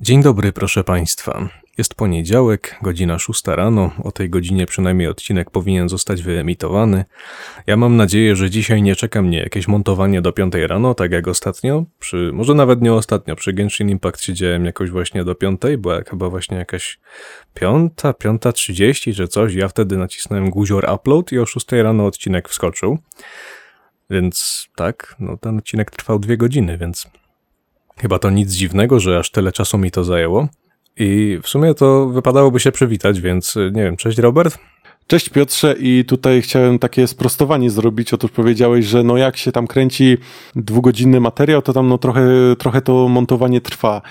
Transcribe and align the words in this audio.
Dzień 0.00 0.22
dobry, 0.22 0.52
proszę 0.52 0.84
Państwa. 0.84 1.48
Jest 1.78 1.94
poniedziałek, 1.94 2.78
godzina 2.82 3.18
6 3.18 3.42
rano. 3.46 3.90
O 4.04 4.12
tej 4.12 4.30
godzinie 4.30 4.66
przynajmniej 4.66 5.08
odcinek 5.08 5.50
powinien 5.50 5.88
zostać 5.88 6.22
wyemitowany. 6.22 7.04
Ja 7.66 7.76
mam 7.76 7.96
nadzieję, 7.96 8.36
że 8.36 8.50
dzisiaj 8.50 8.82
nie 8.82 8.96
czeka 8.96 9.22
mnie 9.22 9.38
jakieś 9.38 9.68
montowanie 9.68 10.20
do 10.20 10.32
5 10.32 10.54
rano, 10.54 10.94
tak 10.94 11.12
jak 11.12 11.28
ostatnio. 11.28 11.84
Przy, 11.98 12.30
może 12.34 12.54
nawet 12.54 12.82
nie 12.82 12.92
ostatnio, 12.92 13.36
przy 13.36 13.52
Genshin 13.52 13.88
Impact 13.88 14.22
siedziałem 14.22 14.64
jakoś 14.64 14.90
właśnie 14.90 15.24
do 15.24 15.34
5, 15.34 15.60
była 15.78 16.02
chyba 16.10 16.30
właśnie 16.30 16.56
jakaś 16.56 16.98
5, 17.54 17.92
5.30 17.92 19.16
czy 19.16 19.28
coś. 19.28 19.54
Ja 19.54 19.68
wtedy 19.68 19.96
nacisnąłem 19.96 20.50
guzior 20.50 20.90
upload 20.94 21.32
i 21.32 21.38
o 21.38 21.46
6 21.46 21.72
rano 21.72 22.06
odcinek 22.06 22.48
wskoczył. 22.48 22.98
Więc 24.10 24.68
tak, 24.76 25.16
no 25.20 25.36
ten 25.36 25.58
odcinek 25.58 25.90
trwał 25.90 26.18
dwie 26.18 26.36
godziny, 26.36 26.78
więc 26.78 27.06
Chyba 27.98 28.18
to 28.18 28.30
nic 28.30 28.52
dziwnego, 28.52 29.00
że 29.00 29.18
aż 29.18 29.30
tyle 29.30 29.52
czasu 29.52 29.78
mi 29.78 29.90
to 29.90 30.04
zajęło. 30.04 30.48
I 30.96 31.38
w 31.42 31.48
sumie 31.48 31.74
to 31.74 32.06
wypadałoby 32.06 32.60
się 32.60 32.72
przywitać, 32.72 33.20
więc 33.20 33.56
nie 33.72 33.82
wiem, 33.82 33.96
cześć 33.96 34.18
Robert. 34.18 34.58
Cześć 35.06 35.28
Piotrze 35.28 35.74
i 35.80 36.04
tutaj 36.04 36.42
chciałem 36.42 36.78
takie 36.78 37.06
sprostowanie 37.06 37.70
zrobić. 37.70 38.14
Otóż 38.14 38.30
powiedziałeś, 38.30 38.84
że 38.84 39.02
no 39.02 39.16
jak 39.16 39.36
się 39.36 39.52
tam 39.52 39.66
kręci 39.66 40.16
dwugodzinny 40.56 41.20
materiał, 41.20 41.62
to 41.62 41.72
tam 41.72 41.88
no 41.88 41.98
trochę, 41.98 42.22
trochę 42.58 42.82
to 42.82 43.08
montowanie 43.08 43.60
trwa. 43.60 44.02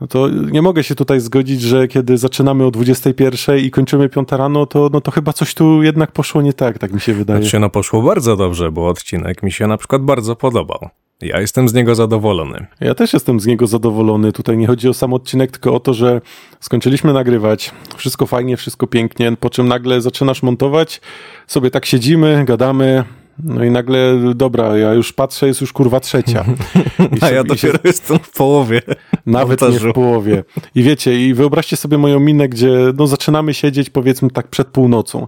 No 0.00 0.06
to 0.06 0.28
nie 0.28 0.62
mogę 0.62 0.84
się 0.84 0.94
tutaj 0.94 1.20
zgodzić, 1.20 1.60
że 1.60 1.88
kiedy 1.88 2.18
zaczynamy 2.18 2.64
o 2.64 2.70
21 2.70 3.58
i 3.58 3.70
kończymy 3.70 4.08
5 4.08 4.28
rano, 4.32 4.66
to, 4.66 4.90
no 4.92 5.00
to 5.00 5.10
chyba 5.10 5.32
coś 5.32 5.54
tu 5.54 5.82
jednak 5.82 6.12
poszło 6.12 6.42
nie 6.42 6.52
tak, 6.52 6.78
tak 6.78 6.92
mi 6.92 7.00
się 7.00 7.14
wydaje. 7.14 7.42
Znaczy, 7.42 7.58
no 7.58 7.70
poszło 7.70 8.02
bardzo 8.02 8.36
dobrze, 8.36 8.70
bo 8.72 8.88
odcinek 8.88 9.42
mi 9.42 9.52
się 9.52 9.66
na 9.66 9.76
przykład 9.76 10.02
bardzo 10.02 10.36
podobał. 10.36 10.88
Ja 11.20 11.40
jestem 11.40 11.68
z 11.68 11.74
niego 11.74 11.94
zadowolony. 11.94 12.66
Ja 12.80 12.94
też 12.94 13.12
jestem 13.12 13.40
z 13.40 13.46
niego 13.46 13.66
zadowolony. 13.66 14.32
Tutaj 14.32 14.56
nie 14.56 14.66
chodzi 14.66 14.88
o 14.88 14.94
sam 14.94 15.12
odcinek, 15.12 15.50
tylko 15.50 15.74
o 15.74 15.80
to, 15.80 15.94
że 15.94 16.20
skończyliśmy 16.60 17.12
nagrywać. 17.12 17.70
Wszystko 17.96 18.26
fajnie, 18.26 18.56
wszystko 18.56 18.86
pięknie, 18.86 19.36
po 19.40 19.50
czym 19.50 19.68
nagle 19.68 20.00
zaczynasz 20.00 20.42
montować, 20.42 21.00
sobie 21.46 21.70
tak 21.70 21.86
siedzimy, 21.86 22.44
gadamy, 22.44 23.04
no 23.42 23.64
i 23.64 23.70
nagle, 23.70 24.18
dobra, 24.34 24.76
ja 24.76 24.94
już 24.94 25.12
patrzę, 25.12 25.46
jest 25.46 25.60
już 25.60 25.72
kurwa 25.72 26.00
trzecia. 26.00 26.44
I 27.20 27.24
A 27.24 27.30
ja 27.30 27.44
dopiero 27.44 27.74
się... 27.74 27.78
jestem 27.84 28.18
w 28.18 28.30
połowie. 28.30 28.82
Nawet 29.26 29.62
nie 29.62 29.78
w 29.78 29.92
połowie. 29.92 30.44
I 30.74 30.82
wiecie, 30.82 31.28
i 31.28 31.34
wyobraźcie 31.34 31.76
sobie 31.76 31.98
moją 31.98 32.20
minę, 32.20 32.48
gdzie 32.48 32.70
no, 32.96 33.06
zaczynamy 33.06 33.54
siedzieć 33.54 33.90
powiedzmy 33.90 34.30
tak 34.30 34.48
przed 34.48 34.68
północą. 34.68 35.26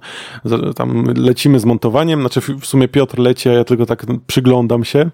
Tam 0.77 1.05
lecimy 1.17 1.61
z 1.61 1.65
montowaniem, 1.65 2.21
znaczy 2.21 2.41
w 2.41 2.67
sumie 2.67 2.89
Piotr 2.89 3.19
leci, 3.19 3.49
a 3.49 3.53
ja 3.53 3.65
tylko 3.65 3.87
tak 3.87 4.07
przyglądam 4.27 4.85
się. 4.85 5.11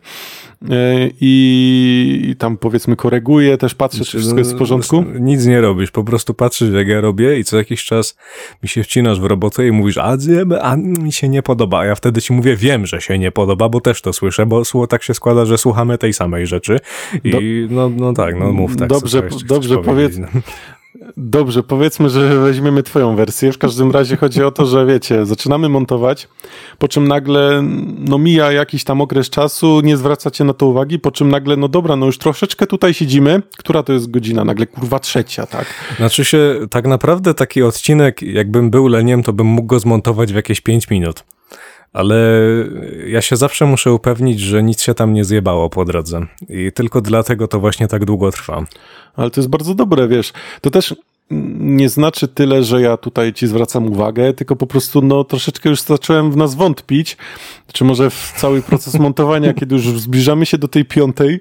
E, 0.71 1.11
i 1.21 2.35
tam 2.39 2.57
powiedzmy 2.57 2.97
koreguję, 2.97 3.59
też 3.59 3.75
patrzę, 3.75 4.05
czy 4.05 4.19
wszystko 4.19 4.39
jest 4.39 4.55
w 4.55 4.59
porządku. 4.59 5.05
Nic 5.21 5.47
nie 5.47 5.61
robisz, 5.61 5.91
po 5.91 6.05
prostu 6.05 6.35
patrzysz 6.35 6.75
jak 6.75 6.89
ja 6.89 7.01
robię 7.01 7.39
i 7.39 7.45
co 7.45 7.57
jakiś 7.57 7.85
czas 7.85 8.17
mi 8.63 8.69
się 8.69 8.83
wcinasz 8.83 9.21
w 9.21 9.25
robotę 9.25 9.67
i 9.67 9.73
mówisz, 9.73 9.99
a, 9.99 10.17
a 10.61 10.77
mi 10.77 11.13
się 11.13 11.29
nie 11.29 11.43
podoba, 11.43 11.79
a 11.79 11.85
ja 11.85 11.95
wtedy 11.95 12.23
ci 12.23 12.33
mówię, 12.33 12.57
wiem, 12.57 12.82
że 12.87 13.01
się 13.01 13.19
nie 13.19 13.33
podoba, 13.33 13.69
bo 13.69 13.81
też 13.81 14.03
to 14.03 14.13
słyszę, 14.13 14.47
bo 14.47 14.63
tak 14.89 15.03
się 15.03 15.15
składa, 15.15 15.45
że 15.45 15.59
słuchamy 15.59 15.99
tej 15.99 16.13
samej 16.13 16.47
rzeczy 16.47 16.81
i 17.25 17.31
Do... 17.31 17.39
no, 17.71 17.91
no 17.97 18.13
tak, 18.13 18.39
no 18.39 18.53
mów 18.53 18.77
tak. 18.77 18.89
Dobrze, 18.89 19.23
dobrze 19.47 19.79
powiedz, 19.79 20.17
Dobrze, 21.17 21.63
powiedzmy, 21.63 22.11
że 22.11 22.39
weźmiemy 22.39 22.83
twoją 22.83 23.17
wersję. 23.17 23.53
W 23.53 23.59
każdym 23.59 23.91
razie 23.91 24.17
chodzi 24.17 24.43
o 24.45 24.51
to, 24.51 24.67
że 24.67 24.87
wiecie, 24.87 25.27
zaczynamy 25.27 25.69
montować, 25.69 26.29
po 26.79 26.89
czym 26.89 27.09
nagle 27.09 27.63
no 27.99 28.19
mija 28.19 28.53
jakiś 28.53 28.85
tam 28.85 29.01
okres 29.01 29.31
czasu, 29.31 29.81
nie 29.81 29.97
zwracacie 29.97 30.45
na 30.45 30.55
to 30.55 30.67
uwagi, 30.67 30.99
po 30.99 31.11
czym 31.11 31.29
nagle, 31.29 31.57
no 31.57 31.69
dobra, 31.69 31.97
no 31.97 32.07
już 32.07 32.19
troszeczkę 32.19 32.67
tutaj 32.67 32.95
siedzimy. 32.95 33.43
Która 33.59 33.83
to 33.83 33.93
jest 33.93 34.11
godzina? 34.11 34.45
Nagle 34.45 34.67
kurwa 34.67 34.99
trzecia, 34.99 35.47
tak? 35.47 35.67
Znaczy 35.97 36.25
się, 36.25 36.55
tak 36.71 36.87
naprawdę 36.87 37.35
taki 37.35 37.63
odcinek, 37.63 38.23
jakbym 38.23 38.71
był 38.71 38.89
leniem, 38.89 39.23
to 39.23 39.33
bym 39.33 39.47
mógł 39.47 39.67
go 39.67 39.79
zmontować 39.79 40.33
w 40.33 40.37
jakieś 40.37 40.61
5 40.61 40.91
minut 40.91 41.25
ale 41.93 42.17
ja 43.07 43.23
się 43.23 43.37
zawsze 43.37 43.67
muszę 43.67 43.93
upewnić, 43.93 44.41
że 44.41 44.63
nic 44.63 44.83
się 44.83 44.95
tam 44.95 45.13
nie 45.13 45.25
zjebało 45.25 45.71
po 45.71 45.85
drodze. 45.85 46.27
I 46.49 46.73
tylko 46.73 47.01
dlatego 47.01 47.49
to 47.49 47.61
właśnie 47.61 47.89
tak 47.89 48.05
długo 48.05 48.33
trwa. 48.33 48.65
Ale 49.17 49.31
to 49.31 49.41
jest 49.41 49.51
bardzo 49.51 49.75
dobre, 49.75 50.09
wiesz. 50.09 50.33
To 50.61 50.71
też 50.71 50.95
nie 51.61 51.89
znaczy 51.89 52.29
tyle, 52.29 52.65
że 52.65 52.81
ja 52.81 52.97
tutaj 52.97 53.33
ci 53.33 53.47
zwracam 53.47 53.87
uwagę, 53.87 54.33
tylko 54.33 54.57
po 54.57 54.67
prostu 54.67 55.03
no 55.03 55.25
troszeczkę 55.25 55.69
już 55.69 55.83
zacząłem 55.83 56.33
w 56.33 56.37
nas 56.37 56.55
wątpić, 56.55 57.17
czy 57.73 57.85
może 57.85 58.11
w 58.11 58.33
cały 58.37 58.63
proces 58.63 58.95
montowania, 58.95 59.55
kiedy 59.61 59.75
już 59.75 60.01
zbliżamy 60.01 60.47
się 60.47 60.59
do 60.59 60.69
tej 60.69 60.85
piątej. 60.85 61.41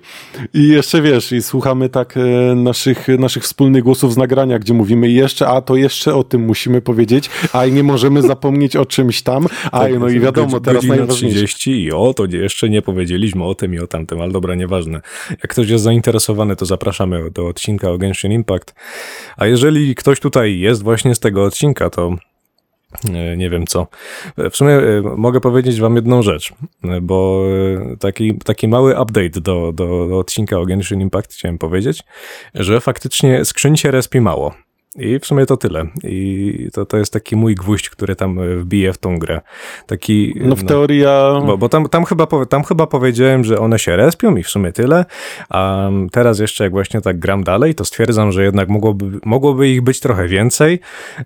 I 0.54 0.68
jeszcze 0.68 1.02
wiesz, 1.02 1.32
i 1.32 1.42
słuchamy 1.42 1.90
tak 1.90 2.18
e, 2.18 2.56
naszych, 2.56 3.08
naszych 3.08 3.44
wspólnych 3.44 3.84
głosów 3.84 4.14
z 4.14 4.18
nagrania, 4.18 4.60
gdzie 4.60 4.74
mówimy 4.74 5.10
jeszcze, 5.10 5.48
a 5.48 5.62
to 5.62 5.76
jeszcze 5.76 6.16
o 6.16 6.24
tym 6.24 6.46
musimy 6.46 6.82
powiedzieć, 6.82 7.30
a 7.54 7.66
nie 7.66 7.84
możemy 7.84 8.22
zapomnieć 8.22 8.76
o 8.76 8.86
czymś 8.86 9.22
tam, 9.22 9.48
a 9.72 9.80
tak, 9.80 10.00
no 10.00 10.10
i 10.10 10.20
wiadomo, 10.20 10.60
teraz 10.60 10.84
najważniejsze. 10.84 11.36
30 11.36 11.84
i 11.84 11.92
o, 11.92 12.14
to 12.14 12.26
jeszcze 12.26 12.70
nie 12.70 12.82
powiedzieliśmy 12.82 13.44
o 13.44 13.56
tym 13.56 13.74
i 13.74 13.80
o 13.80 13.88
tamtym, 13.88 14.22
ale 14.22 14.32
dobra, 14.32 14.56
nieważne. 14.56 15.02
Jak 15.30 15.48
ktoś 15.48 15.70
jest 15.70 15.84
zainteresowany, 15.84 16.56
to 16.56 16.66
zapraszamy 16.66 17.32
do 17.32 17.48
odcinka 17.48 17.92
o 17.92 17.98
Genshin 17.98 18.32
Impact, 18.32 18.76
a 19.38 19.48
jeżeli 19.48 19.81
ktoś 19.98 20.20
tutaj 20.20 20.60
jest 20.60 20.84
właśnie 20.84 21.16
z 21.16 21.20
tego 21.20 21.44
odcinka, 21.44 21.90
to 21.90 22.16
E, 23.10 23.38
nie 23.38 23.50
wiem 23.50 23.68
co. 23.68 23.88
E, 24.38 24.50
w 24.50 24.56
sumie 24.56 24.74
e, 24.74 25.02
mogę 25.02 25.42
powiedzieć 25.42 25.80
wam 25.80 25.96
jedną 25.96 26.22
rzecz, 26.22 26.54
bo 27.02 27.44
taki, 28.00 28.38
taki 28.38 28.68
mały 28.68 29.02
update 29.02 29.42
do, 29.42 29.72
do, 29.74 30.08
do 30.10 30.20
odcinka 30.20 30.60
o 30.60 30.66
Genshin 30.66 31.02
Impact 31.02 31.34
chciałem 31.34 31.58
powiedzieć, 31.58 32.04
że 32.54 32.82
faktycznie 32.82 33.46
skrzyń 33.46 33.78
się 33.78 33.92
respi 33.92 34.22
mało. 34.22 34.54
I 34.96 35.20
w 35.20 35.26
sumie 35.26 35.46
to 35.46 35.58
tyle. 35.58 35.86
I 36.04 36.70
to, 36.74 36.86
to 36.86 36.98
jest 36.98 37.14
taki 37.14 37.36
mój 37.36 37.56
gwóźdź, 37.56 37.90
który 37.90 38.16
tam 38.16 38.40
e, 38.40 38.56
wbije 38.56 38.94
w 38.94 38.98
tą 38.98 39.20
grę. 39.20 39.42
Taki, 39.88 40.34
no 40.36 40.56
w 40.56 40.64
no, 40.64 40.70
teorii 40.70 41.00
ja... 41.00 41.42
Bo, 41.46 41.58
bo 41.58 41.70
tam, 41.70 41.90
tam, 41.90 42.06
chyba, 42.06 42.28
tam 42.50 42.64
chyba 42.64 42.88
powiedziałem, 42.88 43.44
że 43.44 43.60
one 43.60 43.80
się 43.80 43.96
respią 43.96 44.36
i 44.36 44.44
w 44.44 44.50
sumie 44.50 44.72
tyle, 44.72 45.06
a 45.50 45.90
teraz 46.12 46.40
jeszcze 46.40 46.64
jak 46.64 46.72
właśnie 46.72 47.02
tak 47.02 47.20
gram 47.20 47.44
dalej, 47.44 47.76
to 47.76 47.86
stwierdzam, 47.86 48.32
że 48.32 48.44
jednak 48.44 48.70
mogłoby, 48.70 49.20
mogłoby 49.26 49.70
ich 49.70 49.82
być 49.82 50.00
trochę 50.00 50.28
więcej 50.28 50.80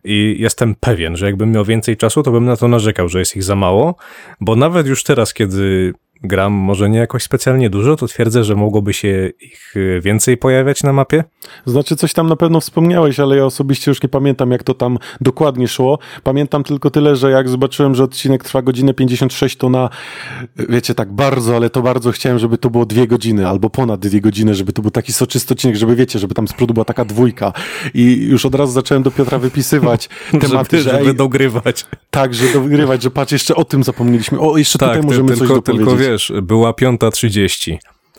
i 0.03 0.35
jestem 0.39 0.75
pewien, 0.75 1.15
że 1.17 1.25
jakbym 1.25 1.51
miał 1.51 1.65
więcej 1.65 1.97
czasu, 1.97 2.23
to 2.23 2.31
bym 2.31 2.45
na 2.45 2.57
to 2.57 2.67
narzekał, 2.67 3.09
że 3.09 3.19
jest 3.19 3.35
ich 3.35 3.43
za 3.43 3.55
mało, 3.55 3.95
bo 4.41 4.55
nawet 4.55 4.87
już 4.87 5.03
teraz, 5.03 5.33
kiedy 5.33 5.93
gram 6.23 6.53
może 6.53 6.89
nie 6.89 6.99
jakoś 6.99 7.23
specjalnie 7.23 7.69
dużo, 7.69 7.95
to 7.95 8.07
twierdzę, 8.07 8.43
że 8.43 8.55
mogłoby 8.55 8.93
się 8.93 9.31
ich 9.41 9.75
y, 9.75 10.01
więcej 10.03 10.37
pojawiać 10.37 10.83
na 10.83 10.93
mapie. 10.93 11.23
Znaczy 11.65 11.95
coś 11.95 12.13
tam 12.13 12.27
na 12.27 12.35
pewno 12.35 12.59
wspomniałeś, 12.59 13.19
ale 13.19 13.37
ja 13.37 13.45
osobiście 13.45 13.91
już 13.91 14.03
nie 14.03 14.09
pamiętam 14.09 14.51
jak 14.51 14.63
to 14.63 14.73
tam 14.73 14.97
dokładnie 15.21 15.67
szło. 15.67 15.99
Pamiętam 16.23 16.63
tylko 16.63 16.91
tyle, 16.91 17.15
że 17.15 17.31
jak 17.31 17.49
zobaczyłem, 17.49 17.95
że 17.95 18.03
odcinek 18.03 18.43
trwa 18.43 18.61
godzinę 18.61 18.93
56, 18.93 19.57
to 19.57 19.69
na, 19.69 19.89
wiecie, 20.69 20.95
tak 20.95 21.11
bardzo, 21.11 21.55
ale 21.55 21.69
to 21.69 21.81
bardzo 21.81 22.11
chciałem, 22.11 22.39
żeby 22.39 22.57
to 22.57 22.69
było 22.69 22.85
dwie 22.85 23.07
godziny 23.07 23.47
albo 23.47 23.69
ponad 23.69 23.99
dwie 23.99 24.21
godziny, 24.21 24.55
żeby 24.55 24.73
to 24.73 24.81
był 24.81 24.91
taki 24.91 25.13
soczysty 25.13 25.53
odcinek, 25.53 25.75
żeby 25.75 25.95
wiecie, 25.95 26.19
żeby 26.19 26.33
tam 26.33 26.47
z 26.47 26.53
przodu 26.53 26.73
była 26.73 26.85
taka 26.85 27.05
dwójka. 27.05 27.53
I 27.93 28.27
już 28.29 28.45
od 28.45 28.55
razu 28.55 28.73
zacząłem 28.73 29.03
do 29.03 29.11
Piotra 29.11 29.39
wypisywać 29.39 30.09
tematy, 30.41 30.81
żeby, 30.81 30.97
żeby 30.97 31.13
dogrywać. 31.13 31.85
Tak, 32.11 32.33
że 32.33 32.53
dogrywać, 32.53 33.03
że 33.03 33.11
patrz, 33.11 33.31
jeszcze 33.31 33.55
o 33.55 33.65
tym 33.65 33.83
zapomnieliśmy. 33.83 34.39
O, 34.39 34.57
jeszcze 34.57 34.79
tak, 34.79 34.89
tutaj 34.89 35.03
możemy 35.03 35.27
tylko, 35.27 35.39
coś 35.39 35.47
dopowiedzieć. 35.47 35.87
Tylko 35.87 36.04
wiesz, 36.11 36.33
była 36.41 36.71
5.30. 36.71 37.77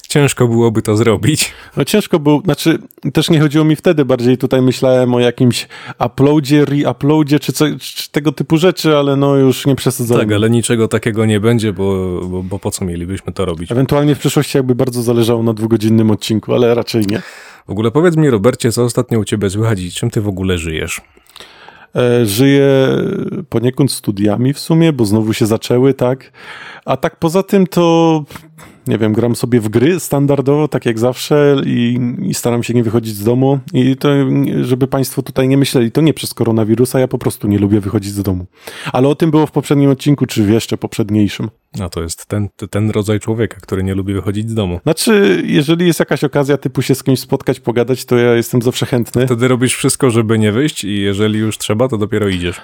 Ciężko 0.09 0.49
byłoby 0.49 0.83
to 0.83 0.97
zrobić. 0.97 1.53
No 1.77 1.85
ciężko 1.85 2.19
było, 2.19 2.41
znaczy 2.45 2.79
też 3.13 3.31
nie 3.31 3.41
chodziło 3.41 3.65
mi 3.65 3.77
wtedy, 3.77 4.05
bardziej 4.05 4.39
tutaj 4.39 4.63
myślałem 4.63 5.15
o 5.15 5.21
jakimś 5.21 5.69
uploadzie, 6.07 6.63
re-uploadzie, 6.63 7.41
czy, 7.41 7.53
czy 7.79 8.11
tego 8.11 8.33
typu 8.33 8.57
rzeczy, 8.57 8.97
ale 8.97 9.17
no 9.17 9.37
już 9.37 9.67
nie 9.67 9.77
przesadzałem. 9.77 10.29
Tak, 10.29 10.35
ale 10.35 10.51
niczego 10.51 10.89
takiego 10.89 11.27
nie 11.27 11.41
będzie, 11.41 11.73
bo, 11.73 12.21
bo, 12.29 12.43
bo 12.43 12.59
po 12.59 12.71
co 12.71 12.85
mielibyśmy 12.85 13.33
to 13.33 13.45
robić? 13.45 13.73
Ewentualnie 13.73 14.15
w 14.15 14.19
przyszłości 14.19 14.59
jakby 14.59 14.75
bardzo 14.75 15.03
zależało 15.03 15.43
na 15.43 15.55
dwugodzinnym 15.55 16.11
odcinku, 16.11 16.55
ale 16.55 16.75
raczej 16.75 17.07
nie. 17.07 17.23
W 17.67 17.71
ogóle 17.71 17.91
powiedz 17.91 18.17
mi, 18.17 18.31
Robercie, 18.31 18.73
co 18.73 18.85
ostatnio 18.85 19.19
u 19.19 19.25
ciebie 19.25 19.51
słychać 19.51 19.81
i 19.81 19.93
czym 19.93 20.11
ty 20.11 20.21
w 20.21 20.29
ogóle 20.29 20.59
żyjesz? 20.59 21.01
E, 21.97 22.27
żyję 22.27 22.89
poniekąd 23.49 23.93
studiami 23.93 24.53
w 24.53 24.59
sumie, 24.59 24.93
bo 24.93 25.05
znowu 25.05 25.33
się 25.33 25.47
zaczęły, 25.47 25.95
tak. 25.95 26.33
A 26.85 26.97
tak 26.97 27.17
poza 27.17 27.43
tym 27.43 27.67
to 27.67 28.25
nie 28.87 28.99
wiem, 28.99 29.13
gram 29.13 29.37
sobie 29.37 29.61
w 29.61 29.69
gry 29.69 30.01
standardowo, 30.01 30.69
tak 30.69 30.87
jak 30.87 30.99
zawsze 30.99 31.57
i, 31.67 31.99
i, 32.23 32.35
staram 32.35 32.63
się 32.63 32.75
nie 32.75 32.83
wychodzić 32.83 33.15
z 33.15 33.25
domu 33.25 33.59
i 33.73 33.97
to, 33.97 34.09
żeby 34.63 34.87
państwo 34.87 35.23
tutaj 35.23 35.49
nie 35.49 35.57
myśleli, 35.57 35.93
to 35.93 36.01
nie 36.01 36.15
przez 36.15 36.35
koronawirusa, 36.35 37.01
ja 37.01 37.09
po 37.09 37.19
prostu 37.19 37.49
nie 37.49 37.59
lubię 37.59 37.81
wychodzić 37.81 38.13
z 38.13 38.23
domu. 38.23 38.47
Ale 38.93 39.09
o 39.09 39.15
tym 39.15 39.31
było 39.31 39.47
w 39.47 39.51
poprzednim 39.51 39.91
odcinku, 39.91 40.27
czy 40.27 40.43
jeszcze 40.43 40.77
poprzedniejszym. 40.77 41.49
A 41.81 41.89
to 41.89 42.03
jest 42.03 42.27
ten, 42.27 42.49
ten 42.71 42.91
rodzaj 42.91 43.21
człowieka, 43.21 43.57
który 43.61 43.83
nie 43.83 43.95
lubi 43.95 44.15
wychodzić 44.15 44.51
z 44.51 44.55
domu. 44.55 44.81
Znaczy, 44.83 45.43
jeżeli 45.47 45.87
jest 45.87 46.01
jakaś 46.01 46.25
okazja 46.25 46.57
typu 46.57 46.83
się 46.83 46.95
z 46.95 47.03
kimś 47.03 47.21
spotkać, 47.21 47.61
pogadać, 47.61 48.05
to 48.05 48.17
ja 48.17 48.35
jestem 48.35 48.63
zawsze 48.63 48.87
chętny. 48.87 49.27
Wtedy 49.27 49.49
robisz 49.49 49.75
wszystko, 49.75 50.11
żeby 50.11 50.39
nie 50.39 50.53
wyjść 50.53 50.85
i 50.85 51.01
jeżeli 51.01 51.39
już 51.39 51.59
trzeba, 51.59 51.89
to 51.89 51.99
dopiero 51.99 52.29
idziesz. 52.29 52.61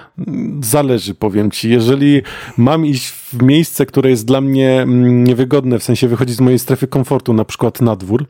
Zależy, 0.61 1.15
powiem 1.15 1.51
ci. 1.51 1.69
Jeżeli 1.69 2.21
mam 2.57 2.85
iść 2.85 3.09
w 3.09 3.43
miejsce, 3.43 3.85
które 3.85 4.09
jest 4.09 4.25
dla 4.25 4.41
mnie 4.41 4.81
mm, 4.81 5.23
niewygodne, 5.23 5.79
w 5.79 5.83
sensie 5.83 6.07
wychodzić 6.07 6.35
z 6.35 6.41
mojej 6.41 6.59
strefy 6.59 6.87
komfortu, 6.87 7.33
na 7.33 7.45
przykład 7.45 7.81
na 7.81 7.95
dwór, 7.95 8.25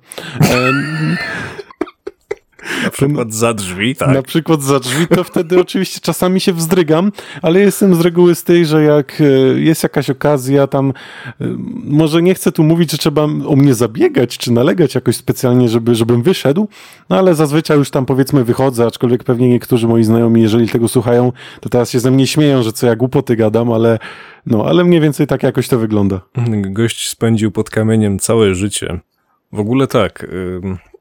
Na 2.84 2.90
przykład 2.90 3.34
za 3.34 3.54
drzwi, 3.54 3.96
tak. 3.96 4.14
na 4.14 4.22
przykład 4.22 4.62
za 4.62 4.80
drzwi, 4.80 5.08
to 5.08 5.24
wtedy 5.24 5.60
oczywiście 5.62 6.00
czasami 6.00 6.40
się 6.40 6.54
wzdrygam, 6.54 7.12
ale 7.42 7.60
jestem 7.60 7.96
z 7.96 8.02
reguły 8.02 8.36
z 8.36 8.44
tej, 8.44 8.66
że 8.66 8.84
jak 8.84 9.22
e, 9.22 9.60
jest 9.60 9.84
jakaś 9.84 10.10
okazja 10.10 10.68
tam, 10.68 10.90
e, 10.90 11.46
może 11.84 12.22
nie 12.22 12.34
chcę 12.36 12.52
tu 12.52 12.64
mówić, 12.64 12.92
że 12.92 12.98
trzeba 12.98 13.24
o 13.24 13.56
mnie 13.56 13.74
zabiegać, 13.74 14.38
czy 14.38 14.52
nalegać 14.52 14.96
jakoś 14.96 15.16
specjalnie, 15.16 15.70
żeby, 15.70 15.96
żebym 15.96 16.24
wyszedł, 16.24 16.68
no 17.10 17.18
ale 17.18 17.36
zazwyczaj 17.36 17.78
już 17.78 17.90
tam 17.90 18.06
powiedzmy 18.06 18.44
wychodzę, 18.44 18.86
aczkolwiek 18.86 19.24
pewnie 19.24 19.50
niektórzy 19.50 19.88
moi 19.88 20.04
znajomi, 20.04 20.42
jeżeli 20.42 20.70
tego 20.70 20.88
słuchają, 20.88 21.32
to 21.62 21.70
teraz 21.70 21.90
się 21.90 22.00
ze 22.00 22.12
mnie 22.12 22.28
śmieją, 22.28 22.64
że 22.64 22.74
co 22.74 22.88
ja 22.88 22.96
głupoty 22.96 23.36
gadam, 23.36 23.72
ale 23.72 24.00
no, 24.46 24.66
ale 24.66 24.84
mniej 24.84 25.02
więcej 25.02 25.28
tak 25.28 25.44
jakoś 25.44 25.68
to 25.68 25.80
wygląda. 25.80 26.22
Gość 26.62 27.10
spędził 27.10 27.52
pod 27.52 27.70
kamieniem 27.70 28.20
całe 28.20 28.56
życie. 28.56 29.00
W 29.52 29.60
ogóle 29.60 29.88
tak. 29.88 30.24
y, 30.24 30.93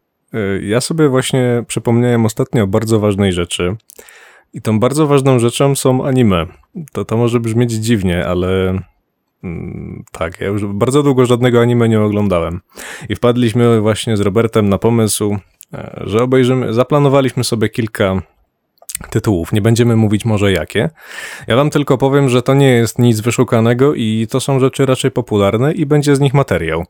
Ja 0.62 0.80
sobie 0.80 1.08
właśnie 1.08 1.64
przypomniałem 1.66 2.26
ostatnio 2.26 2.64
o 2.64 2.66
bardzo 2.66 3.00
ważnej 3.00 3.32
rzeczy. 3.32 3.76
I 4.54 4.62
tą 4.62 4.80
bardzo 4.80 5.06
ważną 5.06 5.38
rzeczą 5.38 5.74
są 5.74 6.06
anime. 6.06 6.46
To, 6.92 7.04
to 7.04 7.16
może 7.16 7.40
brzmieć 7.40 7.72
dziwnie, 7.72 8.26
ale 8.26 8.78
mm, 9.44 10.04
tak, 10.12 10.40
ja 10.40 10.46
już 10.46 10.66
bardzo 10.66 11.02
długo 11.02 11.26
żadnego 11.26 11.60
anime 11.60 11.88
nie 11.88 12.00
oglądałem. 12.00 12.60
I 13.08 13.14
wpadliśmy 13.14 13.80
właśnie 13.80 14.16
z 14.16 14.20
Robertem 14.20 14.68
na 14.68 14.78
pomysł, 14.78 15.36
e, 15.74 16.02
że 16.06 16.22
obejrzymy, 16.22 16.72
zaplanowaliśmy 16.72 17.44
sobie 17.44 17.68
kilka 17.68 18.22
tytułów. 19.10 19.52
Nie 19.52 19.62
będziemy 19.62 19.96
mówić 19.96 20.24
może 20.24 20.52
jakie. 20.52 20.90
Ja 21.46 21.56
wam 21.56 21.70
tylko 21.70 21.98
powiem, 21.98 22.28
że 22.28 22.42
to 22.42 22.54
nie 22.54 22.70
jest 22.70 22.98
nic 22.98 23.20
wyszukanego 23.20 23.94
i 23.94 24.26
to 24.30 24.40
są 24.40 24.60
rzeczy 24.60 24.86
raczej 24.86 25.10
popularne 25.10 25.72
i 25.72 25.86
będzie 25.86 26.16
z 26.16 26.20
nich 26.20 26.34
materiał. 26.34 26.84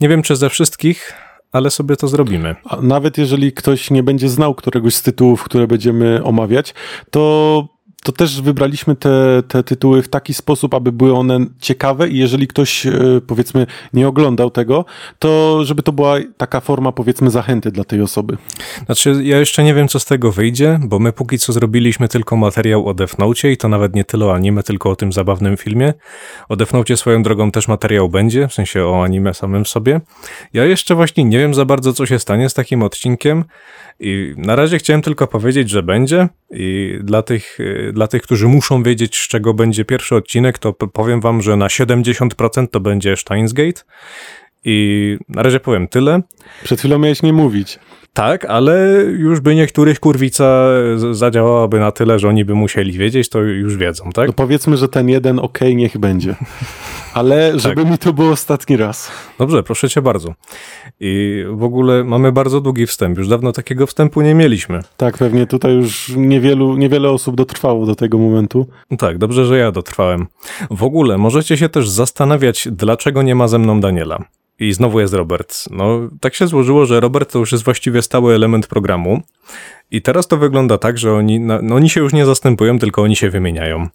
Nie 0.00 0.08
wiem 0.08 0.22
czy 0.22 0.36
ze 0.36 0.50
wszystkich, 0.50 1.12
ale 1.54 1.70
sobie 1.70 1.96
to 1.96 2.08
zrobimy. 2.08 2.54
A 2.64 2.76
nawet 2.80 3.18
jeżeli 3.18 3.52
ktoś 3.52 3.90
nie 3.90 4.02
będzie 4.02 4.28
znał 4.28 4.54
któregoś 4.54 4.94
z 4.94 5.02
tytułów, 5.02 5.44
które 5.44 5.66
będziemy 5.66 6.24
omawiać, 6.24 6.74
to, 7.10 7.73
to 8.04 8.12
też 8.12 8.42
wybraliśmy 8.42 8.96
te, 8.96 9.42
te 9.48 9.62
tytuły 9.62 10.02
w 10.02 10.08
taki 10.08 10.34
sposób, 10.34 10.74
aby 10.74 10.92
były 10.92 11.14
one 11.14 11.38
ciekawe 11.60 12.08
i 12.08 12.18
jeżeli 12.18 12.46
ktoś, 12.46 12.86
e, 12.86 12.92
powiedzmy, 13.26 13.66
nie 13.92 14.08
oglądał 14.08 14.50
tego, 14.50 14.84
to 15.18 15.60
żeby 15.64 15.82
to 15.82 15.92
była 15.92 16.16
taka 16.36 16.60
forma, 16.60 16.92
powiedzmy, 16.92 17.30
zachęty 17.30 17.70
dla 17.70 17.84
tej 17.84 18.00
osoby. 18.00 18.36
Znaczy, 18.86 19.20
ja 19.22 19.38
jeszcze 19.38 19.64
nie 19.64 19.74
wiem, 19.74 19.88
co 19.88 19.98
z 19.98 20.04
tego 20.04 20.32
wyjdzie, 20.32 20.80
bo 20.82 20.98
my 20.98 21.12
póki 21.12 21.38
co 21.38 21.52
zrobiliśmy 21.52 22.08
tylko 22.08 22.36
materiał 22.36 22.88
o 22.88 22.94
Note 23.18 23.52
i 23.52 23.56
to 23.56 23.68
nawet 23.68 23.94
nie 23.94 24.04
tyle 24.04 24.26
o 24.26 24.34
anime, 24.34 24.62
tylko 24.62 24.90
o 24.90 24.96
tym 24.96 25.12
zabawnym 25.12 25.56
filmie. 25.56 25.94
O 26.48 26.56
Note 26.72 26.96
swoją 26.96 27.22
drogą 27.22 27.50
też 27.50 27.68
materiał 27.68 28.08
będzie, 28.08 28.48
w 28.48 28.54
sensie 28.54 28.84
o 28.84 29.04
anime 29.04 29.34
samym 29.34 29.66
sobie. 29.66 30.00
Ja 30.52 30.64
jeszcze 30.64 30.94
właśnie 30.94 31.24
nie 31.24 31.38
wiem 31.38 31.54
za 31.54 31.64
bardzo, 31.64 31.92
co 31.92 32.06
się 32.06 32.18
stanie 32.18 32.48
z 32.48 32.54
takim 32.54 32.82
odcinkiem 32.82 33.44
i 34.00 34.34
na 34.36 34.56
razie 34.56 34.78
chciałem 34.78 35.02
tylko 35.02 35.26
powiedzieć, 35.26 35.70
że 35.70 35.82
będzie 35.82 36.28
i 36.50 36.98
dla 37.02 37.22
tych, 37.22 37.60
y, 37.60 37.92
dla 37.94 38.08
tych, 38.08 38.22
którzy 38.22 38.48
muszą 38.48 38.82
wiedzieć, 38.82 39.16
z 39.18 39.28
czego 39.28 39.54
będzie 39.54 39.84
pierwszy 39.84 40.16
odcinek, 40.16 40.58
to 40.58 40.72
powiem 40.72 41.20
wam, 41.20 41.42
że 41.42 41.56
na 41.56 41.66
70% 41.66 42.68
to 42.70 42.80
będzie 42.80 43.16
Steins 43.16 43.52
Gate 43.52 43.82
i 44.64 45.18
na 45.28 45.42
razie 45.42 45.60
powiem 45.60 45.88
tyle. 45.88 46.22
Przed 46.64 46.78
chwilą 46.78 46.98
miałeś 46.98 47.22
nie 47.22 47.32
mówić. 47.32 47.78
Tak, 48.14 48.44
ale 48.44 49.04
już 49.18 49.40
by 49.40 49.54
niektórych 49.54 50.00
kurwica 50.00 50.66
zadziałałaby 51.12 51.80
na 51.80 51.92
tyle, 51.92 52.18
że 52.18 52.28
oni 52.28 52.44
by 52.44 52.54
musieli 52.54 52.92
wiedzieć, 52.92 53.28
to 53.28 53.40
już 53.40 53.76
wiedzą, 53.76 54.10
tak? 54.12 54.26
No 54.26 54.32
powiedzmy, 54.32 54.76
że 54.76 54.88
ten 54.88 55.08
jeden 55.08 55.38
ok, 55.38 55.58
niech 55.74 55.98
będzie. 55.98 56.34
Ale 57.14 57.58
żeby 57.58 57.84
mi 57.84 57.98
to 57.98 58.12
było 58.12 58.30
ostatni 58.30 58.76
raz. 58.76 59.10
Dobrze, 59.38 59.62
proszę 59.62 59.88
cię 59.88 60.02
bardzo. 60.02 60.34
I 61.00 61.44
w 61.50 61.64
ogóle 61.64 62.04
mamy 62.04 62.32
bardzo 62.32 62.60
długi 62.60 62.86
wstęp, 62.86 63.18
już 63.18 63.28
dawno 63.28 63.52
takiego 63.52 63.86
wstępu 63.86 64.22
nie 64.22 64.34
mieliśmy. 64.34 64.80
Tak, 64.96 65.18
pewnie 65.18 65.46
tutaj 65.46 65.74
już 65.74 66.12
niewielu, 66.16 66.76
niewiele 66.76 67.10
osób 67.10 67.36
dotrwało 67.36 67.86
do 67.86 67.94
tego 67.94 68.18
momentu. 68.18 68.66
Tak, 68.98 69.18
dobrze, 69.18 69.46
że 69.46 69.58
ja 69.58 69.72
dotrwałem. 69.72 70.26
W 70.70 70.82
ogóle 70.82 71.18
możecie 71.18 71.56
się 71.56 71.68
też 71.68 71.88
zastanawiać, 71.88 72.68
dlaczego 72.72 73.22
nie 73.22 73.34
ma 73.34 73.48
ze 73.48 73.58
mną 73.58 73.80
Daniela. 73.80 74.24
I 74.60 74.72
znowu 74.72 75.00
jest 75.00 75.14
Robert. 75.14 75.64
No, 75.70 76.00
tak 76.20 76.34
się 76.34 76.46
złożyło, 76.46 76.86
że 76.86 77.00
Robert 77.00 77.32
to 77.32 77.38
już 77.38 77.52
jest 77.52 77.64
właściwie 77.64 78.02
stały 78.02 78.34
element 78.34 78.66
programu. 78.66 79.22
I 79.90 80.02
teraz 80.02 80.28
to 80.28 80.36
wygląda 80.36 80.78
tak, 80.78 80.98
że 80.98 81.12
oni, 81.12 81.40
no, 81.40 81.74
oni 81.74 81.90
się 81.90 82.00
już 82.00 82.12
nie 82.12 82.26
zastępują, 82.26 82.78
tylko 82.78 83.02
oni 83.02 83.16
się 83.16 83.30
wymieniają. 83.30 83.88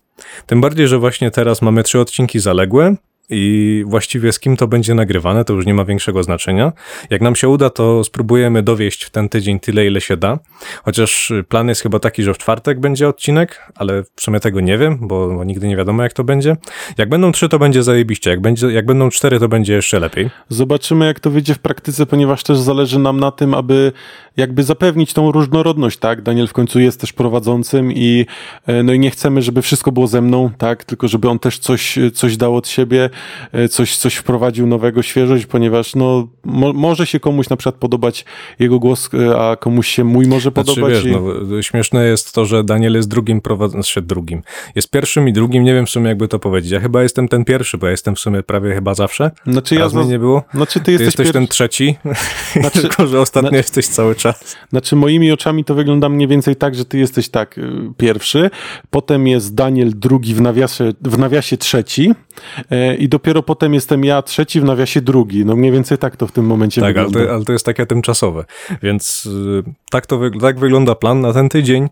Tym 0.46 0.62
bardziej, 0.62 0.88
że 0.88 1.00
właśnie 1.00 1.32
teraz 1.32 1.62
mamy 1.62 1.84
trzy 1.84 2.00
odcinki 2.00 2.40
zaległe 2.40 2.96
i 3.30 3.84
właściwie 3.88 4.32
z 4.32 4.40
kim 4.40 4.58
to 4.58 4.68
będzie 4.68 4.96
nagrywane, 4.96 5.46
to 5.46 5.54
już 5.54 5.66
nie 5.66 5.74
ma 5.74 5.86
większego 5.86 6.24
znaczenia. 6.24 6.72
Jak 7.10 7.22
nam 7.22 7.36
się 7.36 7.50
uda, 7.50 7.70
to 7.70 8.04
spróbujemy 8.04 8.64
dowieść 8.64 9.04
w 9.04 9.10
ten 9.10 9.30
tydzień 9.30 9.60
tyle, 9.60 9.86
ile 9.86 10.02
się 10.02 10.18
da. 10.18 10.40
Chociaż 10.84 11.32
y, 11.32 11.44
plan 11.44 11.68
jest 11.68 11.82
chyba 11.82 12.00
taki, 12.00 12.24
że 12.24 12.34
w 12.34 12.38
czwartek 12.38 12.80
będzie 12.80 13.08
odcinek, 13.08 13.72
ale 13.76 14.04
w 14.16 14.22
sumie 14.22 14.40
tego 14.40 14.60
nie 14.60 14.78
wiem, 14.78 14.98
bo, 15.02 15.44
nigdy 15.44 15.68
nie 15.68 15.76
wiadomo, 15.76 16.04
jak 16.04 16.14
to 16.14 16.24
będzie. 16.24 16.56
Jak 16.98 17.10
będą 17.10 17.32
trzy, 17.32 17.50
to 17.50 17.60
będzie 17.60 17.84
zajebiście. 17.84 18.30
Jak, 18.30 18.42
będzie, 18.42 18.68
jak 18.68 18.86
będą 18.86 19.10
cztery, 19.10 19.40
to 19.40 19.48
będzie 19.48 19.74
jeszcze 19.74 20.00
lepiej. 20.00 20.30
Zobaczymy, 20.50 21.06
jak 21.06 21.20
to 21.20 21.30
wyjdzie 21.30 21.54
w 21.54 21.60
praktyce, 21.60 22.06
ponieważ 22.06 22.44
też 22.44 22.58
zależy 22.58 23.00
nam 23.00 23.20
na 23.20 23.32
tym, 23.32 23.54
aby 23.54 23.92
jakby 24.38 24.64
zapewnić 24.64 25.14
tą 25.14 25.32
różnorodność, 25.32 25.98
tak? 25.98 26.22
Daniel 26.22 26.48
w 26.48 26.54
końcu 26.54 26.80
jest 26.80 27.02
też 27.02 27.14
prowadzącym 27.14 27.92
i 27.94 28.26
e, 28.68 28.84
no 28.84 28.94
i 28.94 29.00
nie 29.00 29.12
chcemy, 29.12 29.42
żeby 29.42 29.62
wszystko 29.62 29.92
było 29.92 30.08
ze 30.08 30.22
mną, 30.22 30.50
tak? 30.58 30.84
Tylko 30.84 31.08
żeby 31.08 31.30
on 31.30 31.40
też 31.40 31.60
coś, 31.60 32.00
coś 32.14 32.38
dał 32.38 32.56
od 32.56 32.68
siebie, 32.68 33.04
e, 33.06 33.10
coś, 33.70 33.96
coś 33.98 34.16
wprowadził 34.16 34.68
nowego, 34.68 35.02
świeżość, 35.02 35.46
ponieważ 35.46 35.96
no 35.96 36.28
mo, 36.46 36.74
może 36.74 37.08
się 37.08 37.20
komuś 37.20 37.50
na 37.50 37.58
przykład 37.58 37.76
podobać 37.76 38.26
jego 38.60 38.80
głos, 38.80 39.10
e, 39.14 39.40
a 39.40 39.56
komuś 39.56 39.88
się 39.88 40.04
mój 40.04 40.26
może 40.28 40.52
Znaczy, 40.52 40.66
podobać. 40.76 40.94
wiesz, 41.04 41.14
no, 41.50 41.62
śmieszne 41.62 42.06
jest 42.06 42.34
to, 42.34 42.46
że 42.46 42.64
Daniel 42.64 42.94
jest 42.94 43.10
drugim 43.10 43.42
prowadzącym, 43.42 43.82
znaczy 43.84 44.02
drugim. 44.02 44.42
Jest 44.76 44.90
pierwszym 44.92 45.28
i 45.30 45.34
drugim, 45.34 45.64
nie 45.64 45.74
wiem 45.74 45.86
w 45.86 45.90
sumie 45.90 46.08
jakby 46.10 46.28
to 46.28 46.40
powiedzieć. 46.40 46.72
Ja 46.72 46.80
chyba 46.80 47.04
jestem 47.04 47.28
ten 47.28 47.46
pierwszy, 47.46 47.78
bo 47.78 47.86
ja 47.88 47.92
jestem 47.92 48.16
w 48.16 48.20
sumie 48.20 48.44
prawie 48.44 48.74
chyba 48.74 48.94
zawsze. 48.94 49.32
Znaczy 49.48 49.76
ja 49.76 49.82
Raz 49.82 49.92
zna- 49.92 50.04
nie 50.04 50.20
było. 50.20 50.44
Znaczy 50.54 50.80
ty 50.80 50.86
Ty 50.86 50.92
jesteś, 50.92 51.06
jesteś 51.08 51.28
pier- 51.28 51.34
ten 51.34 51.48
trzeci, 51.48 51.96
Znaczy- 52.62 52.82
tylko 52.82 53.08
że 53.08 53.22
ostatnio 53.22 53.50
Zna- 53.50 53.58
jesteś 53.58 53.88
cały 53.88 54.16
czas. 54.16 54.56
Znaczy 54.70 54.96
moimi 54.96 55.32
oczami 55.32 55.64
to 55.64 55.76
wygląda 55.76 56.10
mniej 56.10 56.28
więcej 56.28 56.56
tak, 56.56 56.76
że 56.76 56.86
ty 56.86 56.98
jesteś 56.98 57.30
tak 57.30 57.58
y, 57.58 57.72
pierwszy, 57.98 58.50
potem 58.90 59.28
jest 59.28 59.56
Daniel 59.56 59.92
drugi 59.96 60.34
w 60.36 60.42
nawiasie, 60.42 60.92
w 61.02 61.18
nawiasie 61.18 61.58
trzeci 61.58 62.12
e, 62.12 62.14
i 63.00 63.10
dopiero 63.10 63.44
potem 63.44 63.74
jestem 63.74 64.04
ja 64.06 64.22
trzeci 64.22 64.62
w 64.62 64.64
nawiasie 64.64 65.02
drugi. 65.02 65.46
No 65.46 65.56
mniej 65.56 65.72
więcej 65.72 65.98
tak 65.98 66.16
to 66.18 66.28
w 66.28 66.32
tym 66.32 66.46
momencie 66.46 66.82
Tak, 66.82 66.98
ale 66.98 67.06
wygląda. 67.08 67.30
to, 67.30 67.36
ale 67.36 67.46
to 67.46 67.52
jest 67.54 67.66
takie 67.66 67.86
tymczasowe. 67.86 68.46
Więc 68.84 69.26
y, 69.26 69.64
tak, 69.92 70.06
to 70.06 70.20
tak 70.42 70.60
wygląda 70.60 70.96
plan 70.96 71.22
na 71.22 71.34
ten 71.34 71.50
tydzień. 71.50 71.88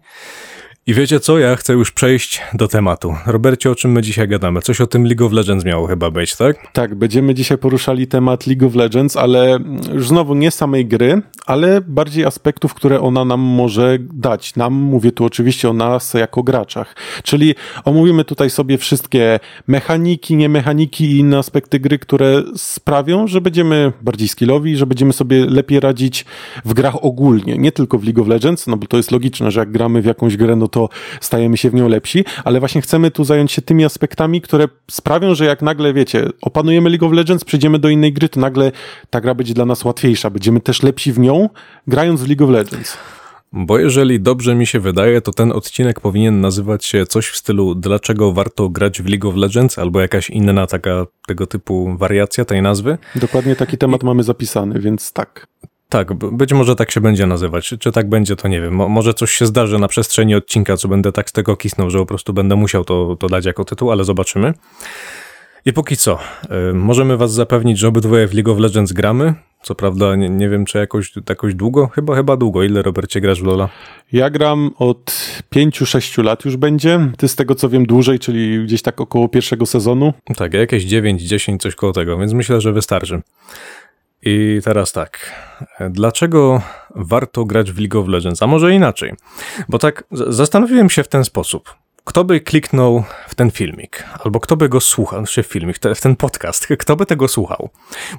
I 0.87 0.93
wiecie 0.93 1.19
co? 1.19 1.39
Ja 1.39 1.55
chcę 1.55 1.73
już 1.73 1.91
przejść 1.91 2.41
do 2.53 2.67
tematu. 2.67 3.15
Robercie, 3.25 3.71
o 3.71 3.75
czym 3.75 3.91
my 3.91 4.01
dzisiaj 4.01 4.27
gadamy? 4.27 4.61
Coś 4.61 4.81
o 4.81 4.87
tym 4.87 5.05
League 5.05 5.25
of 5.25 5.31
Legends 5.31 5.65
miało 5.65 5.87
chyba 5.87 6.11
być, 6.11 6.35
tak? 6.35 6.71
Tak, 6.73 6.95
będziemy 6.95 7.33
dzisiaj 7.33 7.57
poruszali 7.57 8.07
temat 8.07 8.47
League 8.47 8.67
of 8.67 8.75
Legends, 8.75 9.17
ale 9.17 9.59
już 9.93 10.07
znowu 10.07 10.35
nie 10.35 10.51
samej 10.51 10.85
gry, 10.85 11.21
ale 11.45 11.81
bardziej 11.81 12.25
aspektów, 12.25 12.73
które 12.73 13.01
ona 13.01 13.25
nam 13.25 13.39
może 13.39 13.97
dać. 14.13 14.55
Nam, 14.55 14.73
mówię 14.73 15.11
tu 15.11 15.25
oczywiście 15.25 15.69
o 15.69 15.73
nas 15.73 16.13
jako 16.13 16.43
graczach. 16.43 16.95
Czyli 17.23 17.55
omówimy 17.85 18.25
tutaj 18.25 18.49
sobie 18.49 18.77
wszystkie 18.77 19.39
mechaniki, 19.67 20.35
niemechaniki 20.35 21.05
i 21.05 21.17
inne 21.17 21.37
aspekty 21.37 21.79
gry, 21.79 21.99
które 21.99 22.43
sprawią, 22.55 23.27
że 23.27 23.41
będziemy 23.41 23.93
bardziej 24.01 24.27
skillowi, 24.27 24.75
że 24.75 24.85
będziemy 24.85 25.13
sobie 25.13 25.45
lepiej 25.45 25.79
radzić 25.79 26.25
w 26.65 26.73
grach 26.73 27.05
ogólnie, 27.05 27.57
nie 27.57 27.71
tylko 27.71 27.97
w 27.97 28.03
League 28.03 28.21
of 28.21 28.27
Legends, 28.27 28.67
no 28.67 28.77
bo 28.77 28.87
to 28.87 28.97
jest 28.97 29.11
logiczne, 29.11 29.51
że 29.51 29.59
jak 29.59 29.71
gramy 29.71 30.01
w 30.01 30.05
jakąś 30.05 30.37
grę, 30.37 30.55
no 30.55 30.67
to 30.67 30.76
stajemy 31.21 31.57
się 31.57 31.69
w 31.69 31.73
nią 31.73 31.87
lepsi, 31.87 32.25
ale 32.43 32.59
właśnie 32.59 32.81
chcemy 32.81 33.11
tu 33.11 33.23
zająć 33.23 33.51
się 33.51 33.61
tymi 33.61 33.85
aspektami, 33.85 34.41
które 34.41 34.67
sprawią, 34.91 35.35
że 35.35 35.45
jak 35.45 35.61
nagle, 35.61 35.93
wiecie, 35.93 36.29
opanujemy 36.41 36.89
League 36.89 37.05
of 37.05 37.13
Legends, 37.13 37.45
przejdziemy 37.45 37.79
do 37.79 37.89
innej 37.89 38.13
gry, 38.13 38.29
to 38.29 38.39
nagle 38.39 38.71
ta 39.09 39.21
gra 39.21 39.33
będzie 39.35 39.53
dla 39.53 39.65
nas 39.65 39.85
łatwiejsza, 39.85 40.29
będziemy 40.29 40.59
też 40.59 40.83
lepsi 40.83 41.13
w 41.13 41.19
nią, 41.19 41.49
grając 41.87 42.21
w 42.21 42.27
League 42.27 42.43
of 42.43 42.49
Legends. 42.49 42.97
Bo 43.53 43.79
jeżeli 43.79 44.19
dobrze 44.19 44.55
mi 44.55 44.67
się 44.67 44.79
wydaje, 44.79 45.21
to 45.21 45.31
ten 45.31 45.51
odcinek 45.51 45.99
powinien 45.99 46.41
nazywać 46.41 46.85
się 46.85 47.05
coś 47.05 47.27
w 47.27 47.35
stylu 47.35 47.75
Dlaczego 47.75 48.33
warto 48.33 48.69
grać 48.69 49.01
w 49.01 49.09
League 49.09 49.29
of 49.29 49.35
Legends 49.35 49.79
albo 49.79 50.01
jakaś 50.01 50.29
inna 50.29 50.67
taka 50.67 51.05
tego 51.27 51.47
typu 51.47 51.95
wariacja 51.97 52.45
tej 52.45 52.61
nazwy. 52.61 52.97
Dokładnie 53.15 53.55
taki 53.55 53.77
temat 53.77 54.03
mamy 54.03 54.23
zapisany, 54.23 54.79
więc 54.79 55.13
tak. 55.13 55.47
Tak, 55.89 56.13
być 56.13 56.53
może 56.53 56.75
tak 56.75 56.91
się 56.91 57.01
będzie 57.01 57.27
nazywać. 57.27 57.67
Czy, 57.67 57.77
czy 57.77 57.91
tak 57.91 58.09
będzie, 58.09 58.35
to 58.35 58.47
nie 58.47 58.61
wiem. 58.61 58.73
Mo, 58.73 58.89
może 58.89 59.13
coś 59.13 59.31
się 59.31 59.45
zdarzy 59.45 59.79
na 59.79 59.87
przestrzeni 59.87 60.35
odcinka, 60.35 60.77
co 60.77 60.87
będę 60.87 61.11
tak 61.11 61.29
z 61.29 61.33
tego 61.33 61.57
kisnął, 61.57 61.89
że 61.89 61.99
po 61.99 62.05
prostu 62.05 62.33
będę 62.33 62.55
musiał 62.55 62.83
to, 62.83 63.15
to 63.19 63.27
dać 63.27 63.45
jako 63.45 63.65
tytuł, 63.65 63.91
ale 63.91 64.03
zobaczymy. 64.03 64.53
I 65.65 65.73
póki 65.73 65.97
co, 65.97 66.19
y, 66.69 66.73
możemy 66.73 67.17
was 67.17 67.33
zapewnić, 67.33 67.79
że 67.79 67.87
obydwoje 67.87 68.27
w 68.27 68.33
League 68.33 68.51
of 68.51 68.59
Legends 68.59 68.91
gramy. 68.91 69.33
Co 69.61 69.75
prawda, 69.75 70.15
nie, 70.15 70.29
nie 70.29 70.49
wiem, 70.49 70.65
czy 70.65 70.77
jakoś, 70.77 71.13
jakoś 71.29 71.55
długo? 71.55 71.87
Chyba, 71.87 72.15
chyba 72.15 72.37
długo. 72.37 72.63
Ile, 72.63 72.81
Robercie, 72.81 73.21
grasz 73.21 73.41
w 73.41 73.45
Lola? 73.45 73.69
Ja 74.11 74.29
gram 74.29 74.71
od 74.77 75.11
5-6 75.55 76.23
lat 76.23 76.45
już 76.45 76.57
będzie, 76.57 76.99
ty 77.17 77.27
z 77.27 77.35
tego 77.35 77.55
co 77.55 77.69
wiem 77.69 77.85
dłużej, 77.85 78.19
czyli 78.19 78.63
gdzieś 78.63 78.81
tak 78.81 79.01
około 79.01 79.29
pierwszego 79.29 79.65
sezonu. 79.65 80.13
Tak, 80.35 80.53
jakieś 80.53 80.83
9, 80.83 81.21
10, 81.21 81.61
coś 81.61 81.75
koło 81.75 81.93
tego, 81.93 82.17
więc 82.17 82.33
myślę, 82.33 82.61
że 82.61 82.73
wystarczy. 82.73 83.21
I 84.29 84.59
teraz 84.63 84.91
tak. 84.91 85.31
Dlaczego 85.89 86.61
warto 86.95 87.45
grać 87.45 87.71
w 87.71 87.79
League 87.79 87.99
of 87.99 88.07
Legends? 88.07 88.43
A 88.43 88.47
może 88.47 88.73
inaczej? 88.73 89.13
Bo 89.69 89.79
tak 89.79 90.03
zastanowiłem 90.11 90.89
się 90.89 91.03
w 91.03 91.07
ten 91.07 91.23
sposób. 91.25 91.75
Kto 92.03 92.23
by 92.23 92.39
kliknął 92.39 93.03
w 93.27 93.35
ten 93.35 93.51
filmik, 93.51 94.03
albo 94.23 94.39
kto 94.39 94.57
by 94.57 94.69
go 94.69 94.81
słuchał, 94.81 95.25
czy 95.25 95.43
filmik, 95.43 95.79
te- 95.79 95.95
w 95.95 96.01
ten 96.01 96.15
podcast, 96.15 96.67
kto 96.79 96.95
by 96.95 97.05
tego 97.05 97.27
słuchał? 97.27 97.69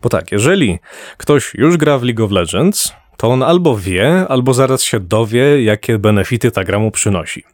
Bo 0.03 0.09
tak, 0.09 0.33
jeżeli 0.33 0.79
ktoś 1.17 1.55
już 1.55 1.77
gra 1.77 1.99
w 1.99 2.03
League 2.03 2.25
of 2.25 2.31
Legends, 2.31 2.93
to 3.17 3.29
on 3.29 3.43
albo 3.43 3.77
wie, 3.77 4.27
albo 4.29 4.55
zaraz 4.55 4.83
się 4.83 5.01
dowie, 5.01 5.63
jakie 5.63 5.99
benefity 5.99 6.51
ta 6.51 6.65
gra 6.65 6.79
mu 6.79 6.91
przynosi. 6.91 7.45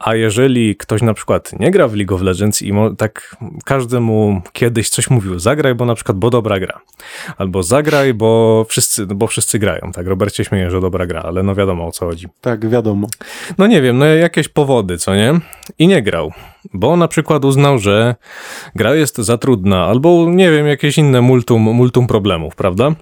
A 0.00 0.14
jeżeli 0.14 0.76
ktoś 0.76 1.02
na 1.02 1.14
przykład 1.14 1.60
nie 1.60 1.70
gra 1.70 1.88
w 1.88 1.94
League 1.94 2.14
of 2.14 2.22
Legends 2.22 2.62
i 2.62 2.72
tak 2.98 3.36
każdemu 3.64 4.42
kiedyś 4.52 4.88
coś 4.88 5.10
mówił, 5.10 5.38
zagraj, 5.38 5.74
bo 5.74 5.84
na 5.84 5.94
przykład, 5.94 6.18
bo 6.18 6.30
dobra 6.30 6.60
gra. 6.60 6.80
Albo 7.38 7.62
zagraj, 7.62 8.14
bo 8.14 8.64
wszyscy, 8.68 9.06
bo 9.06 9.26
wszyscy 9.26 9.58
grają. 9.58 9.92
Tak, 9.92 10.06
Robercie 10.06 10.44
śmieje, 10.44 10.70
że 10.70 10.80
dobra 10.80 11.06
gra, 11.06 11.22
ale 11.22 11.42
no 11.42 11.54
wiadomo 11.54 11.86
o 11.86 11.92
co 11.92 12.06
chodzi. 12.06 12.26
Tak, 12.40 12.68
wiadomo. 12.68 13.08
No 13.58 13.66
nie 13.66 13.82
wiem, 13.82 13.98
no 13.98 14.04
jakieś 14.04 14.48
powody, 14.48 14.98
co 14.98 15.14
nie? 15.14 15.40
I 15.78 15.86
nie 15.86 16.02
grał, 16.02 16.32
bo 16.74 16.96
na 16.96 17.08
przykład 17.08 17.44
uznał, 17.44 17.78
że 17.78 18.14
gra 18.74 18.94
jest 18.94 19.18
za 19.18 19.38
trudna, 19.38 19.84
albo 19.84 20.26
nie 20.28 20.50
wiem, 20.50 20.66
jakieś 20.66 20.98
inne 20.98 21.20
multum, 21.20 21.62
multum 21.62 22.06
problemów, 22.06 22.56
prawda? 22.56 22.94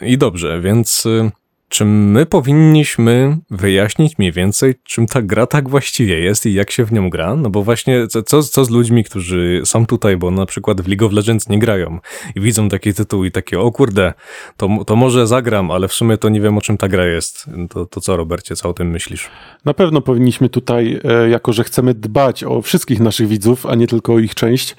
I 0.00 0.18
dobrze, 0.18 0.60
więc 0.60 1.06
y, 1.06 1.30
czy 1.68 1.84
my 1.84 2.26
powinniśmy 2.26 3.36
wyjaśnić 3.50 4.18
mniej 4.18 4.32
więcej, 4.32 4.74
czym 4.84 5.06
ta 5.06 5.22
gra 5.22 5.46
tak 5.46 5.68
właściwie 5.68 6.20
jest 6.20 6.46
i 6.46 6.54
jak 6.54 6.70
się 6.70 6.84
w 6.84 6.92
nią 6.92 7.10
gra? 7.10 7.36
No 7.36 7.50
bo 7.50 7.62
właśnie, 7.62 8.06
co- 8.06 8.42
co, 8.42 8.64
z 8.64 8.70
ludźmi, 8.70 9.04
którzy 9.04 9.62
są 9.64 9.86
tutaj, 9.86 10.16
bo 10.16 10.30
na 10.30 10.46
przykład 10.46 10.80
w 10.80 10.88
League 10.88 11.06
of 11.06 11.12
Legends 11.12 11.48
nie 11.48 11.58
grają 11.58 11.98
i 12.34 12.40
widzą 12.40 12.68
taki 12.68 12.94
tytuł 12.94 13.24
i 13.24 13.30
takie, 13.30 13.60
o 13.60 13.72
kurde, 13.72 14.12
to, 14.56 14.68
to 14.86 14.96
może 14.96 15.26
zagram, 15.26 15.70
ale 15.70 15.88
w 15.88 15.92
sumie 15.92 16.18
to 16.18 16.28
nie 16.28 16.40
wiem, 16.40 16.58
o 16.58 16.60
czym 16.60 16.76
ta 16.78 16.88
gra 16.88 17.06
jest. 17.06 17.46
To, 17.70 17.86
to 17.86 18.00
co, 18.00 18.16
Robercie, 18.16 18.56
co 18.56 18.68
o 18.68 18.72
tym 18.74 18.90
myślisz? 18.90 19.28
Na 19.64 19.74
pewno 19.74 20.00
powinniśmy 20.00 20.48
tutaj, 20.48 21.00
e, 21.04 21.28
jako 21.28 21.52
że 21.52 21.64
chcemy 21.64 21.94
dbać 21.94 22.44
o 22.44 22.62
wszystkich 22.62 23.00
naszych 23.00 23.28
widzów, 23.28 23.66
a 23.66 23.74
nie 23.74 23.86
tylko 23.86 24.14
o 24.14 24.18
ich 24.18 24.34
część. 24.34 24.76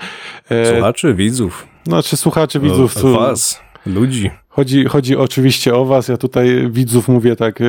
E, 0.50 0.72
Słuchaczy, 0.72 1.14
widzów, 1.14 1.68
Znaczy 1.88 2.18
słuchaczy, 2.18 2.60
widzów. 2.60 2.98
o, 3.06 3.12
was, 3.12 3.60
ludzi. 3.86 4.32
Chodzi, 4.50 4.86
chodzi 4.86 5.16
oczywiście 5.16 5.76
o 5.76 5.86
was, 5.86 6.08
ja 6.08 6.18
tutaj 6.18 6.68
widzów 6.70 7.08
mówię 7.08 7.36
tak 7.36 7.62
e, 7.62 7.66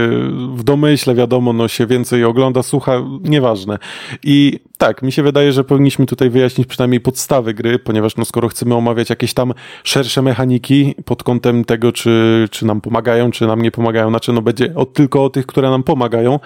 w 0.55 0.63
domyśle, 0.63 1.15
wiadomo, 1.15 1.53
no 1.53 1.69
się 1.69 1.87
więcej 1.87 2.25
ogląda, 2.25 2.63
słucha, 2.63 3.03
nieważne. 3.23 3.79
I 4.25 4.61
tak, 4.79 5.03
mi 5.03 5.13
się 5.13 5.23
wydaje, 5.23 5.53
że 5.53 5.65
powinniśmy 5.65 6.07
tutaj 6.07 6.31
wyjaśnić 6.31 6.67
przynajmniej 6.67 7.01
podstawy 7.01 7.55
gry, 7.55 7.79
ponieważ 7.79 8.17
no 8.17 8.25
skoro 8.25 8.49
chcemy 8.49 8.75
omawiać 8.75 9.11
jakieś 9.11 9.35
tam 9.35 9.53
szersze 9.85 10.23
mechaniki 10.23 10.95
pod 11.05 11.23
kątem 11.23 11.65
tego, 11.65 11.93
czy, 11.93 12.49
czy 12.51 12.67
nam 12.67 12.81
pomagają, 12.81 13.31
czy 13.31 13.47
nam 13.47 13.63
nie 13.63 13.71
pomagają, 13.71 14.09
znaczy 14.09 14.33
no 14.33 14.43
będzie 14.43 14.75
o, 14.75 14.87
tylko 14.87 15.25
o 15.25 15.31
tych, 15.31 15.47
które 15.47 15.71
nam 15.71 15.83
pomagają, 15.83 16.41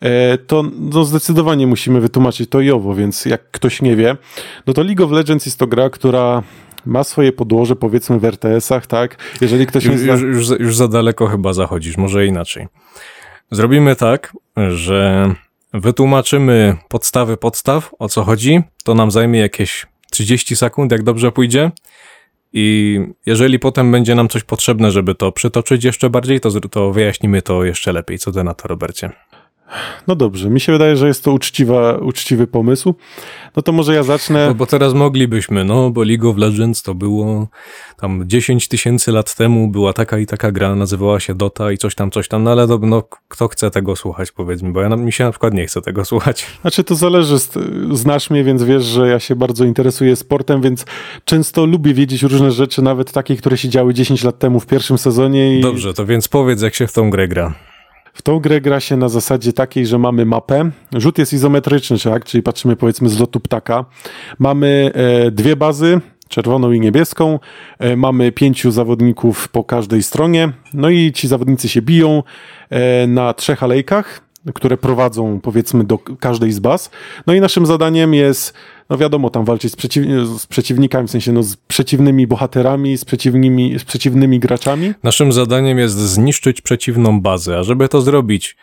e, 0.00 0.38
to 0.38 0.64
no 0.78 1.04
zdecydowanie 1.04 1.66
musimy 1.66 2.00
wytłumaczyć 2.00 2.50
to 2.50 2.60
i 2.60 2.70
owo, 2.70 2.94
więc 2.94 3.24
jak 3.24 3.50
ktoś 3.50 3.82
nie 3.82 3.96
wie, 3.96 4.16
no 4.66 4.72
to 4.72 4.82
League 4.82 5.04
of 5.04 5.10
Legends 5.10 5.46
jest 5.46 5.58
to 5.58 5.66
gra, 5.66 5.90
która 5.90 6.42
ma 6.88 7.04
swoje 7.04 7.32
podłoże, 7.32 7.76
powiedzmy 7.76 8.18
w 8.18 8.24
RTS-ach, 8.24 8.86
tak? 8.86 9.16
Jeżeli 9.40 9.66
ktoś 9.66 9.84
Już, 9.84 9.96
zna... 9.96 10.12
już, 10.12 10.22
już, 10.22 10.46
za- 10.46 10.56
już 10.56 10.76
za 10.76 10.88
daleko 10.88 11.26
chyba 11.26 11.52
zachodzisz, 11.52 11.96
może 11.96 12.26
inaczej. 12.26 12.66
Zrobimy 13.50 13.96
tak, 13.96 14.32
że 14.70 15.30
wytłumaczymy 15.74 16.76
podstawy 16.88 17.36
podstaw, 17.36 17.90
o 17.98 18.08
co 18.08 18.24
chodzi. 18.24 18.60
To 18.84 18.94
nam 18.94 19.10
zajmie 19.10 19.40
jakieś 19.40 19.86
30 20.10 20.56
sekund, 20.56 20.92
jak 20.92 21.02
dobrze 21.02 21.32
pójdzie. 21.32 21.70
I 22.52 22.98
jeżeli 23.26 23.58
potem 23.58 23.92
będzie 23.92 24.14
nam 24.14 24.28
coś 24.28 24.44
potrzebne, 24.44 24.90
żeby 24.90 25.14
to 25.14 25.32
przytoczyć 25.32 25.84
jeszcze 25.84 26.10
bardziej, 26.10 26.40
to, 26.40 26.60
to 26.60 26.92
wyjaśnimy 26.92 27.42
to 27.42 27.64
jeszcze 27.64 27.92
lepiej. 27.92 28.18
Co 28.18 28.32
ty 28.32 28.44
na 28.44 28.54
to, 28.54 28.68
Robercie? 28.68 29.10
No 30.06 30.16
dobrze, 30.16 30.50
mi 30.50 30.60
się 30.60 30.72
wydaje, 30.72 30.96
że 30.96 31.08
jest 31.08 31.24
to 31.24 31.32
uczciwa, 31.32 31.98
uczciwy 31.98 32.46
pomysł. 32.46 32.94
No 33.56 33.62
to 33.62 33.72
może 33.72 33.94
ja 33.94 34.02
zacznę. 34.02 34.46
No 34.48 34.54
bo 34.54 34.66
teraz 34.66 34.94
moglibyśmy, 34.94 35.64
no 35.64 35.90
bo 35.90 36.02
League 36.02 36.28
of 36.28 36.36
Legends 36.36 36.82
to 36.82 36.94
było 36.94 37.48
tam 37.96 38.24
10 38.26 38.68
tysięcy 38.68 39.12
lat 39.12 39.34
temu, 39.34 39.68
była 39.68 39.92
taka 39.92 40.18
i 40.18 40.26
taka 40.26 40.52
gra, 40.52 40.74
nazywała 40.74 41.20
się 41.20 41.34
Dota 41.34 41.72
i 41.72 41.78
coś 41.78 41.94
tam, 41.94 42.10
coś 42.10 42.28
tam, 42.28 42.42
no 42.42 42.50
ale 42.50 42.68
to, 42.68 42.78
no, 42.78 43.02
kto 43.28 43.48
chce 43.48 43.70
tego 43.70 43.96
słuchać, 43.96 44.32
powiedzmy, 44.32 44.72
bo 44.72 44.80
ja, 44.80 44.88
mi 44.88 45.12
się 45.12 45.24
na 45.24 45.30
przykład 45.30 45.54
nie 45.54 45.66
chce 45.66 45.82
tego 45.82 46.04
słuchać. 46.10 46.46
Znaczy 46.60 46.84
to 46.84 46.94
zależy, 46.94 47.36
znasz 47.92 48.30
mnie, 48.30 48.44
więc 48.44 48.62
wiesz, 48.62 48.84
że 48.84 49.08
ja 49.08 49.20
się 49.20 49.36
bardzo 49.36 49.64
interesuję 49.64 50.16
sportem, 50.16 50.62
więc 50.62 50.84
często 51.24 51.66
lubię 51.66 51.94
wiedzieć 51.94 52.22
różne 52.22 52.50
rzeczy, 52.50 52.82
nawet 52.82 53.12
takie, 53.12 53.36
które 53.36 53.58
się 53.58 53.68
działy 53.68 53.94
10 53.94 54.24
lat 54.24 54.38
temu 54.38 54.60
w 54.60 54.66
pierwszym 54.66 54.98
sezonie. 54.98 55.58
I 55.58 55.60
Dobrze, 55.60 55.94
to 55.94 56.06
więc 56.06 56.28
powiedz, 56.28 56.62
jak 56.62 56.74
się 56.74 56.86
w 56.86 56.92
tą 56.92 57.10
grę 57.10 57.28
gra. 57.28 57.67
W 58.18 58.22
tą 58.22 58.38
grę 58.40 58.60
gra 58.60 58.80
się 58.80 58.96
na 58.96 59.08
zasadzie 59.08 59.52
takiej, 59.52 59.86
że 59.86 59.98
mamy 59.98 60.24
mapę. 60.26 60.70
Rzut 60.92 61.18
jest 61.18 61.32
izometryczny, 61.32 61.98
tak? 61.98 62.24
Czyli 62.24 62.42
patrzymy 62.42 62.76
powiedzmy 62.76 63.08
z 63.08 63.20
lotu 63.20 63.40
ptaka. 63.40 63.84
Mamy 64.38 64.90
e, 64.94 65.30
dwie 65.30 65.56
bazy, 65.56 66.00
czerwoną 66.28 66.72
i 66.72 66.80
niebieską. 66.80 67.38
E, 67.78 67.96
mamy 67.96 68.32
pięciu 68.32 68.70
zawodników 68.70 69.48
po 69.48 69.64
każdej 69.64 70.02
stronie. 70.02 70.52
No 70.74 70.90
i 70.90 71.12
ci 71.12 71.28
zawodnicy 71.28 71.68
się 71.68 71.82
biją 71.82 72.22
e, 72.70 73.06
na 73.06 73.34
trzech 73.34 73.62
alejkach, 73.62 74.20
które 74.54 74.76
prowadzą 74.76 75.40
powiedzmy 75.40 75.84
do 75.84 75.98
każdej 75.98 76.52
z 76.52 76.58
baz. 76.58 76.90
No 77.26 77.34
i 77.34 77.40
naszym 77.40 77.66
zadaniem 77.66 78.14
jest, 78.14 78.54
no 78.90 78.98
wiadomo, 78.98 79.30
tam 79.30 79.44
walczyć 79.44 79.72
z, 79.72 79.76
przeciw, 79.76 80.04
z 80.38 80.46
przeciwnikami, 80.46 81.08
w 81.08 81.10
sensie 81.10 81.32
no, 81.32 81.42
z 81.42 81.56
przeciwnymi 81.56 82.26
bohaterami, 82.26 82.98
z 82.98 83.04
przeciwnymi, 83.04 83.78
z 83.78 83.84
przeciwnymi 83.84 84.40
graczami. 84.40 84.92
Naszym 85.02 85.32
zadaniem 85.32 85.78
jest 85.78 85.96
zniszczyć 85.96 86.60
przeciwną 86.60 87.20
bazę, 87.20 87.58
a 87.58 87.62
żeby 87.62 87.88
to 87.88 88.00
zrobić, 88.00 88.56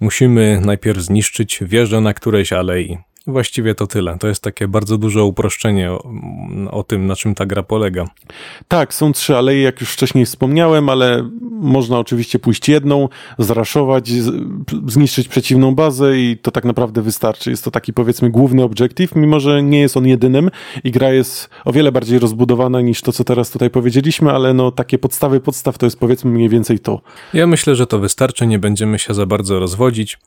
musimy 0.00 0.60
najpierw 0.64 1.00
zniszczyć 1.00 1.58
wieżę 1.62 2.00
na 2.00 2.14
którejś 2.14 2.52
alei. 2.52 2.98
Właściwie 3.26 3.74
to 3.74 3.86
tyle. 3.86 4.18
To 4.18 4.28
jest 4.28 4.42
takie 4.42 4.68
bardzo 4.68 4.98
duże 4.98 5.24
uproszczenie 5.24 5.92
o, 5.92 6.10
o 6.70 6.82
tym, 6.82 7.06
na 7.06 7.16
czym 7.16 7.34
ta 7.34 7.46
gra 7.46 7.62
polega. 7.62 8.04
Tak, 8.68 8.94
są 8.94 9.12
trzy 9.12 9.36
aleje, 9.36 9.62
jak 9.62 9.80
już 9.80 9.90
wcześniej 9.90 10.26
wspomniałem, 10.26 10.88
ale 10.88 11.30
można 11.50 11.98
oczywiście 11.98 12.38
pójść 12.38 12.68
jedną, 12.68 13.08
zraszować, 13.38 14.10
zniszczyć 14.86 15.28
przeciwną 15.28 15.74
bazę 15.74 16.18
i 16.18 16.38
to 16.42 16.50
tak 16.50 16.64
naprawdę 16.64 17.02
wystarczy. 17.02 17.50
Jest 17.50 17.64
to 17.64 17.70
taki 17.70 17.92
powiedzmy 17.92 18.30
główny 18.30 18.62
obiektyw, 18.62 19.14
mimo 19.14 19.40
że 19.40 19.62
nie 19.62 19.80
jest 19.80 19.96
on 19.96 20.06
jedynym 20.06 20.50
i 20.84 20.90
gra 20.90 21.12
jest 21.12 21.50
o 21.64 21.72
wiele 21.72 21.92
bardziej 21.92 22.18
rozbudowana 22.18 22.80
niż 22.80 23.02
to, 23.02 23.12
co 23.12 23.24
teraz 23.24 23.50
tutaj 23.50 23.70
powiedzieliśmy, 23.70 24.32
ale 24.32 24.54
no 24.54 24.70
takie 24.70 24.98
podstawy 24.98 25.40
podstaw 25.40 25.78
to 25.78 25.86
jest 25.86 25.98
powiedzmy 25.98 26.30
mniej 26.30 26.48
więcej 26.48 26.78
to. 26.78 27.00
Ja 27.34 27.46
myślę, 27.46 27.76
że 27.76 27.86
to 27.86 27.98
wystarczy, 27.98 28.46
nie 28.46 28.58
będziemy 28.58 28.98
się 28.98 29.14
za 29.14 29.26
bardzo 29.26 29.58
rozwodzić. 29.58 30.18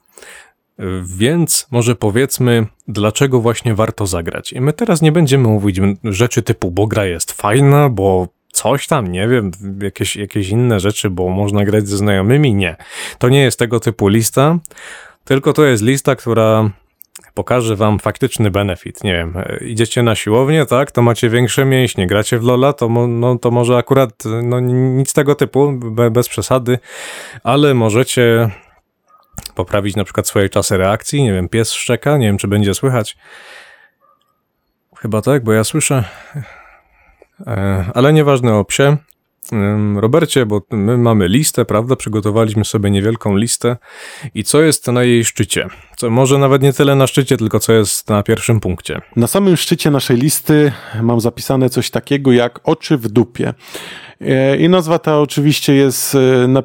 Więc 1.04 1.68
może 1.72 1.96
powiedzmy, 1.96 2.66
dlaczego 2.88 3.42
właśnie 3.42 3.76
warto 3.76 4.08
zagrać. 4.08 4.54
I 4.54 4.62
my 4.62 4.74
teraz 4.74 5.02
nie 5.02 5.12
będziemy 5.12 5.48
mówić 5.48 5.80
rzeczy 6.04 6.42
typu, 6.42 6.72
bo 6.72 6.88
gra 6.88 7.06
jest 7.06 7.32
fajna, 7.32 7.90
bo 7.90 8.28
coś 8.52 8.88
tam, 8.88 9.08
nie 9.08 9.28
wiem, 9.28 9.52
jakieś, 9.82 10.16
jakieś 10.16 10.50
inne 10.50 10.80
rzeczy, 10.80 11.10
bo 11.10 11.30
można 11.30 11.66
grać 11.66 11.88
ze 11.88 11.98
znajomymi. 11.98 12.54
Nie. 12.54 12.76
To 13.18 13.30
nie 13.30 13.42
jest 13.42 13.60
tego 13.60 13.80
typu 13.80 14.08
lista, 14.08 14.60
tylko 15.24 15.54
to 15.54 15.66
jest 15.66 15.84
lista, 15.84 16.16
która 16.16 16.70
pokaże 17.34 17.76
wam 17.76 18.00
faktyczny 18.00 18.52
benefit. 18.52 19.04
Nie 19.04 19.14
wiem, 19.14 19.34
idziecie 19.62 20.04
na 20.04 20.16
siłownię, 20.16 20.66
tak, 20.66 20.92
to 20.92 21.02
macie 21.02 21.30
większe 21.30 21.66
mięśnie, 21.66 22.08
gracie 22.08 22.40
w 22.40 22.44
Lola, 22.44 22.74
to, 22.74 22.90
no, 22.90 23.38
to 23.38 23.52
może 23.52 23.78
akurat 23.78 24.24
no, 24.44 24.60
nic 24.60 25.14
tego 25.14 25.36
typu, 25.36 25.72
be, 25.72 26.12
bez 26.12 26.30
przesady, 26.30 26.80
ale 27.44 27.74
możecie 27.74 28.50
poprawić 29.66 29.96
na 29.96 30.04
przykład 30.04 30.28
swoje 30.28 30.50
czasy 30.50 30.78
reakcji. 30.78 31.24
Nie 31.24 31.34
wiem, 31.34 31.50
pies 31.50 31.74
szczeka, 31.74 32.18
nie 32.18 32.26
wiem, 32.28 32.38
czy 32.38 32.48
będzie 32.48 32.74
słychać. 32.74 33.18
Chyba 34.98 35.22
tak, 35.22 35.44
bo 35.44 35.54
ja 35.54 35.64
słyszę. 35.64 36.04
E, 37.48 37.86
Ale 37.94 38.14
nieważne 38.14 38.54
o 38.54 38.66
psie. 38.66 38.98
Robercie, 39.96 40.46
bo 40.46 40.62
my 40.72 40.98
mamy 40.98 41.28
listę, 41.28 41.66
prawda? 41.66 41.96
Przygotowaliśmy 41.96 42.66
sobie 42.66 42.92
niewielką 42.92 43.36
listę. 43.36 43.78
I 44.34 44.44
co 44.44 44.62
jest 44.62 44.88
na 44.88 45.04
jej 45.04 45.26
szczycie? 45.26 45.68
Co, 45.98 46.10
może 46.10 46.38
nawet 46.38 46.62
nie 46.62 46.74
tyle 46.74 46.96
na 46.96 47.08
szczycie, 47.08 47.38
tylko 47.38 47.60
co 47.60 47.74
jest 47.74 48.10
na 48.10 48.24
pierwszym 48.24 48.60
punkcie. 48.60 49.02
Na 49.16 49.28
samym 49.28 49.58
szczycie 49.58 49.92
naszej 49.92 50.18
listy 50.18 50.72
mam 51.02 51.22
zapisane 51.22 51.70
coś 51.70 51.90
takiego 51.90 52.32
jak 52.32 52.60
oczy 52.64 52.98
w 52.98 53.08
dupie. 53.08 53.54
E, 54.22 54.58
I 54.58 54.70
nazwa 54.70 55.00
ta 55.00 55.20
oczywiście 55.20 55.76
jest, 55.76 56.16
e, 56.16 56.64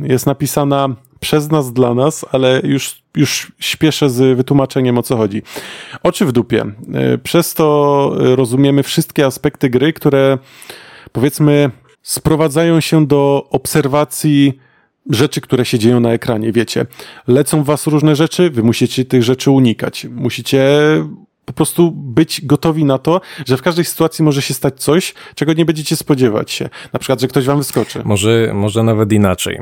jest 0.00 0.26
napisana 0.26 0.88
przez 1.24 1.50
nas, 1.50 1.72
dla 1.72 1.94
nas, 1.94 2.24
ale 2.32 2.60
już, 2.64 3.02
już 3.16 3.52
śpieszę 3.58 4.10
z 4.10 4.36
wytłumaczeniem 4.36 4.98
o 4.98 5.02
co 5.02 5.16
chodzi. 5.16 5.42
Oczy 6.02 6.26
w 6.26 6.32
dupie. 6.32 6.64
E, 6.94 7.18
Przez 7.18 7.54
to 7.54 8.16
e, 8.20 8.36
rozumiemy 8.36 8.82
wszystkie 8.82 9.26
aspekty 9.26 9.70
gry, 9.70 9.92
które 9.92 10.38
powiedzmy 11.12 11.70
sprowadzają 12.02 12.80
się 12.80 13.06
do 13.06 13.46
obserwacji 13.50 14.58
rzeczy, 15.10 15.40
które 15.40 15.64
się 15.64 15.78
dzieją 15.78 16.00
na 16.00 16.12
ekranie, 16.12 16.52
wiecie. 16.52 16.86
Lecą 17.26 17.62
w 17.62 17.66
was 17.66 17.86
różne 17.86 18.16
rzeczy, 18.16 18.50
wy 18.50 18.62
musicie 18.62 19.04
tych 19.04 19.22
rzeczy 19.22 19.50
unikać. 19.50 20.06
Musicie 20.10 20.64
po 21.44 21.52
prostu 21.52 21.92
być 21.92 22.46
gotowi 22.46 22.84
na 22.84 22.98
to, 22.98 23.20
że 23.46 23.56
w 23.56 23.62
każdej 23.62 23.84
sytuacji 23.84 24.24
może 24.24 24.42
się 24.42 24.54
stać 24.54 24.80
coś, 24.82 25.14
czego 25.34 25.52
nie 25.52 25.64
będziecie 25.64 25.96
spodziewać 25.96 26.50
się. 26.50 26.68
Na 26.92 26.98
przykład, 26.98 27.20
że 27.20 27.28
ktoś 27.28 27.44
wam 27.46 27.58
wyskoczy. 27.58 28.02
Może, 28.04 28.50
może 28.54 28.82
nawet 28.82 29.12
inaczej. 29.12 29.60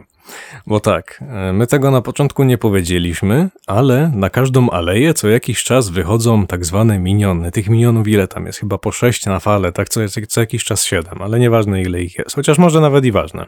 Bo 0.66 0.80
tak, 0.80 1.24
e, 1.28 1.52
my 1.52 1.66
tego 1.66 1.90
na 1.90 2.02
początku 2.02 2.44
nie 2.44 2.58
powiedzieliśmy, 2.58 3.48
ale 3.66 4.12
na 4.14 4.30
każdą 4.30 4.70
aleję 4.70 5.14
co 5.14 5.28
jakiś 5.28 5.64
czas 5.64 5.88
wychodzą 5.88 6.46
tak 6.46 6.64
zwane 6.64 6.98
miniony. 6.98 7.50
Tych 7.50 7.68
minionów 7.68 8.08
ile 8.08 8.28
tam 8.28 8.46
jest? 8.46 8.58
Chyba 8.58 8.78
po 8.78 8.92
sześć 8.92 9.26
na 9.26 9.40
falę, 9.40 9.72
tak 9.72 9.88
co, 9.88 10.00
co 10.28 10.40
jakiś 10.40 10.64
czas 10.64 10.84
siedem, 10.84 11.22
ale 11.22 11.38
nieważne 11.38 11.82
ile 11.82 12.02
ich 12.02 12.18
jest. 12.18 12.34
Chociaż 12.36 12.58
może 12.58 12.80
nawet 12.80 13.04
i 13.04 13.12
ważne. 13.12 13.46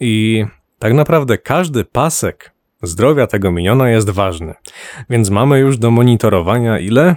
I 0.00 0.44
tak 0.78 0.92
naprawdę 0.92 1.38
każdy 1.38 1.84
pasek 1.84 2.52
zdrowia 2.82 3.26
tego 3.26 3.52
miniona 3.52 3.90
jest 3.90 4.10
ważny. 4.10 4.54
Więc 5.10 5.30
mamy 5.30 5.58
już 5.58 5.78
do 5.78 5.90
monitorowania 5.90 6.78
ile? 6.78 7.16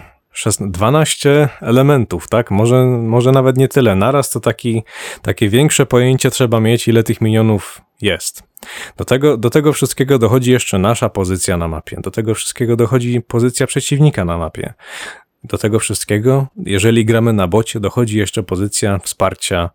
12 0.60 1.50
elementów, 1.62 2.28
tak? 2.28 2.52
Może, 2.52 2.86
może 2.86 3.32
nawet 3.32 3.58
nie 3.58 3.68
tyle. 3.68 3.96
Naraz 3.96 4.30
to 4.30 4.40
taki, 4.40 4.84
takie 5.22 5.50
większe 5.50 5.86
pojęcie 5.86 6.32
trzeba 6.32 6.60
mieć, 6.60 6.88
ile 6.88 7.04
tych 7.04 7.22
minionów 7.22 7.82
jest. 8.02 8.44
Do 8.98 9.06
tego, 9.06 9.38
do 9.38 9.50
tego 9.50 9.74
wszystkiego 9.74 10.20
dochodzi 10.20 10.52
jeszcze 10.52 10.80
nasza 10.80 11.10
pozycja 11.10 11.58
na 11.58 11.68
mapie. 11.68 11.98
Do 12.02 12.12
tego 12.12 12.36
wszystkiego 12.36 12.76
dochodzi 12.76 13.22
pozycja 13.22 13.68
przeciwnika 13.68 14.26
na 14.26 14.38
mapie. 14.38 14.74
Do 15.44 15.58
tego 15.58 15.80
wszystkiego, 15.80 16.48
jeżeli 16.58 17.06
gramy 17.06 17.34
na 17.34 17.48
bocie, 17.48 17.80
dochodzi 17.80 18.18
jeszcze 18.18 18.44
pozycja 18.44 19.00
wsparcia 19.00 19.70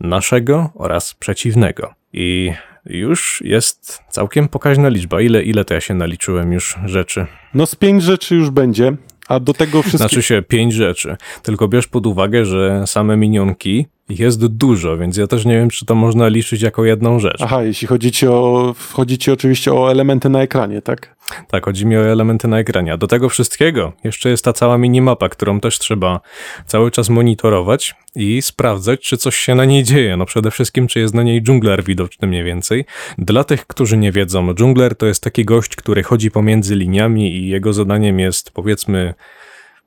naszego 0.00 0.70
oraz 0.74 1.14
przeciwnego. 1.14 1.94
I 2.12 2.52
już 2.86 3.42
jest 3.44 4.02
całkiem 4.08 4.48
pokaźna 4.48 4.88
liczba. 4.88 5.20
Ile, 5.20 5.42
ile 5.42 5.64
to 5.64 5.74
ja 5.74 5.80
się 5.80 5.94
naliczyłem 5.94 6.52
już 6.52 6.76
rzeczy? 6.84 7.26
No 7.54 7.66
z 7.66 7.74
pięć 7.74 8.02
rzeczy 8.02 8.34
już 8.34 8.50
będzie, 8.50 8.96
a 9.28 9.40
do 9.40 9.54
tego 9.54 9.82
wszystko... 9.82 9.98
Znaczy 9.98 10.22
się 10.22 10.42
pięć 10.42 10.74
rzeczy. 10.74 11.16
Tylko 11.42 11.68
bierz 11.68 11.86
pod 11.86 12.06
uwagę, 12.06 12.44
że 12.44 12.86
same 12.86 13.16
minionki 13.16 13.86
jest 14.08 14.46
dużo, 14.46 14.96
więc 14.96 15.16
ja 15.16 15.26
też 15.26 15.44
nie 15.44 15.54
wiem, 15.54 15.70
czy 15.70 15.86
to 15.86 15.94
można 15.94 16.28
liczyć 16.28 16.62
jako 16.62 16.84
jedną 16.84 17.18
rzecz. 17.18 17.42
Aha, 17.42 17.62
jeśli 17.62 17.88
chodzi 17.88 18.12
ci 18.12 18.26
o, 18.26 18.74
chodzi 18.92 19.18
ci 19.18 19.30
oczywiście 19.30 19.72
o 19.72 19.90
elementy 19.90 20.28
na 20.28 20.42
ekranie, 20.42 20.82
tak? 20.82 21.16
Tak, 21.48 21.64
chodzi 21.64 21.86
mi 21.86 21.96
o 21.96 22.06
elementy 22.06 22.48
na 22.48 22.58
ekranie. 22.58 22.92
A 22.92 22.96
do 22.96 23.06
tego 23.06 23.28
wszystkiego 23.28 23.92
jeszcze 24.04 24.30
jest 24.30 24.44
ta 24.44 24.52
cała 24.52 24.78
minimapa, 24.78 25.28
którą 25.28 25.60
też 25.60 25.78
trzeba 25.78 26.20
cały 26.66 26.90
czas 26.90 27.08
monitorować 27.08 27.94
i 28.14 28.42
sprawdzać, 28.42 29.00
czy 29.00 29.16
coś 29.16 29.36
się 29.36 29.54
na 29.54 29.64
niej 29.64 29.84
dzieje. 29.84 30.16
No 30.16 30.26
przede 30.26 30.50
wszystkim, 30.50 30.86
czy 30.86 31.00
jest 31.00 31.14
na 31.14 31.22
niej 31.22 31.42
dżungler 31.42 31.84
widoczny 31.84 32.28
mniej 32.28 32.44
więcej. 32.44 32.84
Dla 33.18 33.44
tych, 33.44 33.66
którzy 33.66 33.96
nie 33.96 34.12
wiedzą, 34.12 34.54
dżungler 34.54 34.96
to 34.96 35.06
jest 35.06 35.22
taki 35.22 35.44
gość, 35.44 35.76
który 35.76 36.02
chodzi 36.02 36.30
pomiędzy 36.30 36.76
liniami 36.76 37.36
i 37.36 37.48
jego 37.48 37.72
zadaniem 37.72 38.20
jest, 38.20 38.50
powiedzmy, 38.50 39.14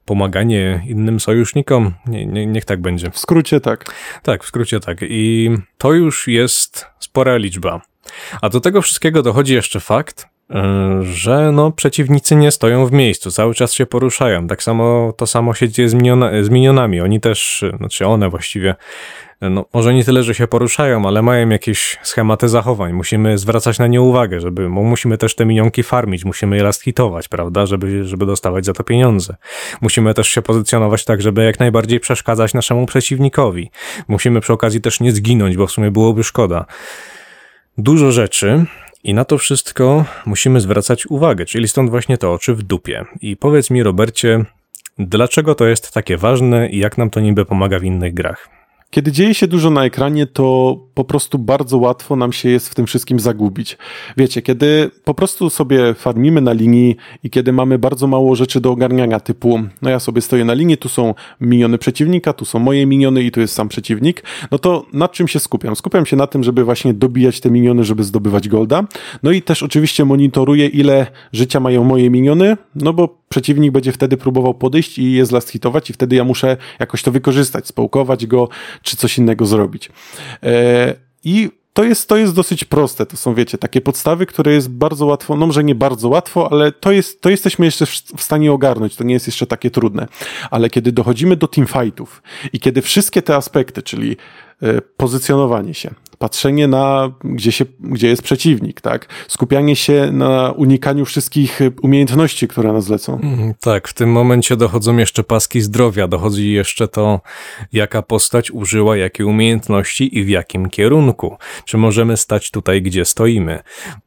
pomaganie 0.07 0.83
innym 0.87 1.19
sojusznikom. 1.19 1.93
Nie, 2.05 2.25
nie, 2.25 2.45
niech 2.45 2.65
tak 2.65 2.81
będzie. 2.81 3.11
W 3.11 3.19
skrócie 3.19 3.59
tak. 3.59 3.85
Tak, 4.23 4.43
w 4.43 4.47
skrócie 4.47 4.79
tak. 4.79 4.97
I 5.01 5.49
to 5.77 5.93
już 5.93 6.27
jest 6.27 6.85
spora 6.99 7.37
liczba. 7.37 7.81
A 8.41 8.49
do 8.49 8.59
tego 8.59 8.81
wszystkiego 8.81 9.23
dochodzi 9.23 9.53
jeszcze 9.53 9.79
fakt, 9.79 10.27
że 11.01 11.51
no, 11.51 11.71
przeciwnicy 11.71 12.35
nie 12.35 12.51
stoją 12.51 12.85
w 12.85 12.91
miejscu, 12.91 13.31
cały 13.31 13.55
czas 13.55 13.73
się 13.73 13.85
poruszają. 13.85 14.47
Tak 14.47 14.63
samo 14.63 15.13
to 15.17 15.27
samo 15.27 15.53
się 15.53 15.69
dzieje 15.69 15.89
z, 15.89 15.93
miniona, 15.93 16.31
z 16.43 16.49
minionami. 16.49 17.01
Oni 17.01 17.19
też, 17.21 17.65
znaczy 17.77 18.05
one 18.05 18.29
właściwie 18.29 18.75
no, 19.41 19.65
może 19.73 19.93
nie 19.93 20.03
tyle, 20.03 20.23
że 20.23 20.35
się 20.35 20.47
poruszają, 20.47 21.07
ale 21.07 21.21
mają 21.21 21.49
jakieś 21.49 21.97
schematy 22.03 22.49
zachowań. 22.49 22.93
Musimy 22.93 23.37
zwracać 23.37 23.79
na 23.79 23.87
nie 23.87 24.01
uwagę, 24.01 24.39
żeby, 24.39 24.69
musimy 24.69 25.17
też 25.17 25.35
te 25.35 25.45
minionki 25.45 25.83
farmić, 25.83 26.25
musimy 26.25 26.57
je 26.57 26.63
last 26.63 26.83
hitować, 26.83 27.27
prawda, 27.27 27.65
żeby, 27.65 28.03
żeby 28.03 28.25
dostawać 28.25 28.65
za 28.65 28.73
to 28.73 28.83
pieniądze. 28.83 29.35
Musimy 29.81 30.13
też 30.13 30.27
się 30.27 30.41
pozycjonować 30.41 31.05
tak, 31.05 31.21
żeby 31.21 31.43
jak 31.43 31.59
najbardziej 31.59 31.99
przeszkadzać 31.99 32.53
naszemu 32.53 32.85
przeciwnikowi. 32.85 33.71
Musimy 34.07 34.41
przy 34.41 34.53
okazji 34.53 34.81
też 34.81 34.99
nie 34.99 35.11
zginąć, 35.11 35.57
bo 35.57 35.67
w 35.67 35.71
sumie 35.71 35.91
byłoby 35.91 36.23
szkoda. 36.23 36.65
Dużo 37.77 38.11
rzeczy, 38.11 38.65
i 39.03 39.13
na 39.13 39.25
to 39.25 39.37
wszystko 39.37 40.05
musimy 40.25 40.61
zwracać 40.61 41.07
uwagę, 41.07 41.45
czyli 41.45 41.67
stąd 41.67 41.89
właśnie 41.89 42.17
to 42.17 42.33
oczy 42.33 42.53
w 42.53 42.63
dupie. 42.63 43.05
I 43.21 43.37
powiedz 43.37 43.69
mi, 43.69 43.83
Robercie, 43.83 44.45
dlaczego 44.99 45.55
to 45.55 45.65
jest 45.65 45.93
takie 45.93 46.17
ważne 46.17 46.69
i 46.69 46.77
jak 46.77 46.97
nam 46.97 47.09
to 47.09 47.19
niby 47.19 47.45
pomaga 47.45 47.79
w 47.79 47.83
innych 47.83 48.13
grach? 48.13 48.49
Kiedy 48.89 49.11
dzieje 49.11 49.33
się 49.33 49.47
dużo 49.47 49.69
na 49.69 49.85
ekranie, 49.85 50.27
to 50.27 50.77
po 50.97 51.03
prostu 51.03 51.39
bardzo 51.39 51.77
łatwo 51.77 52.15
nam 52.15 52.33
się 52.33 52.49
jest 52.49 52.69
w 52.69 52.75
tym 52.75 52.85
wszystkim 52.85 53.19
zagubić. 53.19 53.77
Wiecie, 54.17 54.41
kiedy 54.41 54.91
po 55.03 55.13
prostu 55.13 55.49
sobie 55.49 55.93
farmimy 55.93 56.41
na 56.41 56.53
linii 56.53 56.95
i 57.23 57.29
kiedy 57.29 57.53
mamy 57.53 57.79
bardzo 57.79 58.07
mało 58.07 58.35
rzeczy 58.35 58.61
do 58.61 58.71
ogarniania, 58.71 59.19
typu, 59.19 59.59
no 59.81 59.89
ja 59.89 59.99
sobie 59.99 60.21
stoję 60.21 60.45
na 60.45 60.53
linii, 60.53 60.77
tu 60.77 60.89
są 60.89 61.13
miniony 61.41 61.77
przeciwnika, 61.77 62.33
tu 62.33 62.45
są 62.45 62.59
moje 62.59 62.85
miniony 62.85 63.23
i 63.23 63.31
tu 63.31 63.39
jest 63.39 63.53
sam 63.53 63.69
przeciwnik, 63.69 64.23
no 64.51 64.59
to 64.59 64.85
nad 64.93 65.11
czym 65.11 65.27
się 65.27 65.39
skupiam? 65.39 65.75
Skupiam 65.75 66.05
się 66.05 66.15
na 66.15 66.27
tym, 66.27 66.43
żeby 66.43 66.63
właśnie 66.63 66.93
dobijać 66.93 67.39
te 67.39 67.51
miniony, 67.51 67.83
żeby 67.83 68.03
zdobywać 68.03 68.49
golda. 68.49 68.83
No 69.23 69.31
i 69.31 69.41
też 69.41 69.63
oczywiście 69.63 70.05
monitoruję, 70.05 70.67
ile 70.67 71.07
życia 71.33 71.59
mają 71.59 71.83
moje 71.83 72.09
miniony, 72.09 72.57
no 72.75 72.93
bo 72.93 73.17
przeciwnik 73.29 73.71
będzie 73.71 73.91
wtedy 73.91 74.17
próbował 74.17 74.53
podejść 74.53 74.99
i 74.99 75.11
je 75.11 75.25
zlast 75.25 75.49
hitować 75.49 75.89
i 75.89 75.93
wtedy 75.93 76.15
ja 76.15 76.23
muszę 76.23 76.57
jakoś 76.79 77.03
to 77.03 77.11
wykorzystać, 77.11 77.67
społkować 77.67 78.25
go, 78.25 78.49
czy 78.81 78.97
coś 78.97 79.17
innego 79.17 79.45
zrobić. 79.45 79.89
E, 80.43 80.86
I 81.27 81.49
to 81.73 81.83
jest, 81.83 82.09
to 82.09 82.17
jest 82.17 82.33
dosyć 82.33 82.63
proste. 82.63 83.05
To 83.05 83.17
są, 83.17 83.33
wiecie, 83.33 83.57
takie 83.57 83.81
podstawy, 83.81 84.25
które 84.25 84.53
jest 84.53 84.69
bardzo 84.69 85.05
łatwo, 85.05 85.35
no 85.35 85.47
może 85.47 85.63
nie 85.63 85.75
bardzo 85.75 86.09
łatwo, 86.09 86.51
ale 86.51 86.71
to, 86.71 86.91
jest, 86.91 87.21
to 87.21 87.29
jesteśmy 87.29 87.65
jeszcze 87.65 87.85
w, 87.85 88.21
stanie 88.21 88.51
ogarnąć. 88.51 88.95
To 88.95 89.03
nie 89.03 89.13
jest 89.13 89.27
jeszcze 89.27 89.47
takie 89.47 89.71
trudne. 89.71 90.07
Ale 90.51 90.69
kiedy 90.69 90.91
dochodzimy 90.91 91.35
do 91.35 91.47
teamfightów 91.47 92.21
i 92.53 92.59
kiedy 92.59 92.81
wszystkie 92.81 93.21
te 93.21 93.35
aspekty, 93.35 93.83
czyli 93.83 94.17
e, 94.61 94.81
pozycjonowanie 94.81 95.73
się, 95.73 95.93
patrzenie 96.19 96.67
na, 96.67 97.11
gdzie, 97.23 97.51
się, 97.51 97.65
gdzie 97.79 98.07
jest 98.07 98.21
przeciwnik, 98.21 98.81
tak? 98.81 99.07
Skupianie 99.27 99.75
się 99.75 100.09
na 100.11 100.51
unikaniu 100.51 101.05
wszystkich 101.05 101.59
umiejętności, 101.81 102.47
które 102.47 102.73
nas 102.73 102.89
lecą. 102.89 103.19
Mm, 103.23 103.53
tak, 103.61 103.87
w 103.87 103.93
tym 103.93 104.11
momencie 104.11 104.55
dochodzą 104.55 104.97
jeszcze 104.97 105.23
paski 105.23 105.61
zdrowia, 105.61 106.07
dochodzi 106.07 106.51
jeszcze 106.51 106.87
to, 106.87 107.21
jaka 107.73 108.01
postać 108.01 108.51
użyła 108.51 108.97
jakie 108.97 109.25
umiejętności 109.25 110.17
i 110.17 110.23
w 110.23 110.29
jakim 110.29 110.69
kierunku. 110.69 111.37
Czy 111.65 111.77
możemy 111.77 112.17
stać 112.17 112.51
tutaj, 112.51 112.81
gdzie 112.81 113.05
stoimy. 113.05 113.59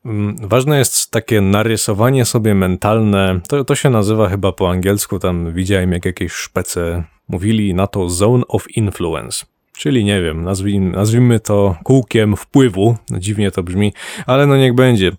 Mm, 0.05 0.37
ważne 0.49 0.79
jest 0.79 1.11
takie 1.11 1.41
narysowanie 1.41 2.25
sobie 2.25 2.55
mentalne, 2.55 3.41
to, 3.49 3.65
to 3.65 3.75
się 3.75 3.91
nazywa 3.91 4.29
chyba 4.29 4.53
po 4.53 4.71
angielsku, 4.71 5.19
tam 5.19 5.53
widziałem 5.55 5.93
jak 5.93 6.05
jakieś 6.05 6.33
szpece 6.33 7.05
mówili 7.29 7.75
na 7.75 7.87
to 7.87 8.09
zone 8.09 8.45
of 8.49 8.77
influence. 8.77 9.47
Czyli 9.81 10.05
nie 10.05 10.23
wiem, 10.23 10.45
nazwijmy, 10.45 10.91
nazwijmy 10.91 11.41
to 11.41 11.77
kółkiem 11.85 12.37
wpływu. 12.37 12.97
No 13.11 13.19
dziwnie 13.19 13.51
to 13.51 13.63
brzmi, 13.63 13.93
ale 14.27 14.47
no 14.47 14.57
niech 14.57 14.75
będzie. 14.75 15.13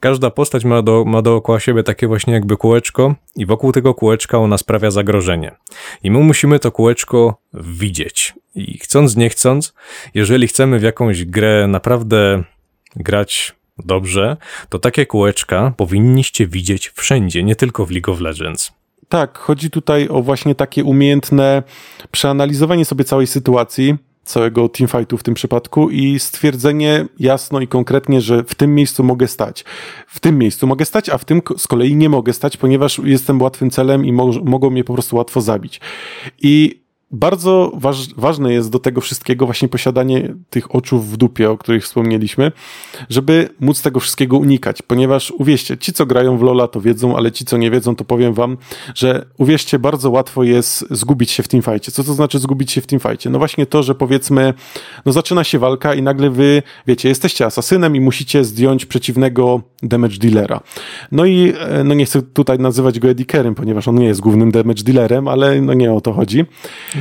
Każda 0.00 0.30
postać 0.30 0.64
ma, 0.64 0.82
do, 0.82 1.04
ma 1.04 1.22
dookoła 1.22 1.60
siebie 1.60 1.82
takie 1.82 2.06
właśnie 2.06 2.34
jakby 2.34 2.56
kółeczko 2.56 3.14
i 3.36 3.46
wokół 3.46 3.72
tego 3.72 3.94
kółeczka 3.94 4.38
ona 4.38 4.58
sprawia 4.58 4.90
zagrożenie. 4.90 5.52
I 6.02 6.10
my 6.10 6.18
musimy 6.18 6.58
to 6.58 6.72
kółeczko 6.72 7.40
widzieć. 7.54 8.34
I 8.54 8.78
chcąc, 8.78 9.16
nie 9.16 9.28
chcąc, 9.28 9.74
jeżeli 10.14 10.46
chcemy 10.46 10.78
w 10.78 10.82
jakąś 10.82 11.24
grę 11.24 11.66
naprawdę 11.68 12.42
grać 12.96 13.54
dobrze, 13.78 14.36
to 14.68 14.78
takie 14.78 15.06
kółeczka 15.06 15.72
powinniście 15.76 16.46
widzieć 16.46 16.88
wszędzie, 16.88 17.42
nie 17.42 17.56
tylko 17.56 17.86
w 17.86 17.90
League 17.90 18.12
of 18.12 18.20
Legends. 18.20 18.81
Tak, 19.12 19.38
chodzi 19.38 19.70
tutaj 19.70 20.08
o 20.08 20.22
właśnie 20.22 20.54
takie 20.54 20.84
umiejętne 20.84 21.62
przeanalizowanie 22.10 22.84
sobie 22.84 23.04
całej 23.04 23.26
sytuacji, 23.26 23.96
całego 24.24 24.68
teamfightu 24.68 25.18
w 25.18 25.22
tym 25.22 25.34
przypadku 25.34 25.90
i 25.90 26.18
stwierdzenie 26.18 27.06
jasno 27.18 27.60
i 27.60 27.68
konkretnie, 27.68 28.20
że 28.20 28.44
w 28.44 28.54
tym 28.54 28.74
miejscu 28.74 29.04
mogę 29.04 29.28
stać. 29.28 29.64
W 30.06 30.20
tym 30.20 30.38
miejscu 30.38 30.66
mogę 30.66 30.84
stać, 30.84 31.08
a 31.08 31.18
w 31.18 31.24
tym 31.24 31.42
z 31.56 31.66
kolei 31.66 31.96
nie 31.96 32.08
mogę 32.08 32.32
stać, 32.32 32.56
ponieważ 32.56 33.00
jestem 33.04 33.42
łatwym 33.42 33.70
celem 33.70 34.04
i 34.04 34.12
mo 34.12 34.30
mogą 34.44 34.70
mnie 34.70 34.84
po 34.84 34.92
prostu 34.92 35.16
łatwo 35.16 35.40
zabić. 35.40 35.80
I 36.42 36.81
bardzo 37.12 37.72
waż, 37.74 38.14
ważne 38.14 38.52
jest 38.52 38.70
do 38.70 38.78
tego 38.78 39.00
wszystkiego 39.00 39.46
właśnie 39.46 39.68
posiadanie 39.68 40.34
tych 40.50 40.74
oczu 40.74 41.00
w 41.00 41.16
dupie, 41.16 41.50
o 41.50 41.58
których 41.58 41.84
wspomnieliśmy, 41.84 42.52
żeby 43.08 43.48
móc 43.60 43.82
tego 43.82 44.00
wszystkiego 44.00 44.38
unikać, 44.38 44.82
ponieważ 44.82 45.30
uwierzcie, 45.30 45.78
ci 45.78 45.92
co 45.92 46.06
grają 46.06 46.38
w 46.38 46.42
Lola 46.42 46.68
to 46.68 46.80
wiedzą, 46.80 47.16
ale 47.16 47.32
ci 47.32 47.44
co 47.44 47.56
nie 47.56 47.70
wiedzą 47.70 47.96
to 47.96 48.04
powiem 48.04 48.34
wam, 48.34 48.56
że 48.94 49.26
uwierzcie, 49.38 49.78
bardzo 49.78 50.10
łatwo 50.10 50.42
jest 50.42 50.84
zgubić 50.90 51.30
się 51.30 51.42
w 51.42 51.48
teamfajcie. 51.48 51.92
Co 51.92 52.04
to 52.04 52.14
znaczy 52.14 52.38
zgubić 52.38 52.72
się 52.72 52.80
w 52.80 52.86
teamfajcie? 52.86 53.30
No 53.30 53.38
właśnie 53.38 53.66
to, 53.66 53.82
że 53.82 53.94
powiedzmy, 53.94 54.54
no 55.06 55.12
zaczyna 55.12 55.44
się 55.44 55.58
walka 55.58 55.94
i 55.94 56.02
nagle 56.02 56.30
wy, 56.30 56.62
wiecie, 56.86 57.08
jesteście 57.08 57.46
asasynem 57.46 57.96
i 57.96 58.00
musicie 58.00 58.44
zdjąć 58.44 58.86
przeciwnego 58.86 59.60
damage 59.82 60.16
dealera. 60.16 60.60
No 61.12 61.24
i 61.24 61.52
e, 61.58 61.84
no 61.84 61.94
nie 61.94 62.04
chcę 62.04 62.22
tutaj 62.22 62.58
nazywać 62.58 62.98
go 62.98 63.08
Edikerem, 63.08 63.54
ponieważ 63.54 63.88
on 63.88 63.94
nie 63.94 64.06
jest 64.06 64.20
głównym 64.20 64.50
damage 64.50 64.82
dealerem, 64.82 65.28
ale 65.28 65.60
no 65.60 65.74
nie 65.74 65.92
o 65.92 66.00
to 66.00 66.12
chodzi. 66.12 66.44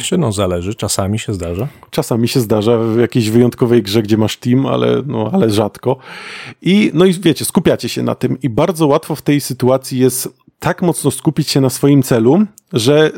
Czy 0.03 0.17
no 0.17 0.31
zależy, 0.31 0.75
czasami 0.75 1.19
się 1.19 1.33
zdarza. 1.33 1.67
Czasami 1.89 2.27
się 2.27 2.39
zdarza 2.39 2.77
w 2.77 2.99
jakiejś 2.99 3.29
wyjątkowej 3.29 3.83
grze, 3.83 4.01
gdzie 4.01 4.17
masz 4.17 4.37
team, 4.37 4.65
ale, 4.65 5.03
no, 5.05 5.29
ale 5.33 5.49
rzadko. 5.49 5.97
I 6.61 6.91
no 6.93 7.05
i 7.05 7.13
wiecie, 7.13 7.45
skupiacie 7.45 7.89
się 7.89 8.03
na 8.03 8.15
tym 8.15 8.37
i 8.41 8.49
bardzo 8.49 8.87
łatwo 8.87 9.15
w 9.15 9.21
tej 9.21 9.41
sytuacji 9.41 9.99
jest 9.99 10.41
tak 10.61 10.81
mocno 10.81 11.11
skupić 11.11 11.49
się 11.49 11.61
na 11.61 11.69
swoim 11.69 12.03
celu, 12.03 12.45
że 12.73 13.11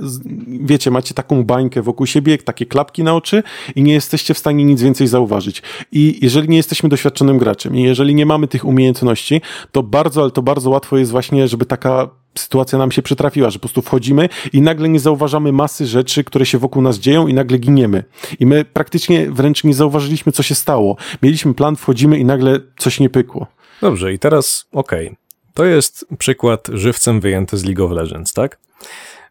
wiecie, 0.48 0.92
macie 0.92 1.14
taką 1.14 1.44
bańkę 1.44 1.82
wokół 1.82 2.06
siebie, 2.06 2.38
takie 2.38 2.66
klapki 2.66 3.04
na 3.04 3.16
oczy 3.16 3.44
i 3.76 3.84
nie 3.84 3.94
jesteście 3.94 4.34
w 4.34 4.38
stanie 4.38 4.66
nic 4.66 4.82
więcej 4.82 5.08
zauważyć. 5.08 5.62
I 5.92 6.20
jeżeli 6.22 6.50
nie 6.50 6.58
jesteśmy 6.58 6.90
doświadczonym 6.90 7.38
graczem 7.38 7.76
i 7.76 7.84
jeżeli 7.84 8.16
nie 8.16 8.26
mamy 8.26 8.48
tych 8.48 8.66
umiejętności, 8.66 9.42
to 9.72 9.84
bardzo, 9.84 10.22
ale 10.22 10.32
to 10.32 10.42
bardzo 10.42 10.70
łatwo 10.70 10.98
jest 10.98 11.12
właśnie, 11.12 11.48
żeby 11.48 11.66
taka 11.66 12.10
sytuacja 12.36 12.78
nam 12.78 12.92
się 12.92 13.02
przytrafiła, 13.02 13.50
że 13.50 13.60
po 13.60 13.62
prostu 13.62 13.82
wchodzimy 13.82 14.30
i 14.54 14.62
nagle 14.62 14.90
nie 14.90 15.00
zauważamy 15.00 15.52
masy 15.52 15.86
rzeczy, 15.88 16.24
które 16.24 16.46
się 16.46 16.58
wokół 16.58 16.82
nas 16.82 17.00
dzieją 17.00 17.28
i 17.28 17.34
nagle 17.34 17.58
giniemy. 17.58 18.04
I 18.40 18.46
my 18.46 18.66
praktycznie 18.66 19.32
wręcz 19.32 19.64
nie 19.64 19.74
zauważyliśmy, 19.74 20.32
co 20.32 20.44
się 20.44 20.56
stało. 20.56 20.98
Mieliśmy 21.22 21.54
plan, 21.54 21.76
wchodzimy 21.76 22.20
i 22.20 22.26
nagle 22.26 22.60
coś 22.78 23.00
nie 23.00 23.10
pykło. 23.10 23.48
Dobrze, 23.82 24.14
i 24.14 24.20
teraz 24.20 24.66
okej. 24.72 25.16
To 25.54 25.66
jest 25.66 26.06
przykład 26.18 26.68
żywcem 26.74 27.22
wyjęty 27.22 27.58
z 27.58 27.66
League 27.66 27.86
of 27.86 27.92
Legends, 27.92 28.34
tak? 28.34 28.60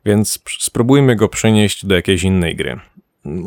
Więc 0.05 0.39
pr- 0.39 0.57
spróbujmy 0.61 1.17
go 1.17 1.29
przenieść 1.29 1.87
do 1.87 1.95
jakiejś 1.95 2.23
innej 2.23 2.57
gry. 2.57 2.81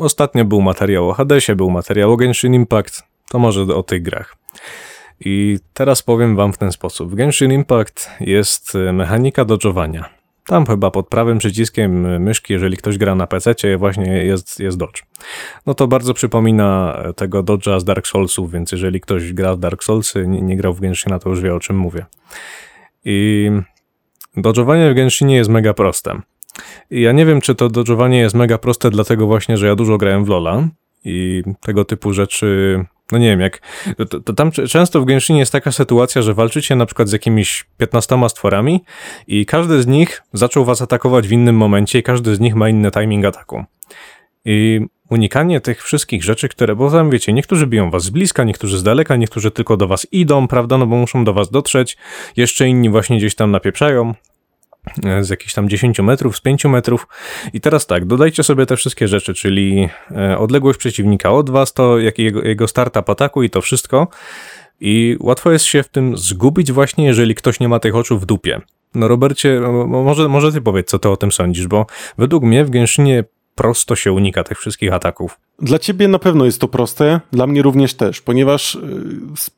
Ostatnio 0.00 0.44
był 0.44 0.60
materiał 0.60 1.10
o 1.10 1.12
Hadesie, 1.12 1.56
był 1.56 1.70
materiał 1.70 2.12
o 2.12 2.16
Genshin 2.16 2.54
Impact, 2.54 3.02
to 3.28 3.38
może 3.38 3.62
o 3.62 3.82
tych 3.82 4.02
grach. 4.02 4.36
I 5.20 5.58
teraz 5.74 6.02
powiem 6.02 6.36
wam 6.36 6.52
w 6.52 6.58
ten 6.58 6.72
sposób. 6.72 7.10
W 7.10 7.14
Genshin 7.14 7.52
Impact 7.52 8.10
jest 8.20 8.74
e, 8.74 8.92
mechanika 8.92 9.44
dodżowania. 9.44 10.16
Tam 10.46 10.66
chyba 10.66 10.90
pod 10.90 11.08
prawym 11.08 11.38
przyciskiem 11.38 12.06
e, 12.06 12.18
myszki, 12.18 12.52
jeżeli 12.52 12.76
ktoś 12.76 12.98
gra 12.98 13.14
na 13.14 13.26
PC, 13.26 13.54
właśnie 13.78 14.24
jest, 14.24 14.60
jest 14.60 14.76
dodge. 14.76 15.02
No 15.66 15.74
to 15.74 15.86
bardzo 15.86 16.14
przypomina 16.14 16.98
e, 17.04 17.12
tego 17.12 17.42
dodge'a 17.42 17.80
z 17.80 17.84
Dark 17.84 18.06
Soulsów, 18.06 18.52
więc 18.52 18.72
jeżeli 18.72 19.00
ktoś 19.00 19.32
gra 19.32 19.56
w 19.56 19.58
Dark 19.58 19.84
Soulsy, 19.84 20.26
nie, 20.26 20.42
nie 20.42 20.56
grał 20.56 20.74
w 20.74 20.80
Genshina, 20.80 21.18
to 21.18 21.28
już 21.28 21.40
wie 21.40 21.54
o 21.54 21.60
czym 21.60 21.76
mówię. 21.76 22.04
I 23.04 23.50
dodżowanie 24.36 24.90
w 24.90 24.94
Genshinie 24.94 25.36
jest 25.36 25.50
mega 25.50 25.74
proste. 25.74 26.20
I 26.90 27.00
ja 27.00 27.12
nie 27.12 27.26
wiem, 27.26 27.40
czy 27.40 27.54
to 27.54 27.68
dodżowanie 27.68 28.18
jest 28.18 28.34
mega 28.34 28.58
proste, 28.58 28.90
dlatego 28.90 29.26
właśnie, 29.26 29.56
że 29.56 29.66
ja 29.66 29.74
dużo 29.74 29.98
grałem 29.98 30.24
w 30.24 30.28
Lola 30.28 30.68
i 31.04 31.42
tego 31.60 31.84
typu 31.84 32.12
rzeczy. 32.12 32.84
No 33.12 33.18
nie 33.18 33.26
wiem, 33.28 33.40
jak. 33.40 33.60
To, 34.10 34.20
to 34.20 34.32
tam 34.32 34.50
często 34.50 35.00
w 35.00 35.04
Genshinie 35.04 35.38
jest 35.38 35.52
taka 35.52 35.72
sytuacja, 35.72 36.22
że 36.22 36.34
walczycie 36.34 36.76
na 36.76 36.86
przykład 36.86 37.08
z 37.08 37.12
jakimiś 37.12 37.66
15 37.76 38.28
stworami 38.28 38.84
i 39.26 39.46
każdy 39.46 39.82
z 39.82 39.86
nich 39.86 40.22
zaczął 40.32 40.64
was 40.64 40.82
atakować 40.82 41.28
w 41.28 41.32
innym 41.32 41.56
momencie 41.56 41.98
i 41.98 42.02
każdy 42.02 42.36
z 42.36 42.40
nich 42.40 42.54
ma 42.54 42.68
inny 42.68 42.90
timing 42.90 43.24
ataku. 43.24 43.64
I 44.44 44.80
unikanie 45.10 45.60
tych 45.60 45.82
wszystkich 45.82 46.24
rzeczy, 46.24 46.48
które, 46.48 46.76
bo 46.76 46.90
tam 46.90 47.10
wiecie, 47.10 47.32
niektórzy 47.32 47.66
biją 47.66 47.90
was 47.90 48.02
z 48.02 48.10
bliska, 48.10 48.44
niektórzy 48.44 48.78
z 48.78 48.82
daleka, 48.82 49.16
niektórzy 49.16 49.50
tylko 49.50 49.76
do 49.76 49.86
was 49.86 50.06
idą, 50.12 50.48
prawda, 50.48 50.78
no 50.78 50.86
bo 50.86 50.96
muszą 50.96 51.24
do 51.24 51.32
was 51.32 51.50
dotrzeć, 51.50 51.96
jeszcze 52.36 52.68
inni 52.68 52.90
właśnie 52.90 53.18
gdzieś 53.18 53.34
tam 53.34 53.50
napieprzają 53.50 54.14
z 55.20 55.30
jakichś 55.30 55.54
tam 55.54 55.68
10 55.68 56.00
metrów, 56.00 56.36
z 56.36 56.40
5 56.40 56.64
metrów. 56.64 57.08
I 57.52 57.60
teraz 57.60 57.86
tak, 57.86 58.04
dodajcie 58.04 58.42
sobie 58.42 58.66
te 58.66 58.76
wszystkie 58.76 59.08
rzeczy, 59.08 59.34
czyli 59.34 59.88
e, 60.10 60.38
odległość 60.38 60.78
przeciwnika 60.78 61.30
od 61.30 61.50
was, 61.50 61.72
to 61.72 61.98
jak 61.98 62.18
jego, 62.18 62.42
jego 62.42 62.68
startup 62.68 63.10
ataku 63.10 63.42
i 63.42 63.50
to 63.50 63.60
wszystko. 63.60 64.08
I 64.80 65.16
łatwo 65.20 65.52
jest 65.52 65.64
się 65.64 65.82
w 65.82 65.88
tym 65.88 66.16
zgubić 66.16 66.72
właśnie, 66.72 67.06
jeżeli 67.06 67.34
ktoś 67.34 67.60
nie 67.60 67.68
ma 67.68 67.78
tych 67.78 67.96
oczu 67.96 68.18
w 68.18 68.26
dupie. 68.26 68.60
No 68.94 69.08
Robercie, 69.08 69.60
mo- 69.60 70.02
może, 70.02 70.28
może 70.28 70.52
ty 70.52 70.60
powiedz, 70.60 70.88
co 70.88 70.98
ty 70.98 71.08
o 71.08 71.16
tym 71.16 71.32
sądzisz, 71.32 71.66
bo 71.66 71.86
według 72.18 72.44
mnie 72.44 72.64
w 72.64 72.70
Genshinie 72.70 73.24
prosto 73.54 73.96
się 73.96 74.12
unika 74.12 74.44
tych 74.44 74.58
wszystkich 74.58 74.92
ataków. 74.92 75.38
Dla 75.58 75.78
ciebie 75.78 76.08
na 76.08 76.18
pewno 76.18 76.44
jest 76.44 76.60
to 76.60 76.68
proste, 76.68 77.20
dla 77.32 77.46
mnie 77.46 77.62
również 77.62 77.94
też, 77.94 78.20
ponieważ 78.20 78.74
y, 78.74 78.80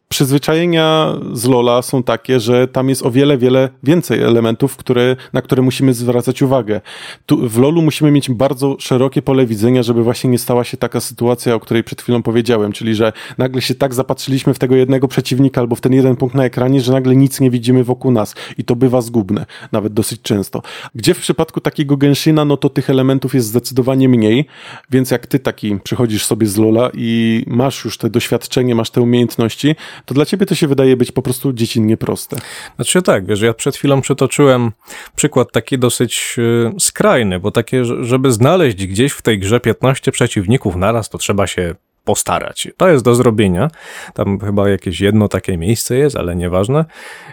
przyzwyczajenia 0.08 1.14
z 1.32 1.44
Lola 1.44 1.82
są 1.82 2.02
takie, 2.02 2.40
że 2.40 2.68
tam 2.68 2.88
jest 2.88 3.06
o 3.06 3.10
wiele, 3.10 3.38
wiele 3.38 3.68
więcej 3.82 4.22
elementów, 4.22 4.76
które, 4.76 5.16
na 5.32 5.42
które 5.42 5.62
musimy 5.62 5.94
zwracać 5.94 6.42
uwagę. 6.42 6.80
Tu, 7.26 7.48
w 7.48 7.58
Lolu 7.58 7.82
musimy 7.82 8.10
mieć 8.10 8.30
bardzo 8.30 8.76
szerokie 8.78 9.22
pole 9.22 9.46
widzenia, 9.46 9.82
żeby 9.82 10.02
właśnie 10.02 10.30
nie 10.30 10.38
stała 10.38 10.64
się 10.64 10.76
taka 10.76 11.00
sytuacja, 11.00 11.54
o 11.54 11.60
której 11.60 11.84
przed 11.84 12.02
chwilą 12.02 12.22
powiedziałem, 12.22 12.72
czyli 12.72 12.94
że 12.94 13.12
nagle 13.38 13.62
się 13.62 13.74
tak 13.74 13.94
zapatrzyliśmy 13.94 14.54
w 14.54 14.58
tego 14.58 14.76
jednego 14.76 15.08
przeciwnika 15.08 15.60
albo 15.60 15.76
w 15.76 15.80
ten 15.80 15.92
jeden 15.92 16.16
punkt 16.16 16.34
na 16.34 16.44
ekranie, 16.44 16.80
że 16.80 16.92
nagle 16.92 17.16
nic 17.16 17.40
nie 17.40 17.50
widzimy 17.50 17.84
wokół 17.84 18.10
nas 18.10 18.34
i 18.58 18.64
to 18.64 18.76
bywa 18.76 19.00
zgubne, 19.00 19.46
nawet 19.72 19.92
dosyć 19.92 20.22
często. 20.22 20.62
Gdzie 20.94 21.14
w 21.14 21.18
przypadku 21.18 21.60
takiego 21.60 21.96
Genshina, 21.96 22.44
no 22.44 22.56
to 22.56 22.70
tych 22.70 22.90
elementów 22.90 23.34
jest 23.34 23.46
zdecydowanie 23.46 24.08
mniej, 24.08 24.46
więc 24.90 25.10
jak 25.10 25.26
ty 25.26 25.38
taki 25.38 25.78
przychodzisz 25.88 26.24
sobie 26.26 26.46
z 26.46 26.56
Lola 26.56 26.90
i 26.94 27.44
masz 27.46 27.84
już 27.84 27.98
te 27.98 28.10
doświadczenie, 28.10 28.74
masz 28.74 28.90
te 28.90 29.00
umiejętności, 29.00 29.76
to 30.04 30.14
dla 30.14 30.24
ciebie 30.24 30.46
to 30.46 30.54
się 30.54 30.68
wydaje 30.68 30.96
być 30.96 31.12
po 31.12 31.22
prostu 31.22 31.52
dziecinnie 31.52 31.96
proste. 31.96 32.36
Znaczy 32.76 33.02
tak, 33.02 33.26
wiesz, 33.26 33.40
ja 33.40 33.54
przed 33.54 33.76
chwilą 33.76 34.00
przytoczyłem 34.00 34.72
przykład 35.16 35.52
taki 35.52 35.78
dosyć 35.78 36.36
y, 36.38 36.80
skrajny, 36.80 37.40
bo 37.40 37.50
takie, 37.50 37.84
że- 37.84 38.04
żeby 38.04 38.32
znaleźć 38.32 38.86
gdzieś 38.86 39.12
w 39.12 39.22
tej 39.22 39.38
grze 39.38 39.60
15 39.60 40.12
przeciwników 40.12 40.76
naraz, 40.76 41.08
to 41.08 41.18
trzeba 41.18 41.46
się 41.46 41.74
postarać. 42.04 42.68
To 42.76 42.88
jest 42.88 43.04
do 43.04 43.14
zrobienia. 43.14 43.70
Tam 44.14 44.38
chyba 44.40 44.68
jakieś 44.68 45.00
jedno 45.00 45.28
takie 45.28 45.56
miejsce 45.58 45.96
jest, 45.96 46.16
ale 46.16 46.36
nieważne. 46.36 46.84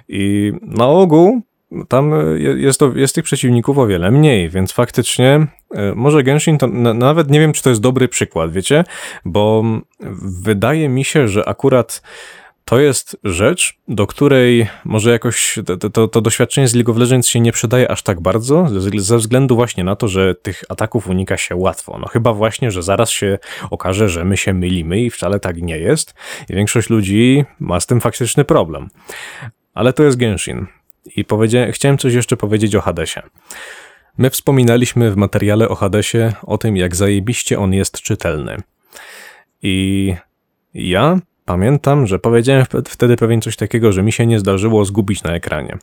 I 0.09 0.53
na 0.61 0.87
ogół 0.87 1.41
tam 1.87 2.11
je- 2.37 2.61
jest, 2.61 2.79
to, 2.79 2.91
jest 2.95 3.15
tych 3.15 3.23
przeciwników 3.23 3.77
o 3.77 3.87
wiele 3.87 4.11
mniej, 4.11 4.49
więc 4.49 4.71
faktycznie 4.71 5.47
y, 5.75 5.95
może 5.95 6.23
Genshin 6.23 6.57
to 6.57 6.67
na, 6.67 6.93
nawet 6.93 7.29
nie 7.29 7.39
wiem, 7.39 7.53
czy 7.53 7.63
to 7.63 7.69
jest 7.69 7.81
dobry 7.81 8.07
przykład, 8.07 8.51
wiecie, 8.51 8.83
bo 9.25 9.61
mm, 9.63 9.81
wydaje 10.41 10.89
mi 10.89 11.05
się, 11.05 11.27
że 11.27 11.49
akurat 11.49 12.01
to 12.65 12.79
jest 12.79 13.17
rzecz, 13.23 13.77
do 13.87 14.07
której 14.07 14.67
może 14.85 15.11
jakoś 15.11 15.59
to, 15.79 15.89
to, 15.89 16.07
to 16.07 16.21
doświadczenie 16.21 16.67
z 16.67 16.75
League 16.75 16.91
of 16.91 16.97
Legends 16.97 17.27
się 17.27 17.39
nie 17.39 17.51
przydaje 17.51 17.91
aż 17.91 18.03
tak 18.03 18.21
bardzo, 18.21 18.67
ze 18.97 19.17
względu 19.17 19.55
właśnie 19.55 19.83
na 19.83 19.95
to, 19.95 20.07
że 20.07 20.35
tych 20.35 20.63
ataków 20.69 21.07
unika 21.07 21.37
się 21.37 21.55
łatwo. 21.55 21.97
No 22.01 22.07
chyba 22.07 22.33
właśnie, 22.33 22.71
że 22.71 22.83
zaraz 22.83 23.09
się 23.09 23.39
okaże, 23.71 24.09
że 24.09 24.25
my 24.25 24.37
się 24.37 24.53
mylimy 24.53 25.01
i 25.01 25.09
wcale 25.09 25.39
tak 25.39 25.61
nie 25.61 25.77
jest. 25.77 26.13
I 26.49 26.53
większość 26.55 26.89
ludzi 26.89 27.45
ma 27.59 27.79
z 27.79 27.85
tym 27.85 28.01
faktyczny 28.01 28.45
problem. 28.45 28.89
Ale 29.73 29.93
to 29.93 30.03
jest 30.03 30.17
Genshin. 30.17 30.67
I 31.15 31.25
powiedzia- 31.25 31.71
chciałem 31.71 31.97
coś 31.97 32.13
jeszcze 32.13 32.37
powiedzieć 32.37 32.75
o 32.75 32.81
Hadesie. 32.81 33.21
My 34.17 34.29
wspominaliśmy 34.29 35.11
w 35.11 35.15
materiale 35.15 35.69
o 35.69 35.75
Hadesie 35.75 36.33
o 36.43 36.57
tym, 36.57 36.77
jak 36.77 36.95
zajebiście 36.95 37.59
on 37.59 37.73
jest 37.73 38.01
czytelny. 38.01 38.57
I 39.61 40.15
ja 40.73 41.19
pamiętam, 41.45 42.07
że 42.07 42.19
powiedziałem 42.19 42.65
wtedy 42.87 43.15
pewien 43.15 43.41
coś 43.41 43.55
takiego, 43.55 43.91
że 43.91 44.03
mi 44.03 44.11
się 44.11 44.25
nie 44.25 44.39
zdarzyło 44.39 44.85
zgubić 44.85 45.23
na 45.23 45.33
ekranie. 45.33 45.77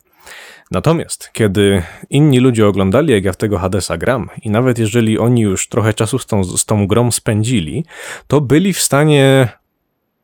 Natomiast, 0.71 1.29
kiedy 1.33 1.83
inni 2.09 2.39
ludzie 2.39 2.67
oglądali, 2.67 3.13
jak 3.13 3.23
ja 3.23 3.33
w 3.33 3.37
tego 3.37 3.57
Hadesa 3.57 3.97
gram, 3.97 4.29
i 4.41 4.49
nawet 4.49 4.79
jeżeli 4.79 5.19
oni 5.19 5.41
już 5.41 5.67
trochę 5.67 5.93
czasu 5.93 6.19
z 6.19 6.25
tą, 6.25 6.43
z 6.43 6.65
tą 6.65 6.87
grą 6.87 7.11
spędzili, 7.11 7.85
to 8.27 8.41
byli 8.41 8.73
w 8.73 8.81
stanie 8.81 9.47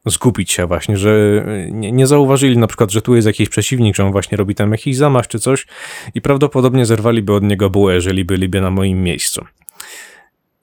zgubić 0.06 0.52
się 0.52 0.66
właśnie, 0.66 0.98
że 0.98 1.46
nie, 1.72 1.92
nie 1.92 2.08
zauważyli 2.08 2.58
na 2.58 2.68
przykład, 2.68 2.92
że 2.92 3.02
tu 3.02 3.16
jest 3.16 3.28
jakiś 3.28 3.50
przeciwnik, 3.50 3.96
że 3.96 4.06
on 4.06 4.12
właśnie 4.12 4.38
robi 4.38 4.56
tam 4.56 4.72
jakiś 4.72 4.98
zamach 4.98 5.28
czy 5.28 5.40
coś 5.40 5.68
i 6.14 6.22
prawdopodobnie 6.22 6.86
zerwaliby 6.86 7.34
od 7.34 7.44
niego 7.44 7.70
bułę, 7.70 7.94
jeżeli 7.94 8.26
byliby 8.26 8.62
na 8.62 8.72
moim 8.72 9.04
miejscu. 9.04 9.46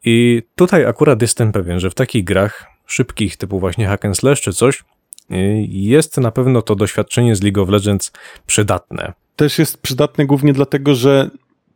I 0.04 0.42
tutaj 0.54 0.86
akurat 0.86 1.22
jestem 1.22 1.52
pewien, 1.52 1.80
że 1.80 1.90
w 1.90 1.94
takich 1.94 2.24
grach 2.24 2.66
szybkich, 2.86 3.36
typu 3.36 3.60
właśnie 3.60 3.86
hack 3.86 4.04
and 4.04 4.18
slash 4.18 4.40
czy 4.40 4.52
coś, 4.52 4.84
y, 5.30 5.66
jest 5.68 6.16
na 6.16 6.30
pewno 6.30 6.62
to 6.62 6.74
doświadczenie 6.74 7.36
z 7.36 7.42
League 7.42 7.62
of 7.62 7.68
Legends 7.68 8.12
przydatne. 8.46 9.12
Też 9.36 9.58
jest 9.58 9.82
przydatne 9.82 10.26
głównie 10.26 10.52
dlatego, 10.52 10.94
że 10.94 11.30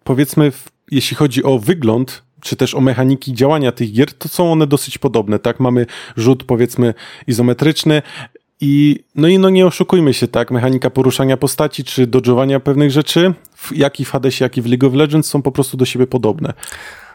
powiedzmy, 0.05 0.53
jeśli 0.91 1.17
chodzi 1.17 1.45
o 1.45 1.59
wygląd, 1.59 2.23
czy 2.41 2.57
też 2.57 2.75
o 2.75 2.81
mechaniki 2.81 3.35
działania 3.35 3.73
tych 3.73 3.93
gier, 3.93 4.13
to 4.13 4.29
są 4.29 4.53
one 4.53 4.67
dosyć 4.67 4.99
podobne, 4.99 5.39
tak? 5.39 5.61
Mamy 5.61 5.87
rzut, 6.17 6.45
powiedzmy, 6.45 6.95
izometryczny 7.27 8.03
i 8.61 9.05
no 9.15 9.29
i 9.29 9.39
no 9.39 9.51
nie 9.51 9.67
oszukujmy 9.67 10.15
się, 10.15 10.29
tak? 10.29 10.51
Mechanika 10.51 10.91
poruszania 10.91 11.37
postaci, 11.37 11.85
czy 11.85 12.07
dodżowania 12.07 12.61
pewnych 12.61 12.91
rzeczy, 12.91 13.35
w, 13.55 13.77
jak 13.77 14.01
i 14.01 14.05
w 14.05 14.11
Hadesie, 14.11 14.45
jak 14.45 14.57
i 14.57 14.63
w 14.63 14.67
League 14.67 14.87
of 14.87 14.95
Legends 14.95 15.29
są 15.29 15.43
po 15.43 15.53
prostu 15.53 15.77
do 15.77 15.85
siebie 15.85 16.07
podobne. 16.07 16.53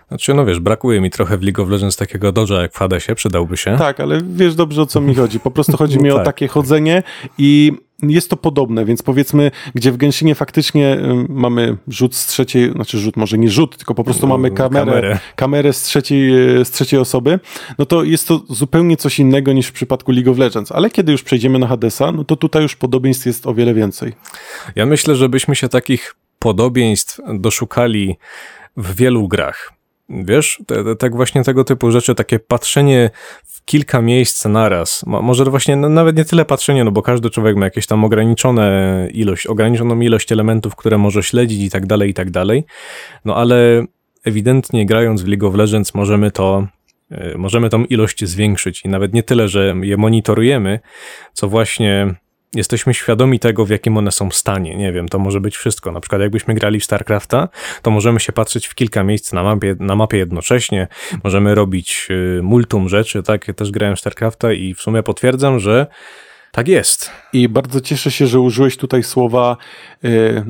Znaczy, 0.07 0.33
no 0.33 0.45
wiesz, 0.45 0.59
brakuje 0.59 1.01
mi 1.01 1.09
trochę 1.09 1.37
w 1.37 1.43
League 1.43 1.61
of 1.61 1.69
Legends 1.69 1.95
takiego 1.97 2.31
dodża 2.31 2.61
jak 2.61 2.73
w 2.73 2.77
Hadesie, 2.77 3.15
przydałby 3.15 3.57
się. 3.57 3.75
Tak, 3.77 3.99
ale 3.99 4.21
wiesz 4.29 4.55
dobrze 4.55 4.81
o 4.81 4.85
co 4.85 5.01
mi 5.01 5.15
chodzi. 5.15 5.39
Po 5.39 5.51
prostu 5.51 5.77
chodzi 5.81 5.97
No 5.97 6.03
mi 6.03 6.11
o 6.11 6.15
tak. 6.15 6.25
takie 6.25 6.47
chodzenie 6.47 7.03
i 7.37 7.71
jest 8.03 8.29
to 8.29 8.37
podobne, 8.37 8.85
więc 8.85 9.01
powiedzmy, 9.03 9.51
gdzie 9.75 9.91
w 9.91 9.97
Genshinie 9.97 10.35
faktycznie 10.35 10.97
mamy 11.29 11.77
rzut 11.87 12.15
z 12.15 12.27
trzeciej, 12.27 12.71
znaczy 12.71 12.99
rzut 12.99 13.17
może 13.17 13.37
nie 13.37 13.49
rzut, 13.49 13.77
tylko 13.77 13.95
po 13.95 14.03
prostu 14.03 14.27
mamy 14.27 14.51
kamerę, 14.51 14.85
kamerę. 14.85 15.19
kamerę. 15.35 15.73
z, 15.73 15.81
trzeciej, 15.83 16.57
e, 16.59 16.65
z 16.65 16.71
trzeciej 16.71 16.99
osoby, 16.99 17.39
no 17.77 17.85
to 17.85 18.03
jest 18.03 18.27
to 18.27 18.41
zupełnie 18.49 18.97
coś 18.97 19.19
innego 19.19 19.53
niż 19.53 19.67
w 19.67 19.71
przypadku 19.71 20.11
League 20.11 20.31
of 20.31 20.37
Legends. 20.37 20.71
Ale 20.71 20.89
kiedy 20.89 21.11
już 21.11 21.23
przejdziemy 21.23 21.59
na 21.59 21.67
Hadesa, 21.67 22.11
no 22.11 22.23
to 22.23 22.35
tutaj 22.35 22.61
już 22.61 22.75
podobieństw 22.75 23.25
jest 23.25 23.47
o 23.47 23.53
wiele 23.53 23.73
więcej. 23.73 24.13
Ja 24.75 24.85
myślę, 24.85 25.15
że 25.15 25.29
byśmy 25.29 25.55
się 25.55 25.69
takich 25.69 26.15
podobieństw 26.39 27.19
doszukali 27.39 28.15
w 28.77 28.95
wielu 28.95 29.27
grach. 29.27 29.74
Wiesz, 30.09 30.61
te, 30.67 30.83
te, 30.83 30.95
tak 30.95 31.15
właśnie 31.15 31.43
tego 31.43 31.63
typu 31.63 31.91
rzeczy, 31.91 32.15
takie 32.15 32.39
patrzenie 32.39 33.09
w 33.45 33.65
kilka 33.65 34.01
miejsc 34.01 34.45
naraz. 34.45 35.05
Mo, 35.05 35.21
może 35.21 35.45
właśnie 35.45 35.75
no, 35.75 35.89
nawet 35.89 36.17
nie 36.17 36.25
tyle 36.25 36.45
patrzenie, 36.45 36.83
no 36.83 36.91
bo 36.91 37.01
każdy 37.01 37.29
człowiek 37.29 37.55
ma 37.55 37.65
jakieś 37.65 37.87
tam 37.87 38.03
ograniczone 38.03 39.07
ilość, 39.13 39.47
ograniczoną 39.47 39.99
ilość 39.99 40.31
elementów, 40.31 40.75
które 40.75 40.97
może 40.97 41.23
śledzić 41.23 41.61
i 41.61 41.69
tak 41.69 41.85
dalej, 41.85 42.09
i 42.09 42.13
tak 42.13 42.31
dalej. 42.31 42.65
No 43.25 43.35
ale 43.35 43.85
ewidentnie 44.23 44.85
grając 44.85 45.21
w 45.21 45.27
League 45.27 45.47
of 45.47 45.55
Legends 45.55 45.93
możemy 45.93 46.31
to 46.31 46.67
y, 47.11 47.37
możemy 47.37 47.69
tą 47.69 47.85
ilość 47.85 48.25
zwiększyć 48.25 48.85
i 48.85 48.89
nawet 48.89 49.13
nie 49.13 49.23
tyle, 49.23 49.47
że 49.47 49.75
je 49.81 49.97
monitorujemy, 49.97 50.79
co 51.33 51.47
właśnie 51.47 52.15
jesteśmy 52.55 52.93
świadomi 52.93 53.39
tego, 53.39 53.65
w 53.65 53.69
jakim 53.69 53.97
one 53.97 54.11
są 54.11 54.31
stanie. 54.31 54.75
Nie 54.75 54.91
wiem, 54.91 55.09
to 55.09 55.19
może 55.19 55.41
być 55.41 55.57
wszystko. 55.57 55.91
Na 55.91 55.99
przykład, 55.99 56.21
jakbyśmy 56.21 56.53
grali 56.53 56.79
w 56.79 56.83
StarCrafta, 56.83 57.49
to 57.81 57.91
możemy 57.91 58.19
się 58.19 58.33
patrzeć 58.33 58.67
w 58.67 58.75
kilka 58.75 59.03
miejsc 59.03 59.33
na 59.33 59.43
mapie, 59.43 59.75
na 59.79 59.95
mapie 59.95 60.17
jednocześnie. 60.17 60.87
Możemy 61.23 61.55
robić 61.55 62.07
y, 62.11 62.43
multum 62.43 62.89
rzeczy, 62.89 63.23
tak? 63.23 63.47
Ja 63.47 63.53
też 63.53 63.71
grałem 63.71 63.95
w 63.95 63.99
StarCrafta 63.99 64.53
i 64.53 64.73
w 64.73 64.81
sumie 64.81 65.03
potwierdzam, 65.03 65.59
że 65.59 65.87
tak 66.55 66.67
jest. 66.67 67.11
I 67.33 67.49
bardzo 67.49 67.81
cieszę 67.81 68.11
się, 68.11 68.27
że 68.27 68.39
użyłeś 68.39 68.77
tutaj 68.77 69.03
słowa, 69.03 69.57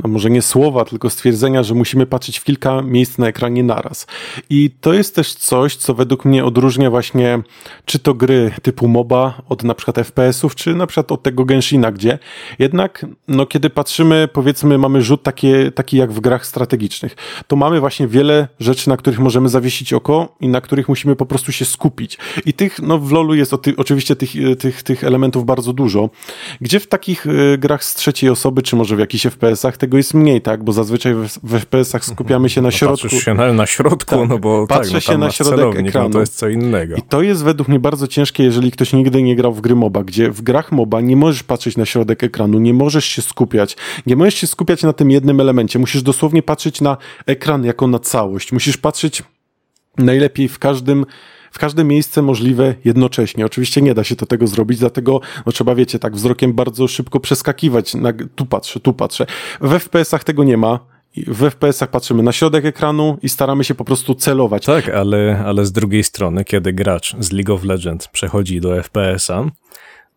no 0.03 0.09
może 0.09 0.29
nie 0.29 0.41
słowa, 0.41 0.85
tylko 0.85 1.09
stwierdzenia, 1.09 1.63
że 1.63 1.73
musimy 1.73 2.05
patrzeć 2.05 2.39
w 2.39 2.43
kilka 2.43 2.81
miejsc 2.81 3.17
na 3.17 3.27
ekranie 3.27 3.63
naraz. 3.63 4.07
I 4.49 4.71
to 4.81 4.93
jest 4.93 5.15
też 5.15 5.33
coś, 5.33 5.75
co 5.75 5.93
według 5.93 6.25
mnie 6.25 6.45
odróżnia 6.45 6.89
właśnie 6.89 7.39
czy 7.85 7.99
to 7.99 8.13
gry 8.13 8.51
typu 8.61 8.87
MOBA 8.87 9.41
od 9.49 9.63
na 9.63 9.73
przykład 9.73 9.95
FPS-ów, 9.95 10.55
czy 10.55 10.75
na 10.75 10.87
przykład 10.87 11.11
od 11.11 11.23
tego 11.23 11.45
Genshina, 11.45 11.91
gdzie 11.91 12.19
jednak, 12.59 13.05
no 13.27 13.45
kiedy 13.45 13.69
patrzymy, 13.69 14.27
powiedzmy, 14.33 14.77
mamy 14.77 15.01
rzut 15.01 15.23
takie, 15.23 15.71
taki 15.71 15.97
jak 15.97 16.11
w 16.11 16.19
grach 16.19 16.45
strategicznych, 16.45 17.15
to 17.47 17.55
mamy 17.55 17.79
właśnie 17.79 18.07
wiele 18.07 18.47
rzeczy, 18.59 18.89
na 18.89 18.97
których 18.97 19.19
możemy 19.19 19.49
zawiesić 19.49 19.93
oko 19.93 20.35
i 20.39 20.47
na 20.47 20.61
których 20.61 20.89
musimy 20.89 21.15
po 21.15 21.25
prostu 21.25 21.51
się 21.51 21.65
skupić. 21.65 22.17
I 22.45 22.53
tych, 22.53 22.79
no 22.81 22.99
w 22.99 23.11
LoLu 23.11 23.35
jest 23.35 23.53
oczywiście 23.77 24.15
tych, 24.15 24.29
tych, 24.59 24.83
tych 24.83 25.03
elementów 25.03 25.45
bardzo 25.45 25.73
dużo, 25.73 25.94
dużo. 25.95 26.09
Gdzie 26.61 26.79
w 26.79 26.87
takich 26.87 27.25
y, 27.25 27.57
grach 27.57 27.83
z 27.83 27.93
trzeciej 27.95 28.29
osoby, 28.29 28.61
czy 28.61 28.75
może 28.75 28.95
w 28.95 28.99
jakichś 28.99 29.25
FPS-ach 29.25 29.77
tego 29.77 29.97
jest 29.97 30.13
mniej, 30.13 30.41
tak? 30.41 30.63
Bo 30.63 30.71
zazwyczaj 30.73 31.13
w, 31.13 31.27
w 31.43 31.53
FPS-ach 31.59 32.05
skupiamy 32.05 32.49
się 32.49 32.61
na 32.61 32.67
No, 32.67 32.71
środku. 32.71 33.01
patrzysz 33.01 33.23
się 33.25 33.33
na, 33.33 33.53
na 33.53 33.65
środku, 33.65 34.15
Tak. 34.19 34.29
no 34.29 34.37
bo 34.37 34.67
Patrzę 34.67 34.83
tak, 34.83 34.93
no, 34.93 34.99
się 34.99 35.17
na 35.17 35.31
środek 35.31 35.59
celownik, 35.59 35.87
ekranu. 35.87 36.07
No, 36.09 36.13
to 36.13 36.19
jest 36.19 36.35
co 36.37 36.47
innego. 36.49 36.95
I 36.95 37.01
to 37.01 37.21
jest 37.21 37.43
według 37.43 37.67
mnie 37.69 37.79
bardzo 37.79 38.07
ciężkie, 38.07 38.43
jeżeli 38.43 38.71
ktoś 38.71 38.93
nigdy 38.93 39.21
nie 39.23 39.35
grał 39.35 39.53
w 39.53 39.61
gry 39.61 39.75
MOBA, 39.75 40.03
gdzie 40.03 40.31
w 40.31 40.41
grach 40.41 40.71
MOBA 40.71 41.01
nie 41.01 41.15
możesz 41.15 41.43
patrzeć 41.43 41.77
na 41.77 41.85
środek 41.85 42.23
ekranu, 42.23 42.59
nie 42.59 42.73
możesz 42.73 43.05
się 43.05 43.21
skupiać, 43.21 43.77
nie 44.05 44.15
możesz 44.15 44.35
się 44.35 44.47
skupiać 44.47 44.83
na 44.83 44.93
tym 44.93 45.11
jednym 45.11 45.39
elemencie, 45.39 45.79
musisz 45.79 46.01
dosłownie 46.03 46.43
patrzeć 46.43 46.81
na 46.81 46.97
ekran 47.25 47.63
jako 47.63 47.87
na 47.87 47.99
całość, 47.99 48.51
musisz 48.51 48.77
patrzeć 48.77 49.23
najlepiej 49.97 50.47
w 50.47 50.59
każdym 50.59 51.05
w 51.55 51.59
każde 51.59 51.83
miejsce 51.83 52.21
możliwe 52.21 52.75
jednocześnie. 52.85 53.45
Oczywiście 53.45 53.81
nie 53.81 53.93
da 53.93 54.03
się 54.03 54.15
to 54.15 54.25
tego 54.25 54.47
zrobić, 54.47 54.79
dlatego 54.79 55.21
no, 55.45 55.51
trzeba, 55.51 55.75
wiecie, 55.75 55.99
tak 55.99 56.15
wzrokiem 56.15 56.53
bardzo 56.53 56.87
szybko 56.87 57.19
przeskakiwać. 57.19 57.93
Na, 57.93 58.13
tu 58.35 58.45
patrzę, 58.45 58.79
tu 58.79 58.93
patrzę. 58.93 59.25
W 59.61 59.79
FPS-ach 59.79 60.23
tego 60.23 60.43
nie 60.43 60.57
ma. 60.57 60.79
W 61.27 61.49
FPS-ach 61.49 61.89
patrzymy 61.89 62.23
na 62.23 62.31
środek 62.31 62.65
ekranu 62.65 63.17
i 63.23 63.29
staramy 63.29 63.63
się 63.63 63.75
po 63.75 63.85
prostu 63.85 64.15
celować. 64.15 64.65
Tak, 64.65 64.89
ale, 64.89 65.43
ale 65.45 65.65
z 65.65 65.71
drugiej 65.71 66.03
strony, 66.03 66.45
kiedy 66.45 66.73
gracz 66.73 67.15
z 67.19 67.31
League 67.31 67.53
of 67.53 67.63
Legends 67.63 68.07
przechodzi 68.07 68.61
do 68.61 68.83
FPS-a, 68.83 69.45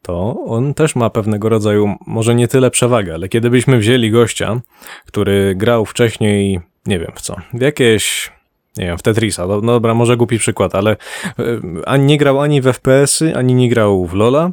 to 0.03 0.37
on 0.47 0.75
też 0.75 0.97
ma 0.97 1.11
pewnego 1.11 1.49
rodzaju, 1.49 1.95
może 2.07 2.35
nie 2.35 2.49
tyle 2.49 2.71
przewagę, 2.71 3.15
ale 3.15 3.29
kiedy 3.29 3.51
byśmy 3.51 3.79
wzięli 3.79 4.11
gościa, 4.11 4.61
który 5.07 5.55
grał 5.55 5.85
wcześniej, 5.85 6.61
nie 6.87 6.99
wiem 6.99 7.13
w 7.15 7.21
co, 7.21 7.37
w 7.55 7.61
jakieś, 7.61 8.33
nie 8.79 8.87
wiem, 8.87 8.99
w 8.99 9.03
Tetrisa, 9.03 9.47
no, 9.47 9.61
no 9.61 9.73
dobra, 9.73 9.95
może 9.95 10.17
głupi 10.17 10.39
przykład, 10.39 10.75
ale 10.75 10.97
y, 11.39 11.61
ani 11.87 12.05
nie 12.05 12.19
grał 12.19 12.41
ani 12.41 12.61
w 12.61 12.65
FPS-y, 12.65 13.37
ani 13.37 13.55
nie 13.55 13.69
grał 13.69 14.07
w 14.07 14.15
LoL'a, 14.15 14.51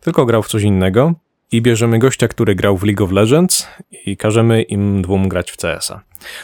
tylko 0.00 0.26
grał 0.26 0.42
w 0.42 0.48
coś 0.48 0.62
innego 0.62 1.14
i 1.52 1.62
bierzemy 1.62 1.98
gościa, 1.98 2.28
który 2.28 2.54
grał 2.54 2.76
w 2.76 2.84
League 2.84 3.04
of 3.04 3.12
Legends 3.12 3.68
i 4.06 4.16
każemy 4.16 4.62
im 4.62 5.02
dwóm 5.02 5.28
grać 5.28 5.50
w 5.50 5.56
CS-a. 5.56 6.00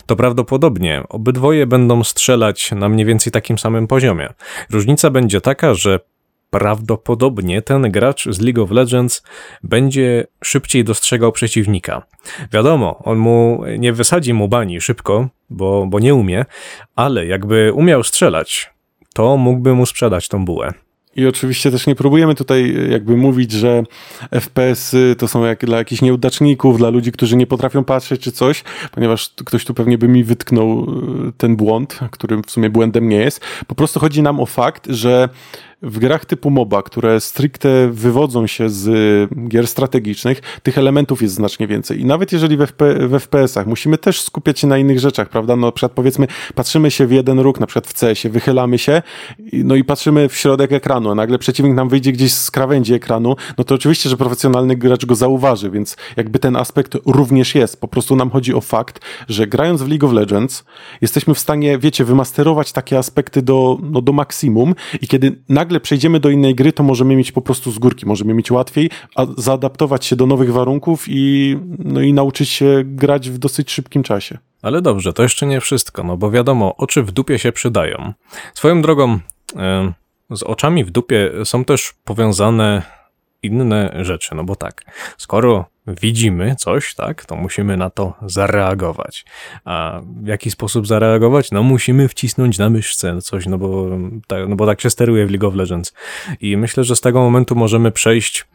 To 0.07 0.17
prawdopodobnie 0.17 1.03
obydwoje 1.09 1.67
będą 1.67 2.05
strzelać 2.05 2.73
na 2.73 2.89
mniej 2.89 3.07
więcej 3.07 3.33
takim 3.33 3.59
samym 3.59 3.87
poziomie. 3.87 4.29
Różnica 4.71 5.11
będzie 5.11 5.41
taka, 5.41 5.75
że 5.75 6.01
prawdopodobnie 6.59 7.63
ten 7.63 7.91
gracz 7.91 8.29
z 8.29 8.41
League 8.41 8.63
of 8.63 8.71
Legends 8.71 9.23
będzie 9.63 10.27
szybciej 10.45 10.85
dostrzegał 10.85 11.33
przeciwnika. 11.33 12.03
Wiadomo, 12.53 13.03
on 13.05 13.19
mu 13.19 13.63
nie 13.79 13.93
wysadzi 13.93 14.35
mu 14.35 14.49
bani 14.49 14.81
szybko, 14.81 15.29
bo, 15.51 15.87
bo 15.87 16.01
nie 16.01 16.15
umie, 16.15 16.45
ale 16.97 17.27
jakby 17.27 17.73
umiał 17.73 18.03
strzelać, 18.03 18.71
to 19.15 19.37
mógłby 19.37 19.75
mu 19.75 19.87
sprzedać 19.87 20.29
tą 20.29 20.45
bułę. 20.45 20.73
I 21.17 21.27
oczywiście 21.27 21.71
też 21.71 21.87
nie 21.87 21.95
próbujemy 21.95 22.35
tutaj 22.35 22.75
jakby 22.91 23.17
mówić, 23.17 23.53
że 23.53 23.83
FPS-y 24.31 25.17
to 25.17 25.29
są 25.29 25.45
jak 25.45 25.67
dla 25.67 25.79
jakichś 25.79 26.03
nieudaczników, 26.03 26.79
dla 26.79 26.91
ludzi, 26.91 27.13
którzy 27.13 27.37
nie 27.37 27.47
potrafią 27.47 27.85
patrzeć 27.85 28.21
czy 28.21 28.33
coś, 28.33 28.65
ponieważ 28.93 29.35
ktoś 29.45 29.65
tu 29.65 29.75
pewnie 29.75 29.99
by 29.99 30.09
mi 30.09 30.25
wytknął 30.25 30.87
y, 31.29 31.33
ten 31.37 31.57
błąd, 31.57 32.01
którym 32.11 32.43
w 32.43 32.51
sumie 32.51 32.71
błędem 32.71 33.09
nie 33.09 33.17
jest. 33.17 33.41
Po 33.67 33.75
prostu 33.75 34.01
chodzi 34.01 34.23
nam 34.23 34.41
o 34.41 34.47
fakt, 34.47 34.87
że 34.87 35.29
w 35.85 35.99
grach 35.99 36.25
typu 36.25 36.51
MOBA, 36.51 36.83
które 36.83 37.21
stricte 37.21 37.89
wywodzą 37.91 38.47
się 38.47 38.71
z 38.71 38.87
y, 38.87 39.49
gier 39.49 39.67
strategicznych, 39.67 40.41
tych 40.63 40.79
elementów 40.79 41.23
jest 41.23 41.35
znacznie 41.35 41.67
więcej. 41.67 42.01
I 42.01 42.05
nawet 42.05 42.33
jeżeli 42.33 42.57
w, 42.57 42.61
FP, 42.61 43.09
w 43.09 43.13
FPS-ach 43.13 43.67
musimy 43.67 43.99
też 43.99 44.21
skupiać 44.21 44.61
się 44.61 44.67
na 44.67 44.79
innych 44.79 45.01
rzeczach, 45.01 45.29
prawda? 45.29 45.57
No, 45.57 45.67
na 45.67 45.73
przykład 45.73 45.93
powiedzmy, 45.93 46.27
patrzymy 46.55 46.91
się 46.91 47.07
w 47.07 47.13
jeden 47.13 47.41
róg, 47.41 47.61
na 47.61 47.67
przykład 47.67 47.87
w 47.87 48.01
CS-ie, 48.01 48.33
wychylamy 48.33 48.79
się, 48.79 49.03
no 49.53 49.75
i 49.75 49.85
patrzymy 49.85 50.29
w 50.29 50.37
środek 50.37 50.73
ekranu, 50.73 51.11
a 51.11 51.15
nagle 51.15 51.39
przeciwnik 51.39 51.75
nam 51.75 51.89
wyjdzie 51.89 52.13
gdzieś 52.13 52.33
z 52.33 52.51
krawędzi 52.51 52.95
ekranu, 52.95 53.37
no 53.59 53.65
to 53.65 53.75
oczywiście, 53.75 54.09
że 54.09 54.17
profesjonalny 54.17 54.77
gracz 54.77 55.07
go 55.07 55.15
zauważy, 55.15 55.71
więc 55.71 55.97
jakby 56.17 56.39
ten 56.39 56.57
aspekt 56.57 56.97
również 57.07 57.55
jest. 57.55 57.81
Po 57.81 57.89
prostu 57.89 58.17
nam 58.17 58.31
chodzi 58.31 58.55
o 58.55 58.61
fakt, 58.61 59.01
że 59.29 59.47
grając 59.47 59.83
w 59.83 59.89
League 59.89 60.07
of 60.07 60.13
Legends 60.13 60.65
jesteśmy 61.01 61.35
w 61.35 61.39
stanie, 61.39 61.79
wiecie, 61.79 62.05
wymasterować 62.05 62.73
takie 62.73 62.99
aspekty 62.99 63.43
do, 63.43 63.79
no, 63.83 64.03
do 64.03 64.13
maksimum 64.13 64.75
i 65.01 65.09
kiedy 65.09 65.43
nagle 65.49 65.74
przejdziemy 65.81 66.21
do 66.21 66.31
innej 66.31 66.55
gry, 66.55 66.73
to 66.73 66.83
możemy 66.83 67.17
mieć 67.17 67.33
po 67.33 67.41
prostu 67.41 67.71
z 67.71 67.79
górki, 67.79 68.07
możemy 68.07 68.35
mieć 68.35 68.51
łatwiej, 68.51 68.91
a 69.17 69.27
zaadaptować 69.39 70.07
się 70.07 70.17
do 70.17 70.27
nowych 70.27 70.53
warunków 70.53 71.05
i, 71.09 71.57
no, 71.79 72.01
i 72.01 72.13
nauczyć 72.13 72.49
się 72.49 72.83
grać 72.85 73.31
w 73.31 73.39
dosyć 73.39 73.73
szybkim 73.73 74.03
czasie. 74.03 74.39
Ale 74.63 74.83
dobrze, 74.83 75.13
to 75.13 75.23
jeszcze 75.23 75.47
nie 75.47 75.61
wszystko, 75.61 76.03
no 76.03 76.17
bo 76.17 76.31
wiadomo, 76.31 76.77
oczy 76.77 77.03
w 77.03 77.13
dupie 77.13 77.39
się 77.39 77.53
przydają. 77.53 78.13
Swoją 78.55 78.83
drogą, 78.83 79.19
z 80.31 80.43
oczami 80.43 80.85
w 80.85 80.91
dupie 80.91 81.31
są 81.45 81.65
też 81.65 81.95
powiązane 82.05 82.83
inne 83.45 84.05
rzeczy, 84.05 84.35
no 84.35 84.45
bo 84.45 84.57
tak, 84.57 84.83
skoro 85.19 85.65
widzimy 85.87 86.57
coś, 86.57 86.95
tak, 86.95 87.25
to 87.25 87.37
musimy 87.37 87.77
na 87.77 87.91
to 87.91 88.15
zareagować. 88.27 89.25
A 89.65 90.01
w 90.23 90.27
jaki 90.27 90.51
sposób 90.51 90.87
zareagować? 90.87 91.51
No 91.51 91.63
musimy 91.63 92.09
wcisnąć 92.09 92.59
na 92.59 92.71
myszce 92.71 93.23
coś, 93.23 93.47
no 93.47 93.59
bo, 93.59 93.89
tak, 94.27 94.49
no 94.49 94.57
bo 94.57 94.67
tak 94.67 94.81
się 94.81 94.91
steruje 94.91 95.27
w 95.27 95.31
League 95.31 95.49
of 95.49 95.55
Legends. 95.55 95.95
I 96.41 96.57
myślę, 96.57 96.85
że 96.85 96.97
z 96.97 97.01
tego 97.01 97.21
momentu 97.21 97.55
możemy 97.55 97.93
przejść 97.93 98.47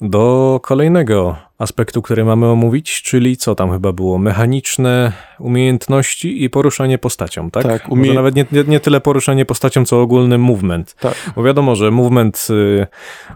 do 0.00 0.60
kolejnego 0.62 1.36
aspektu, 1.58 2.02
który 2.02 2.24
mamy 2.24 2.46
omówić, 2.46 3.02
czyli 3.02 3.36
co 3.36 3.54
tam 3.54 3.70
chyba 3.72 3.92
było? 3.92 4.18
Mechaniczne 4.18 5.12
umiejętności 5.38 6.44
i 6.44 6.50
poruszanie 6.50 6.98
postacią, 6.98 7.50
tak? 7.50 7.62
Tak, 7.62 7.88
Może 7.88 8.02
umie- 8.02 8.14
nawet 8.14 8.34
nie, 8.34 8.44
nie, 8.52 8.64
nie 8.64 8.80
tyle 8.80 9.00
poruszanie 9.00 9.44
postacią, 9.44 9.84
co 9.84 10.00
ogólny 10.00 10.38
movement. 10.38 10.94
Tak. 11.00 11.32
Bo 11.36 11.42
wiadomo, 11.42 11.76
że 11.76 11.90
movement 11.90 12.46
y, 12.50 12.86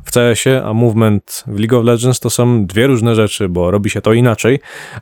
w 0.05 0.11
CS-ie, 0.13 0.65
a 0.65 0.73
movement 0.75 1.45
w 1.47 1.59
League 1.59 1.79
of 1.79 1.85
Legends 1.85 2.21
to 2.21 2.31
są 2.31 2.67
dwie 2.67 2.87
różne 2.87 3.15
rzeczy, 3.15 3.49
bo 3.49 3.71
robi 3.71 3.91
się 3.91 4.01
to 4.01 4.13
inaczej, 4.13 4.59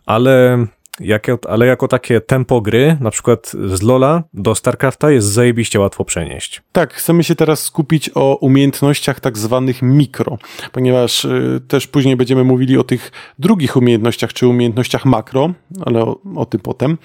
ale 0.07 0.66
jako, 1.01 1.39
ale 1.49 1.67
jako 1.67 1.89
takie 1.89 2.21
tempo 2.21 2.61
gry, 2.61 2.97
na 3.01 3.11
przykład 3.11 3.47
z 3.49 3.83
LoL'a 3.83 4.23
do 4.35 4.55
StarCrafta 4.55 5.11
jest 5.11 5.27
zajebiście 5.27 5.81
łatwo 5.81 6.05
przenieść. 6.05 6.63
Tak, 6.73 6.95
chcemy 6.95 7.25
się 7.25 7.35
teraz 7.35 7.63
skupić 7.63 8.11
o 8.15 8.37
umiejętnościach 8.41 9.21
tak 9.21 9.39
zwanych 9.39 9.83
mikro, 9.83 10.39
ponieważ 10.73 11.25
y, 11.25 11.61
też 11.69 11.87
później 11.87 12.17
będziemy 12.17 12.45
mówili 12.45 12.79
o 12.79 12.85
tych 12.85 13.13
drugich 13.39 13.77
umiejętnościach, 13.77 14.33
czy 14.33 14.47
umiejętnościach 14.47 15.05
makro, 15.05 15.51
ale 15.87 16.01
o, 16.03 16.19
o 16.37 16.47
tym 16.47 16.61
potem. 16.61 16.99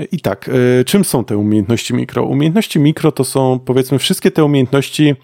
Y, 0.00 0.04
I 0.04 0.20
tak, 0.20 0.48
y, 0.80 0.84
czym 0.84 1.04
są 1.04 1.24
te 1.24 1.36
umiejętności 1.36 1.94
mikro? 1.94 2.22
Umiejętności 2.22 2.80
mikro 2.80 3.12
to 3.12 3.24
są 3.24 3.58
powiedzmy 3.64 3.98
wszystkie 3.98 4.30
te 4.30 4.44
umiejętności 4.44 5.14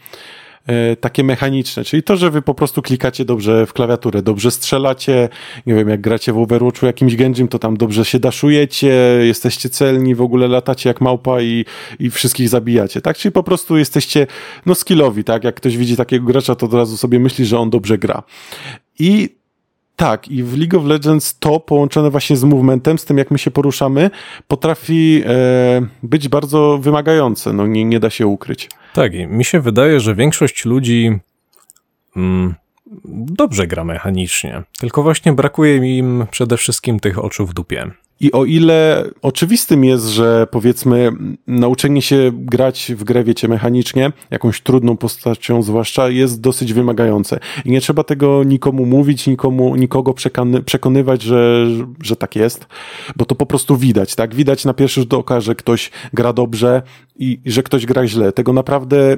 takie 1.01 1.25
mechaniczne, 1.25 1.85
czyli 1.85 2.03
to, 2.03 2.17
że 2.17 2.31
wy 2.31 2.43
po 2.43 2.55
prostu 2.55 2.83
klikacie 2.83 3.25
dobrze 3.25 3.67
w 3.67 3.73
klawiaturę, 3.73 4.23
dobrze 4.23 4.51
strzelacie, 4.51 5.29
nie 5.67 5.75
wiem, 5.75 5.89
jak 5.89 6.01
gracie 6.01 6.33
w 6.33 6.39
Overwatchu 6.39 6.87
jakimś 6.87 7.17
Genjim, 7.17 7.49
to 7.49 7.59
tam 7.59 7.77
dobrze 7.77 8.05
się 8.05 8.19
daszujecie, 8.19 9.19
jesteście 9.23 9.69
celni, 9.69 10.15
w 10.15 10.23
ogóle 10.23 10.49
latacie 10.49 10.89
jak 10.89 11.01
małpa 11.01 11.41
i, 11.41 11.65
i 11.99 12.11
wszystkich 12.11 12.49
zabijacie, 12.49 13.01
tak? 13.01 13.17
Czyli 13.17 13.33
po 13.33 13.43
prostu 13.43 13.77
jesteście, 13.77 14.27
no, 14.67 14.75
skillowi, 14.75 15.25
tak? 15.25 15.45
Jak 15.45 15.55
ktoś 15.55 15.77
widzi 15.77 15.97
takiego 15.97 16.27
gracza, 16.27 16.55
to 16.55 16.67
od 16.67 16.75
razu 16.75 16.97
sobie 16.97 17.19
myśli, 17.19 17.47
że 17.47 17.59
on 17.59 17.71
dobrze 17.71 17.99
gra. 17.99 18.23
I 18.99 19.44
Tak, 19.97 20.29
i 20.29 20.43
w 20.43 20.59
League 20.59 20.79
of 20.79 20.85
Legends 20.85 21.39
to 21.39 21.61
połączone 21.61 22.11
właśnie 22.11 22.37
z 22.37 22.45
movementem, 22.45 22.99
z 22.99 23.05
tym 23.05 23.19
jak 23.19 23.31
my 23.31 23.39
się 23.39 23.51
poruszamy, 23.51 24.11
potrafi 24.49 25.23
e, 25.27 25.87
być 26.03 26.29
bardzo 26.29 26.79
wymagające, 26.79 27.53
no 27.53 27.67
nie, 27.67 27.85
nie 27.85 28.01
da 28.01 28.11
się 28.11 28.27
ukryć. 28.27 28.71
Tak, 28.95 29.15
i 29.15 29.27
mi 29.27 29.45
się 29.45 29.61
wydaje, 29.61 30.01
że 30.01 30.15
większość 30.15 30.65
ludzi 30.65 31.19
mm, 32.17 32.55
dobrze 33.15 33.67
gra 33.67 33.85
mechanicznie, 33.85 34.63
tylko 34.79 35.03
właśnie 35.03 35.33
brakuje 35.33 35.99
im 35.99 36.27
przede 36.31 36.57
wszystkim 36.57 37.01
tych 37.01 37.25
oczu 37.25 37.47
w 37.47 37.55
dupie. 37.55 37.91
I 38.21 38.33
o 38.33 38.45
ile 38.45 39.05
oczywistym 39.23 39.85
jest, 39.85 40.07
że 40.07 40.47
powiedzmy 40.51 41.13
nauczenie 41.47 42.03
się 42.03 42.31
grać 42.35 42.93
w 42.97 43.05
grę, 43.05 43.25
wiecie, 43.25 43.49
mechanicznie, 43.49 44.13
jakąś 44.31 44.61
trudną 44.61 44.97
postacią 44.97 45.63
zwłaszcza, 45.63 46.09
jest 46.09 46.41
dosyć 46.41 46.73
wymagające. 46.73 47.41
I 47.65 47.71
nie 47.71 47.81
trzeba 47.81 48.05
tego 48.05 48.45
nikomu 48.45 48.87
mówić, 48.87 49.27
nikomu, 49.27 49.77
nikogo 49.77 50.15
przekony, 50.15 50.63
przekonywać, 50.63 51.23
że, 51.23 51.67
że 52.03 52.17
tak 52.17 52.37
jest, 52.37 52.67
bo 53.17 53.25
to 53.25 53.35
po 53.35 53.47
prostu 53.47 53.77
widać, 53.77 54.15
tak? 54.15 54.35
Widać 54.35 54.65
na 54.65 54.75
pierwszy 54.75 55.01
rzut 55.01 55.15
oka, 55.15 55.41
że 55.41 55.55
ktoś 55.55 55.91
gra 56.13 56.33
dobrze 56.33 56.83
i, 57.17 57.41
i 57.45 57.51
że 57.51 57.63
ktoś 57.63 57.87
gra 57.87 58.07
źle. 58.07 58.33
Tego 58.33 58.53
naprawdę, 58.53 59.17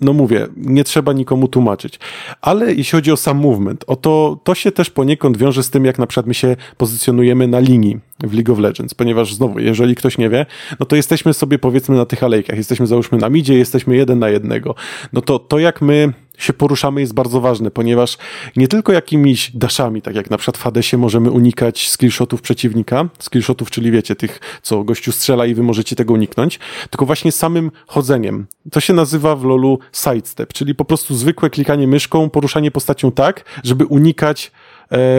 no 0.00 0.12
mówię, 0.12 0.46
nie 0.56 0.84
trzeba 0.84 1.12
nikomu 1.12 1.48
tłumaczyć. 1.48 1.98
Ale 2.40 2.74
jeśli 2.74 2.96
chodzi 2.96 3.12
o 3.12 3.16
sam 3.16 3.38
movement, 3.38 3.84
o 3.86 3.96
to, 3.96 4.40
to 4.44 4.54
się 4.54 4.72
też 4.72 4.90
poniekąd 4.90 5.36
wiąże 5.36 5.62
z 5.62 5.70
tym, 5.70 5.84
jak 5.84 5.98
na 5.98 6.06
przykład 6.06 6.26
my 6.26 6.34
się 6.34 6.56
pozycjonujemy 6.76 7.48
na 7.48 7.58
linii 7.58 7.98
w 8.22 8.34
League 8.34 8.52
of 8.52 8.58
Legends, 8.58 8.94
ponieważ 8.94 9.34
znowu, 9.34 9.58
jeżeli 9.58 9.94
ktoś 9.94 10.18
nie 10.18 10.28
wie, 10.28 10.46
no 10.80 10.86
to 10.86 10.96
jesteśmy 10.96 11.34
sobie 11.34 11.58
powiedzmy 11.58 11.96
na 11.96 12.06
tych 12.06 12.22
alejkach, 12.22 12.56
jesteśmy 12.56 12.86
załóżmy 12.86 13.18
na 13.18 13.28
midzie, 13.28 13.54
jesteśmy 13.54 13.96
jeden 13.96 14.18
na 14.18 14.28
jednego. 14.28 14.74
No 15.12 15.20
to 15.20 15.38
to 15.38 15.58
jak 15.58 15.82
my 15.82 16.12
się 16.38 16.52
poruszamy 16.52 17.00
jest 17.00 17.14
bardzo 17.14 17.40
ważne, 17.40 17.70
ponieważ 17.70 18.18
nie 18.56 18.68
tylko 18.68 18.92
jakimiś 18.92 19.50
daszami, 19.54 20.02
tak 20.02 20.14
jak 20.14 20.30
na 20.30 20.38
przykład 20.38 20.58
w 20.58 20.62
Hadesie 20.62 20.98
możemy 20.98 21.30
unikać 21.30 21.90
skillshotów 21.90 22.42
przeciwnika, 22.42 23.08
skillshotów, 23.18 23.70
czyli 23.70 23.90
wiecie, 23.90 24.16
tych, 24.16 24.40
co 24.62 24.84
gościu 24.84 25.12
strzela 25.12 25.46
i 25.46 25.54
wy 25.54 25.62
możecie 25.62 25.96
tego 25.96 26.14
uniknąć, 26.14 26.58
tylko 26.90 27.06
właśnie 27.06 27.32
samym 27.32 27.70
chodzeniem. 27.86 28.46
To 28.70 28.80
się 28.80 28.92
nazywa 28.92 29.36
w 29.36 29.44
LoLu 29.44 29.78
sidestep, 29.92 30.52
czyli 30.52 30.74
po 30.74 30.84
prostu 30.84 31.14
zwykłe 31.14 31.50
klikanie 31.50 31.88
myszką, 31.88 32.30
poruszanie 32.30 32.70
postacią 32.70 33.12
tak, 33.12 33.44
żeby 33.64 33.86
unikać 33.86 34.52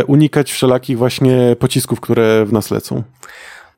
unikać 0.07 0.51
wszelakich 0.51 0.97
właśnie 0.97 1.55
pocisków, 1.59 2.01
które 2.01 2.45
w 2.45 2.53
nas 2.53 2.71
lecą. 2.71 3.03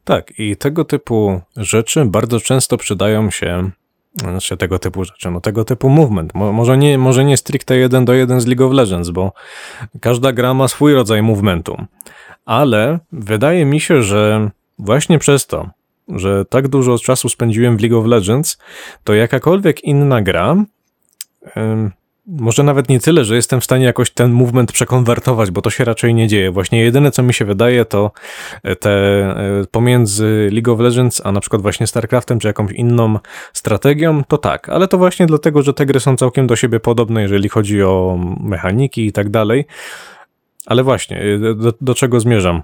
Tak, 0.03 0.39
i 0.39 0.57
tego 0.57 0.85
typu 0.85 1.41
rzeczy 1.57 2.05
bardzo 2.05 2.39
często 2.39 2.77
przydają 2.77 3.31
się 3.31 3.71
znaczy 4.15 4.57
tego 4.57 4.79
typu 4.79 5.05
rzeczy, 5.05 5.31
no 5.31 5.41
tego 5.41 5.65
typu 5.65 5.89
movement. 5.89 6.33
Mo, 6.33 6.53
może, 6.53 6.77
nie, 6.77 6.97
może 6.97 7.25
nie 7.25 7.37
stricte 7.37 7.77
jeden 7.77 8.05
do 8.05 8.13
jeden 8.13 8.41
z 8.41 8.45
League 8.45 8.65
of 8.65 8.73
Legends, 8.73 9.09
bo 9.09 9.33
każda 10.01 10.31
gra 10.31 10.53
ma 10.53 10.67
swój 10.67 10.93
rodzaj 10.93 11.23
movementu. 11.23 11.77
Ale 12.45 12.99
wydaje 13.11 13.65
mi 13.65 13.79
się, 13.79 14.03
że 14.03 14.51
właśnie 14.79 15.19
przez 15.19 15.47
to, 15.47 15.69
że 16.07 16.45
tak 16.45 16.67
dużo 16.67 16.99
czasu 16.99 17.29
spędziłem 17.29 17.77
w 17.77 17.81
League 17.81 17.99
of 17.99 18.05
Legends, 18.05 18.57
to 19.03 19.13
jakakolwiek 19.13 19.83
inna 19.83 20.21
gra 20.21 20.55
może 22.27 22.63
nawet 22.63 22.89
nie 22.89 22.99
tyle, 22.99 23.25
że 23.25 23.35
jestem 23.35 23.61
w 23.61 23.63
stanie 23.63 23.85
jakoś 23.85 24.11
ten 24.11 24.31
movement 24.31 24.71
przekonwertować, 24.71 25.51
bo 25.51 25.61
to 25.61 25.69
się 25.69 25.85
raczej 25.85 26.13
nie 26.13 26.27
dzieje. 26.27 26.51
Właśnie 26.51 26.81
jedyne, 26.81 27.11
co 27.11 27.23
mi 27.23 27.33
się 27.33 27.45
wydaje, 27.45 27.85
to 27.85 28.11
e, 28.63 28.75
te 28.75 28.91
e, 28.91 29.65
pomiędzy 29.71 30.49
League 30.51 30.73
of 30.73 30.79
Legends, 30.79 31.21
a 31.23 31.31
na 31.31 31.39
przykład 31.39 31.61
właśnie 31.61 31.87
StarCraftem, 31.87 32.39
czy 32.39 32.47
jakąś 32.47 32.71
inną 32.71 33.19
strategią, 33.53 34.23
to 34.23 34.37
tak. 34.37 34.69
Ale 34.69 34.87
to 34.87 34.97
właśnie 34.97 35.25
dlatego, 35.25 35.61
że 35.61 35.73
te 35.73 35.85
gry 35.85 35.99
są 35.99 36.17
całkiem 36.17 36.47
do 36.47 36.55
siebie 36.55 36.79
podobne, 36.79 37.21
jeżeli 37.21 37.49
chodzi 37.49 37.83
o 37.83 38.19
mechaniki 38.39 39.05
i 39.05 39.11
tak 39.11 39.29
dalej. 39.29 39.65
Ale 40.65 40.83
właśnie, 40.83 41.21
e, 41.21 41.55
do, 41.55 41.73
do 41.81 41.95
czego 41.95 42.19
zmierzam? 42.19 42.61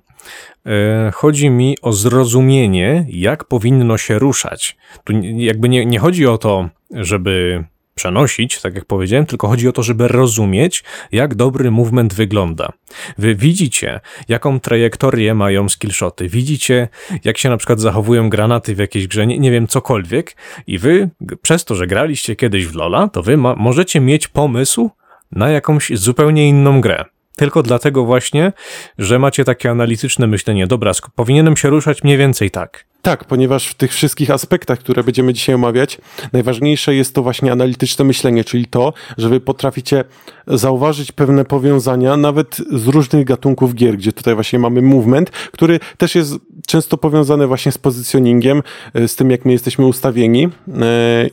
Chodzi 1.13 1.50
mi 1.50 1.78
o 1.82 1.93
zrozumienie, 1.93 3.06
jak 3.10 3.43
powinno 3.43 3.97
się 3.97 4.19
ruszać. 4.19 4.78
Tu 5.04 5.13
jakby 5.24 5.69
nie, 5.69 5.86
nie 5.86 6.00
chodzi 6.00 6.28
o 6.28 6.38
to, 6.38 6.69
żeby 6.91 7.63
przenosić, 7.95 8.62
tak 8.62 8.75
jak 8.75 8.86
powiedziałem, 8.86 9.25
tylko 9.25 9.47
chodzi 9.47 9.67
o 9.67 9.71
to, 9.71 9.84
żeby 9.84 10.08
rozumieć, 10.08 10.84
jak 11.12 11.36
dobry 11.36 11.71
movement 11.71 12.13
wygląda. 12.13 12.71
Wy 13.17 13.36
widzicie, 13.36 13.99
jaką 14.27 14.60
trajektorię 14.60 15.34
mają 15.34 15.69
skillshoty, 15.69 16.30
widzicie, 16.30 16.88
jak 17.23 17.38
się 17.38 17.49
na 17.49 17.58
przykład 17.58 17.80
zachowują 17.80 18.30
granaty 18.30 18.75
w 18.75 18.77
jakiejś 18.77 19.08
grze, 19.08 19.27
nie, 19.27 19.39
nie 19.39 19.51
wiem, 19.51 19.67
cokolwiek 19.67 20.36
i 20.67 20.77
wy, 20.77 21.10
przez 21.41 21.65
to, 21.65 21.75
że 21.75 21.88
graliście 21.88 22.36
kiedyś 22.36 22.67
w 22.67 22.75
Lola, 22.75 23.08
to 23.08 23.23
wy 23.23 23.38
możecie 23.38 23.99
mieć 23.99 24.27
pomysł 24.27 24.89
na 25.32 25.49
jakąś 25.49 25.91
zupełnie 25.93 26.49
inną 26.49 26.82
grę. 26.82 27.06
Tylko 27.36 27.63
dlatego 27.63 28.06
właśnie, 28.06 28.54
że 28.97 29.19
macie 29.19 29.45
takie 29.45 29.69
analityczne 29.69 30.27
myślenie. 30.27 30.67
Dobra, 30.67 30.91
powinienem 31.15 31.58
się 31.58 31.69
ruszać 31.69 32.04
mniej 32.04 32.17
więcej 32.17 32.51
tak. 32.51 32.90
Tak, 33.01 33.25
ponieważ 33.25 33.67
w 33.67 33.73
tych 33.73 33.93
wszystkich 33.93 34.31
aspektach, 34.31 34.79
które 34.79 35.03
będziemy 35.03 35.33
dzisiaj 35.33 35.55
omawiać, 35.55 35.97
najważniejsze 36.33 36.95
jest 36.95 37.15
to 37.15 37.23
właśnie 37.23 37.51
analityczne 37.51 38.05
myślenie, 38.05 38.43
czyli 38.43 38.65
to, 38.65 38.93
że 39.17 39.29
wy 39.29 39.39
potraficie 39.39 40.03
zauważyć 40.47 41.11
pewne 41.11 41.45
powiązania 41.45 42.17
nawet 42.17 42.57
z 42.71 42.87
różnych 42.87 43.25
gatunków 43.25 43.75
gier, 43.75 43.97
gdzie 43.97 44.13
tutaj 44.13 44.33
właśnie 44.35 44.59
mamy 44.59 44.81
movement, 44.81 45.29
który 45.29 45.79
też 45.97 46.15
jest 46.15 46.35
często 46.71 46.97
powiązany 46.97 47.47
właśnie 47.47 47.71
z 47.71 47.77
pozycjoningiem, 47.77 48.63
e, 48.93 49.07
z 49.07 49.15
tym 49.15 49.31
jak 49.31 49.45
my 49.45 49.51
jesteśmy 49.51 49.86
ustawieni 49.86 50.43
e, 50.43 50.49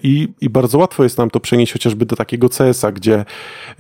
i, 0.03 0.29
i 0.41 0.51
bardzo 0.51 0.79
łatwo 0.79 1.03
jest 1.03 1.19
nam 1.19 1.31
to 1.31 1.41
przenieść 1.41 1.73
chociażby 1.73 2.07
do 2.07 2.17
takiego 2.17 2.49
CS-a, 2.49 2.93
gdzie 2.93 3.25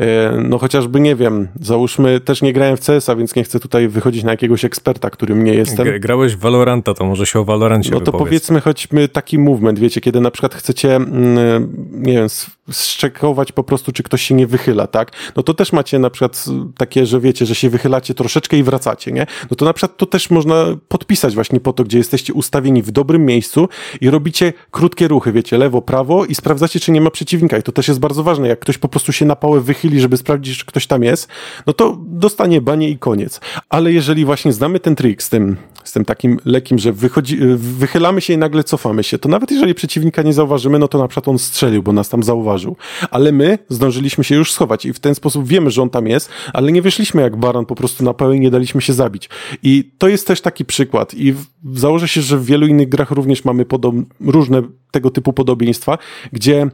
e, 0.01 0.33
no 0.49 0.59
chociażby 0.59 1.01
nie 1.01 1.17
wiem, 1.17 1.49
załóżmy 1.61 2.21
też 2.21 2.43
nie 2.43 2.53
grałem 2.53 2.77
w 2.77 2.81
CS-a, 2.81 3.17
więc 3.17 3.35
nie 3.35 3.45
chcę 3.45 3.61
tutaj 3.61 3.89
wychodzić 3.89 4.25
na 4.25 4.31
jakiegoś 4.31 4.65
eksperta, 4.65 5.11
którym 5.11 5.45
nie 5.45 5.55
jestem. 5.55 5.87
Grałeś 6.01 6.35
w 6.35 6.39
Valoranta, 6.39 6.95
to 6.95 7.05
może 7.05 7.27
się 7.27 7.41
o 7.41 7.45
Valorant 7.45 7.91
no 7.91 8.01
to 8.01 8.13
powiedzmy 8.13 8.61
choćby 8.61 9.09
taki 9.09 9.39
movement, 9.39 9.79
wiecie, 9.79 10.01
kiedy 10.01 10.21
na 10.21 10.31
przykład 10.31 10.55
chcecie, 10.55 10.97
mm, 10.97 11.89
nie 11.93 12.13
wiem, 12.13 12.29
szczekować 12.73 13.53
po 13.53 13.65
prostu, 13.65 13.93
czy 13.93 14.03
ktoś 14.03 14.23
się 14.23 14.35
nie 14.35 14.47
wychyla, 14.47 14.87
tak? 14.87 15.13
No 15.37 15.43
to 15.43 15.55
też 15.55 15.73
macie 15.73 15.99
na 15.99 16.11
przykład 16.11 16.45
takie, 16.77 17.07
że 17.07 17.21
wiecie, 17.21 17.47
że 17.47 17.55
się 17.55 17.71
wychylacie 17.71 18.15
troszeczkę 18.15 18.57
i 18.57 18.63
wracacie, 18.63 19.13
nie? 19.13 19.27
No 19.51 19.57
to 19.57 19.65
na 19.65 19.73
przykład 19.73 19.97
to 19.97 20.07
też 20.07 20.31
można 20.31 20.67
podpisać 20.89 21.35
właśnie 21.35 21.48
po 21.61 21.73
to, 21.73 21.85
gdzie 21.85 21.99
jesteście 21.99 22.33
ustawieni 22.33 22.83
w 22.83 22.91
dobrym 22.91 23.27
miejscu 23.27 23.69
i 24.01 24.11
robicie 24.11 24.53
krótkie 24.71 25.09
ruchy, 25.09 25.33
wiecie, 25.33 25.59
lewo, 25.59 25.83
prawo 25.83 26.25
i 26.25 26.35
sprawdzacie, 26.35 26.81
czy 26.81 26.93
nie 26.93 27.01
ma 27.01 27.11
przeciwnika 27.11 27.59
i 27.59 27.63
to 27.63 27.73
też 27.73 27.89
jest 27.89 28.01
bardzo 28.01 28.23
ważne, 28.23 28.49
jak 28.49 28.59
ktoś 28.59 28.79
po 28.79 28.89
prostu 28.89 29.13
się 29.13 29.25
na 29.25 29.37
pałę 29.37 29.61
wychyli, 29.61 30.01
żeby 30.01 30.17
sprawdzić, 30.17 30.59
czy 30.59 30.67
ktoś 30.67 30.87
tam 30.87 31.03
jest, 31.03 31.29
no 31.67 31.73
to 31.73 31.99
dostanie 32.01 32.61
banie 32.61 32.89
i 32.89 32.99
koniec. 32.99 33.41
Ale 33.69 33.93
jeżeli 33.93 34.25
właśnie 34.25 34.53
znamy 34.53 34.81
ten 34.81 34.97
trik 34.97 35.23
z 35.23 35.29
tym, 35.29 35.57
z 35.85 35.93
tym 35.93 36.05
takim 36.05 36.41
lekiem, 36.45 36.79
że 36.79 36.93
wychodzi, 36.93 37.39
wychylamy 37.57 38.21
się 38.21 38.33
i 38.33 38.39
nagle 38.39 38.65
cofamy 38.65 39.05
się, 39.05 39.19
to 39.19 39.29
nawet 39.29 39.51
jeżeli 39.51 39.75
przeciwnika 39.75 40.23
nie 40.23 40.33
zauważymy, 40.33 40.79
no 40.79 40.89
to 40.89 40.99
na 40.99 41.09
przykład 41.09 41.29
on 41.29 41.39
strzelił, 41.39 41.83
bo 41.83 41.93
nas 41.93 42.09
tam 42.09 42.23
zauważył. 42.23 42.77
Ale 43.11 43.33
my 43.33 43.59
zdążyliśmy 43.69 44.25
się 44.25 44.35
już 44.35 44.53
schować 44.53 44.85
i 44.85 44.93
w 44.93 45.01
ten 45.01 45.15
sposób 45.15 45.47
wiemy, 45.47 45.71
że 45.71 45.83
on 45.83 45.91
tam 45.91 46.07
jest, 46.07 46.31
ale 46.53 46.73
nie 46.73 46.83
wyszliśmy 46.83 47.23
jak 47.23 47.37
baran 47.37 47.67
po 47.67 47.75
prostu 47.75 48.05
na 48.05 48.15
pełen 48.15 48.37
i 48.37 48.41
nie 48.41 48.51
daliśmy 48.51 48.83
się 48.83 48.93
zabić. 48.93 49.29
I 49.63 49.91
to 49.99 50.09
jest 50.09 50.27
też 50.27 50.41
taki 50.41 50.65
przykład 50.65 51.15
i 51.15 51.35
założę 51.75 52.09
się, 52.09 52.23
że 52.23 52.39
w 52.39 52.45
wielu 52.45 52.67
innych 52.67 52.89
grach 52.89 53.11
również 53.11 53.45
mamy 53.45 53.65
podob- 53.65 54.05
różne 54.21 54.63
tego 54.91 55.11
typu 55.11 55.33
podobieństwa, 55.33 55.99
gdzie 56.33 56.71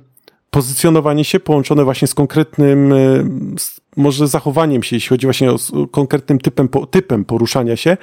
pozycjonowanie 0.50 1.24
się 1.24 1.40
połączone 1.40 1.84
właśnie 1.84 2.08
z 2.08 2.14
konkretnym, 2.14 2.92
e, 2.92 2.96
może 3.96 4.28
zachowaniem 4.28 4.82
się, 4.82 4.96
jeśli 4.96 5.08
chodzi 5.08 5.26
właśnie 5.26 5.52
o 5.52 5.58
konkretnym 5.90 6.38
typem, 6.38 6.68
typem 6.90 7.24
poruszania 7.24 7.76
się, 7.76 7.96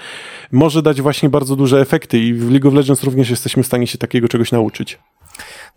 może 0.52 0.82
dać 0.82 1.02
właśnie 1.02 1.30
bardzo 1.30 1.56
duże 1.56 1.82
efekty 1.82 2.20
i 2.20 2.34
w 2.34 2.52
League 2.52 2.68
of 2.68 2.74
Legends 2.74 3.04
również 3.04 3.30
jesteśmy 3.30 3.64
w 3.64 3.68
stanie 3.68 3.88
się 3.88 3.98
takiego 3.98 4.28
czegoś 4.28 4.52
nauczyć. 4.52 5.00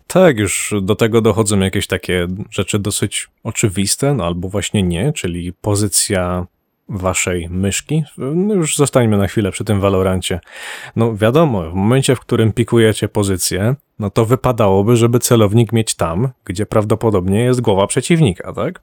Tak, 0.07 0.37
już 0.37 0.73
do 0.81 0.95
tego 0.95 1.21
dochodzą 1.21 1.59
jakieś 1.59 1.87
takie 1.87 2.27
rzeczy 2.49 2.79
dosyć 2.79 3.27
oczywiste, 3.43 4.13
no 4.13 4.25
albo 4.25 4.49
właśnie 4.49 4.83
nie, 4.83 5.13
czyli 5.13 5.53
pozycja 5.53 6.47
waszej 6.89 7.49
myszki. 7.49 8.03
No 8.17 8.53
już 8.53 8.77
zostańmy 8.77 9.17
na 9.17 9.27
chwilę 9.27 9.51
przy 9.51 9.63
tym 9.63 9.79
Valorancie. 9.79 10.39
No 10.95 11.15
wiadomo, 11.15 11.71
w 11.71 11.73
momencie, 11.73 12.15
w 12.15 12.19
którym 12.19 12.53
pikujecie 12.53 13.07
pozycję, 13.07 13.75
no 13.99 14.09
to 14.09 14.25
wypadałoby, 14.25 14.95
żeby 14.95 15.19
celownik 15.19 15.71
mieć 15.71 15.95
tam, 15.95 16.29
gdzie 16.45 16.65
prawdopodobnie 16.65 17.39
jest 17.39 17.61
głowa 17.61 17.87
przeciwnika, 17.87 18.53
tak? 18.53 18.81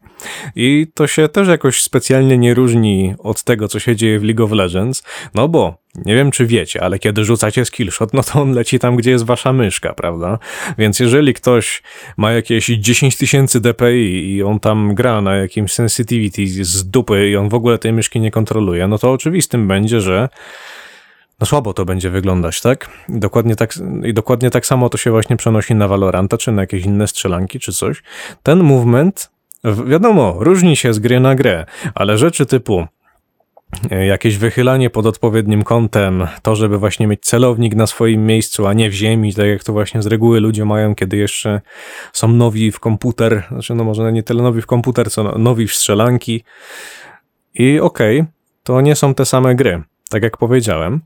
I 0.56 0.86
to 0.94 1.06
się 1.06 1.28
też 1.28 1.48
jakoś 1.48 1.82
specjalnie 1.82 2.38
nie 2.38 2.54
różni 2.54 3.14
od 3.18 3.42
tego, 3.42 3.68
co 3.68 3.78
się 3.78 3.96
dzieje 3.96 4.18
w 4.18 4.24
League 4.24 4.44
of 4.44 4.52
Legends, 4.52 5.02
no 5.34 5.48
bo 5.48 5.81
nie 5.94 6.14
wiem, 6.14 6.30
czy 6.30 6.46
wiecie, 6.46 6.82
ale 6.82 6.98
kiedy 6.98 7.24
rzucacie 7.24 7.64
skillshot, 7.64 8.14
no 8.14 8.22
to 8.22 8.42
on 8.42 8.52
leci 8.52 8.78
tam, 8.78 8.96
gdzie 8.96 9.10
jest 9.10 9.24
wasza 9.24 9.52
myszka, 9.52 9.94
prawda? 9.94 10.38
Więc 10.78 11.00
jeżeli 11.00 11.34
ktoś 11.34 11.82
ma 12.16 12.32
jakieś 12.32 12.66
10 12.66 13.16
tysięcy 13.16 13.60
DPI 13.60 14.34
i 14.34 14.42
on 14.42 14.60
tam 14.60 14.94
gra 14.94 15.20
na 15.20 15.36
jakimś 15.36 15.72
sensitivity 15.72 16.64
z 16.64 16.90
dupy 16.90 17.28
i 17.28 17.36
on 17.36 17.48
w 17.48 17.54
ogóle 17.54 17.78
tej 17.78 17.92
myszki 17.92 18.20
nie 18.20 18.30
kontroluje, 18.30 18.88
no 18.88 18.98
to 18.98 19.12
oczywistym 19.12 19.68
będzie, 19.68 20.00
że 20.00 20.28
no 21.40 21.46
słabo 21.46 21.74
to 21.74 21.84
będzie 21.84 22.10
wyglądać, 22.10 22.60
tak? 22.60 22.90
I 23.08 23.18
dokładnie 23.18 23.56
tak, 23.56 23.74
I 24.04 24.14
dokładnie 24.14 24.50
tak 24.50 24.66
samo 24.66 24.88
to 24.88 24.98
się 24.98 25.10
właśnie 25.10 25.36
przenosi 25.36 25.74
na 25.74 25.88
Valoranta, 25.88 26.38
czy 26.38 26.52
na 26.52 26.62
jakieś 26.62 26.84
inne 26.84 27.08
strzelanki, 27.08 27.60
czy 27.60 27.72
coś. 27.72 28.02
Ten 28.42 28.58
movement, 28.58 29.30
wiadomo, 29.86 30.36
różni 30.38 30.76
się 30.76 30.94
z 30.94 30.98
gry 30.98 31.20
na 31.20 31.34
grę, 31.34 31.66
ale 31.94 32.18
rzeczy 32.18 32.46
typu 32.46 32.86
jakieś 33.90 34.36
wychylanie 34.36 34.90
pod 34.90 35.06
odpowiednim 35.06 35.62
kątem, 35.62 36.26
to, 36.42 36.56
żeby 36.56 36.78
właśnie 36.78 37.06
mieć 37.06 37.20
celownik 37.20 37.74
na 37.74 37.86
swoim 37.86 38.26
miejscu, 38.26 38.66
a 38.66 38.72
nie 38.72 38.90
w 38.90 38.92
ziemi, 38.92 39.34
tak 39.34 39.46
jak 39.46 39.64
to 39.64 39.72
właśnie 39.72 40.02
z 40.02 40.06
reguły 40.06 40.40
ludzie 40.40 40.64
mają, 40.64 40.94
kiedy 40.94 41.16
jeszcze 41.16 41.60
są 42.12 42.28
nowi 42.28 42.72
w 42.72 42.80
komputer, 42.80 43.44
znaczy 43.50 43.74
no 43.74 43.84
może 43.84 44.12
nie 44.12 44.22
tyle 44.22 44.42
nowi 44.42 44.62
w 44.62 44.66
komputer, 44.66 45.10
co 45.10 45.22
no, 45.22 45.38
nowi 45.38 45.66
w 45.66 45.74
strzelanki. 45.74 46.44
I 47.54 47.80
okej, 47.80 48.20
okay, 48.20 48.32
to 48.62 48.80
nie 48.80 48.96
są 48.96 49.14
te 49.14 49.24
same 49.24 49.54
gry, 49.54 49.82
tak 50.10 50.22
jak 50.22 50.36
powiedziałem, 50.36 51.00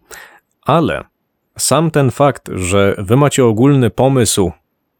ale 0.62 1.04
sam 1.58 1.90
ten 1.90 2.10
fakt, 2.10 2.50
że 2.54 2.94
wy 2.98 3.16
macie 3.16 3.44
ogólny 3.44 3.90
pomysł, 3.90 4.52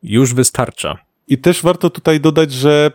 już 0.03 0.35
wystarcza. 0.35 0.99
I 1.29 1.39
też 1.39 1.62
warto 1.62 1.91
tutaj 1.91 2.21
dodać, 2.21 2.53
że 2.53 2.91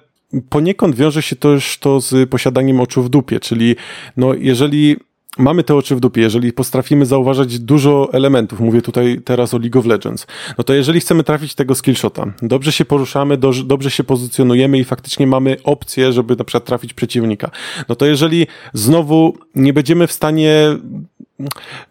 poniekąd 0.49 0.95
wiąże 0.95 1.21
się 1.21 1.35
też 1.35 1.77
to 1.77 2.01
z 2.01 2.29
posiadaniem 2.29 2.79
oczu 2.79 3.03
w 3.03 3.09
dupie, 3.09 3.39
czyli 3.39 3.75
no 4.17 4.33
jeżeli 4.33 4.95
mamy 5.37 5.63
te 5.63 5.75
oczy 5.75 5.95
w 5.95 5.99
dupie, 5.99 6.21
jeżeli 6.21 6.53
potrafimy 6.53 7.05
zauważać 7.05 7.59
dużo 7.59 8.09
elementów, 8.13 8.59
mówię 8.59 8.81
tutaj 8.81 9.21
teraz 9.25 9.53
o 9.53 9.57
League 9.57 9.79
of 9.79 9.85
Legends, 9.85 10.27
no 10.57 10.63
to 10.63 10.73
jeżeli 10.73 10.99
chcemy 10.99 11.23
trafić 11.23 11.55
tego 11.55 11.75
skillshota, 11.75 12.33
dobrze 12.41 12.71
się 12.71 12.85
poruszamy, 12.85 13.37
do, 13.37 13.51
dobrze 13.65 13.91
się 13.91 14.03
pozycjonujemy 14.03 14.79
i 14.79 14.83
faktycznie 14.83 15.27
mamy 15.27 15.57
opcję, 15.63 16.13
żeby 16.13 16.35
na 16.35 16.43
przykład 16.43 16.65
trafić 16.65 16.93
przeciwnika, 16.93 17.51
no 17.89 17.95
to 17.95 18.05
jeżeli 18.05 18.47
znowu 18.73 19.37
nie 19.55 19.73
będziemy 19.73 20.07
w 20.07 20.11
stanie 20.11 20.77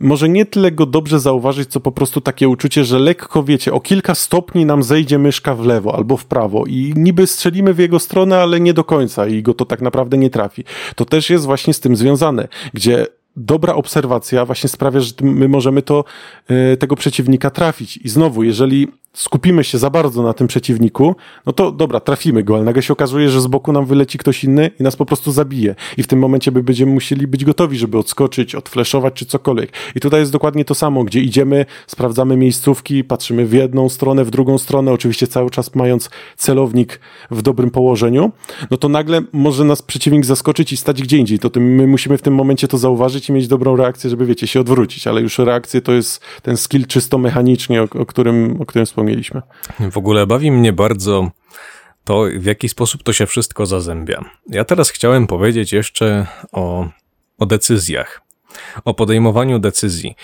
może 0.00 0.28
nie 0.28 0.46
tyle 0.46 0.72
go 0.72 0.86
dobrze 0.86 1.20
zauważyć, 1.20 1.70
co 1.70 1.80
po 1.80 1.92
prostu 1.92 2.20
takie 2.20 2.48
uczucie, 2.48 2.84
że 2.84 2.98
lekko, 2.98 3.42
wiecie, 3.42 3.72
o 3.72 3.80
kilka 3.80 4.14
stopni 4.14 4.66
nam 4.66 4.82
zejdzie 4.82 5.18
myszka 5.18 5.54
w 5.54 5.66
lewo 5.66 5.94
albo 5.94 6.16
w 6.16 6.24
prawo 6.24 6.64
i 6.66 6.92
niby 6.96 7.26
strzelimy 7.26 7.74
w 7.74 7.78
jego 7.78 7.98
stronę, 7.98 8.38
ale 8.38 8.60
nie 8.60 8.74
do 8.74 8.84
końca 8.84 9.26
i 9.26 9.42
go 9.42 9.54
to 9.54 9.64
tak 9.64 9.80
naprawdę 9.82 10.18
nie 10.18 10.30
trafi. 10.30 10.64
To 10.94 11.04
też 11.04 11.30
jest 11.30 11.44
właśnie 11.44 11.74
z 11.74 11.80
tym 11.80 11.96
związane, 11.96 12.48
gdzie 12.74 13.06
dobra 13.36 13.74
obserwacja 13.74 14.44
właśnie 14.44 14.68
sprawia, 14.68 15.00
że 15.00 15.12
my 15.22 15.48
możemy 15.48 15.82
to, 15.82 16.04
e, 16.48 16.76
tego 16.76 16.96
przeciwnika 16.96 17.50
trafić. 17.50 17.96
I 17.96 18.08
znowu, 18.08 18.42
jeżeli 18.42 18.88
skupimy 19.12 19.64
się 19.64 19.78
za 19.78 19.90
bardzo 19.90 20.22
na 20.22 20.32
tym 20.32 20.46
przeciwniku, 20.46 21.16
no 21.46 21.52
to 21.52 21.72
dobra, 21.72 22.00
trafimy 22.00 22.42
go, 22.42 22.54
ale 22.54 22.64
nagle 22.64 22.82
się 22.82 22.92
okazuje, 22.92 23.30
że 23.30 23.40
z 23.40 23.46
boku 23.46 23.72
nam 23.72 23.86
wyleci 23.86 24.18
ktoś 24.18 24.44
inny 24.44 24.70
i 24.80 24.82
nas 24.82 24.96
po 24.96 25.06
prostu 25.06 25.32
zabije. 25.32 25.74
I 25.96 26.02
w 26.02 26.06
tym 26.06 26.18
momencie 26.18 26.52
by 26.52 26.62
będziemy 26.62 26.92
musieli 26.92 27.26
być 27.26 27.44
gotowi, 27.44 27.78
żeby 27.78 27.98
odskoczyć, 27.98 28.54
odfleszować 28.54 29.14
czy 29.14 29.26
cokolwiek. 29.26 29.72
I 29.96 30.00
tutaj 30.00 30.20
jest 30.20 30.32
dokładnie 30.32 30.64
to 30.64 30.74
samo, 30.74 31.04
gdzie 31.04 31.20
idziemy, 31.20 31.66
sprawdzamy 31.86 32.36
miejscówki, 32.36 33.04
patrzymy 33.04 33.46
w 33.46 33.52
jedną 33.52 33.88
stronę, 33.88 34.24
w 34.24 34.30
drugą 34.30 34.58
stronę, 34.58 34.92
oczywiście 34.92 35.26
cały 35.26 35.50
czas 35.50 35.74
mając 35.74 36.10
celownik 36.36 37.00
w 37.30 37.42
dobrym 37.42 37.70
położeniu, 37.70 38.32
no 38.70 38.76
to 38.76 38.88
nagle 38.88 39.22
może 39.32 39.64
nas 39.64 39.82
przeciwnik 39.82 40.24
zaskoczyć 40.24 40.72
i 40.72 40.76
stać 40.76 41.02
gdzie 41.02 41.16
indziej. 41.16 41.38
To 41.38 41.50
my 41.60 41.86
musimy 41.86 42.18
w 42.18 42.22
tym 42.22 42.34
momencie 42.34 42.68
to 42.68 42.78
zauważyć 42.78 43.28
i 43.28 43.32
mieć 43.32 43.48
dobrą 43.48 43.76
reakcję, 43.76 44.10
żeby 44.10 44.26
wiecie, 44.26 44.46
się 44.46 44.60
odwrócić, 44.60 45.06
ale 45.06 45.20
już 45.20 45.38
reakcję 45.38 45.80
to 45.80 45.92
jest 45.92 46.22
ten 46.42 46.56
skill 46.56 46.86
czysto 46.86 47.18
mechanicznie, 47.18 47.82
o, 47.82 47.84
o 47.84 48.06
którym, 48.06 48.56
o 48.60 48.66
którym 48.66 48.86
wspomniałem 48.86 48.99
wspomnieliśmy. 49.00 49.42
W 49.90 49.98
ogóle 49.98 50.26
bawi 50.26 50.52
mnie 50.52 50.72
bardzo 50.72 51.30
to, 52.04 52.24
w 52.38 52.44
jaki 52.44 52.68
sposób 52.68 53.02
to 53.02 53.12
się 53.12 53.26
wszystko 53.26 53.66
zazębia. 53.66 54.24
Ja 54.48 54.64
teraz 54.64 54.90
chciałem 54.90 55.26
powiedzieć 55.26 55.72
jeszcze 55.72 56.26
o, 56.52 56.88
o 57.38 57.46
decyzjach, 57.46 58.20
o 58.84 58.94
podejmowaniu 58.94 59.58
decyzji, 59.58 60.14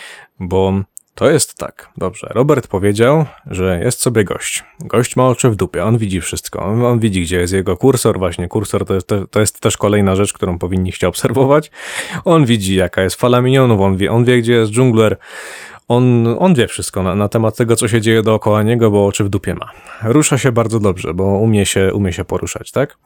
bo 0.40 0.72
to 1.14 1.30
jest 1.30 1.54
tak, 1.54 1.90
dobrze. 1.96 2.28
Robert 2.30 2.66
powiedział, 2.66 3.24
że 3.46 3.80
jest 3.84 4.00
sobie 4.00 4.24
gość. 4.24 4.64
Gość 4.80 5.16
ma 5.16 5.28
oczy 5.28 5.50
w 5.50 5.56
dupie, 5.56 5.84
on 5.84 5.98
widzi 5.98 6.20
wszystko. 6.20 6.64
On, 6.64 6.84
on 6.84 6.98
widzi, 6.98 7.22
gdzie 7.22 7.36
jest 7.40 7.52
jego 7.52 7.76
kursor. 7.76 8.18
Właśnie 8.18 8.48
kursor 8.48 8.86
to 8.86 8.94
jest, 8.94 9.08
to 9.30 9.40
jest, 9.40 9.60
też 9.60 9.76
kolejna 9.76 10.16
rzecz, 10.16 10.32
którą 10.32 10.58
powinniście 10.58 11.08
obserwować. 11.08 11.70
On 12.24 12.44
widzi, 12.44 12.74
jaka 12.74 13.02
jest 13.02 13.16
fala 13.16 13.40
minionów, 13.40 13.80
on 13.80 13.96
wie, 13.96 14.12
on 14.12 14.24
wie 14.24 14.38
gdzie 14.38 14.52
jest 14.52 14.72
dżungler. 14.72 15.16
On, 15.88 16.26
on 16.38 16.54
wie 16.54 16.68
wszystko 16.68 17.02
na, 17.02 17.14
na 17.14 17.28
temat 17.28 17.56
tego, 17.56 17.76
co 17.76 17.88
się 17.88 18.00
dzieje 18.00 18.22
dookoła 18.22 18.62
niego, 18.62 18.90
bo 18.90 19.06
oczy 19.06 19.24
w 19.24 19.28
dupie 19.28 19.54
ma. 19.54 19.70
Rusza 20.02 20.38
się 20.38 20.52
bardzo 20.52 20.80
dobrze, 20.80 21.14
bo 21.14 21.24
umie 21.24 21.66
się, 21.66 21.94
umie 21.94 22.12
się 22.12 22.24
poruszać, 22.24 22.70
tak? 22.72 22.98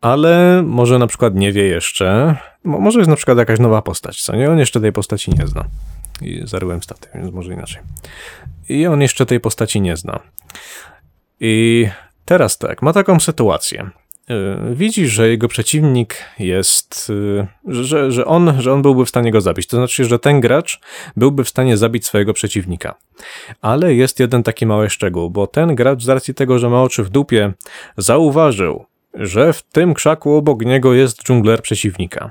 Ale 0.00 0.62
może 0.66 0.98
na 0.98 1.06
przykład 1.06 1.34
nie 1.34 1.52
wie 1.52 1.62
jeszcze, 1.62 2.36
może 2.64 2.98
jest 2.98 3.10
na 3.10 3.16
przykład 3.16 3.38
jakaś 3.38 3.58
nowa 3.58 3.82
postać, 3.82 4.22
co 4.22 4.36
nie? 4.36 4.50
On 4.50 4.58
jeszcze 4.58 4.80
tej 4.80 4.92
postaci 4.92 5.30
nie 5.30 5.46
zna. 5.46 5.64
I 6.22 6.42
zaryłem 6.44 6.82
staty, 6.82 7.08
więc 7.14 7.32
może 7.32 7.52
inaczej. 7.52 7.82
I 8.68 8.86
on 8.86 9.00
jeszcze 9.00 9.26
tej 9.26 9.40
postaci 9.40 9.80
nie 9.80 9.96
zna. 9.96 10.20
I 11.40 11.88
teraz 12.24 12.58
tak, 12.58 12.82
ma 12.82 12.92
taką 12.92 13.20
sytuację. 13.20 13.90
Y, 14.30 14.74
widzi, 14.74 15.08
że 15.08 15.28
jego 15.28 15.48
przeciwnik 15.48 16.24
jest, 16.38 17.10
y, 17.10 17.46
że, 17.66 18.12
że, 18.12 18.24
on, 18.24 18.60
że 18.60 18.72
on 18.72 18.82
byłby 18.82 19.04
w 19.04 19.08
stanie 19.08 19.30
go 19.30 19.40
zabić. 19.40 19.66
To 19.66 19.76
znaczy, 19.76 20.04
że 20.04 20.18
ten 20.18 20.40
gracz 20.40 20.80
byłby 21.16 21.44
w 21.44 21.48
stanie 21.48 21.76
zabić 21.76 22.06
swojego 22.06 22.32
przeciwnika. 22.32 22.94
Ale 23.60 23.94
jest 23.94 24.20
jeden 24.20 24.42
taki 24.42 24.66
mały 24.66 24.90
szczegół, 24.90 25.30
bo 25.30 25.46
ten 25.46 25.74
gracz 25.74 26.02
z 26.02 26.08
racji 26.08 26.34
tego, 26.34 26.58
że 26.58 26.70
ma 26.70 26.82
oczy 26.82 27.04
w 27.04 27.10
dupie, 27.10 27.52
zauważył, 27.96 28.84
że 29.18 29.52
w 29.52 29.62
tym 29.62 29.94
krzaku 29.94 30.34
obok 30.34 30.64
niego 30.64 30.94
jest 30.94 31.22
dżungler 31.22 31.62
przeciwnika. 31.62 32.30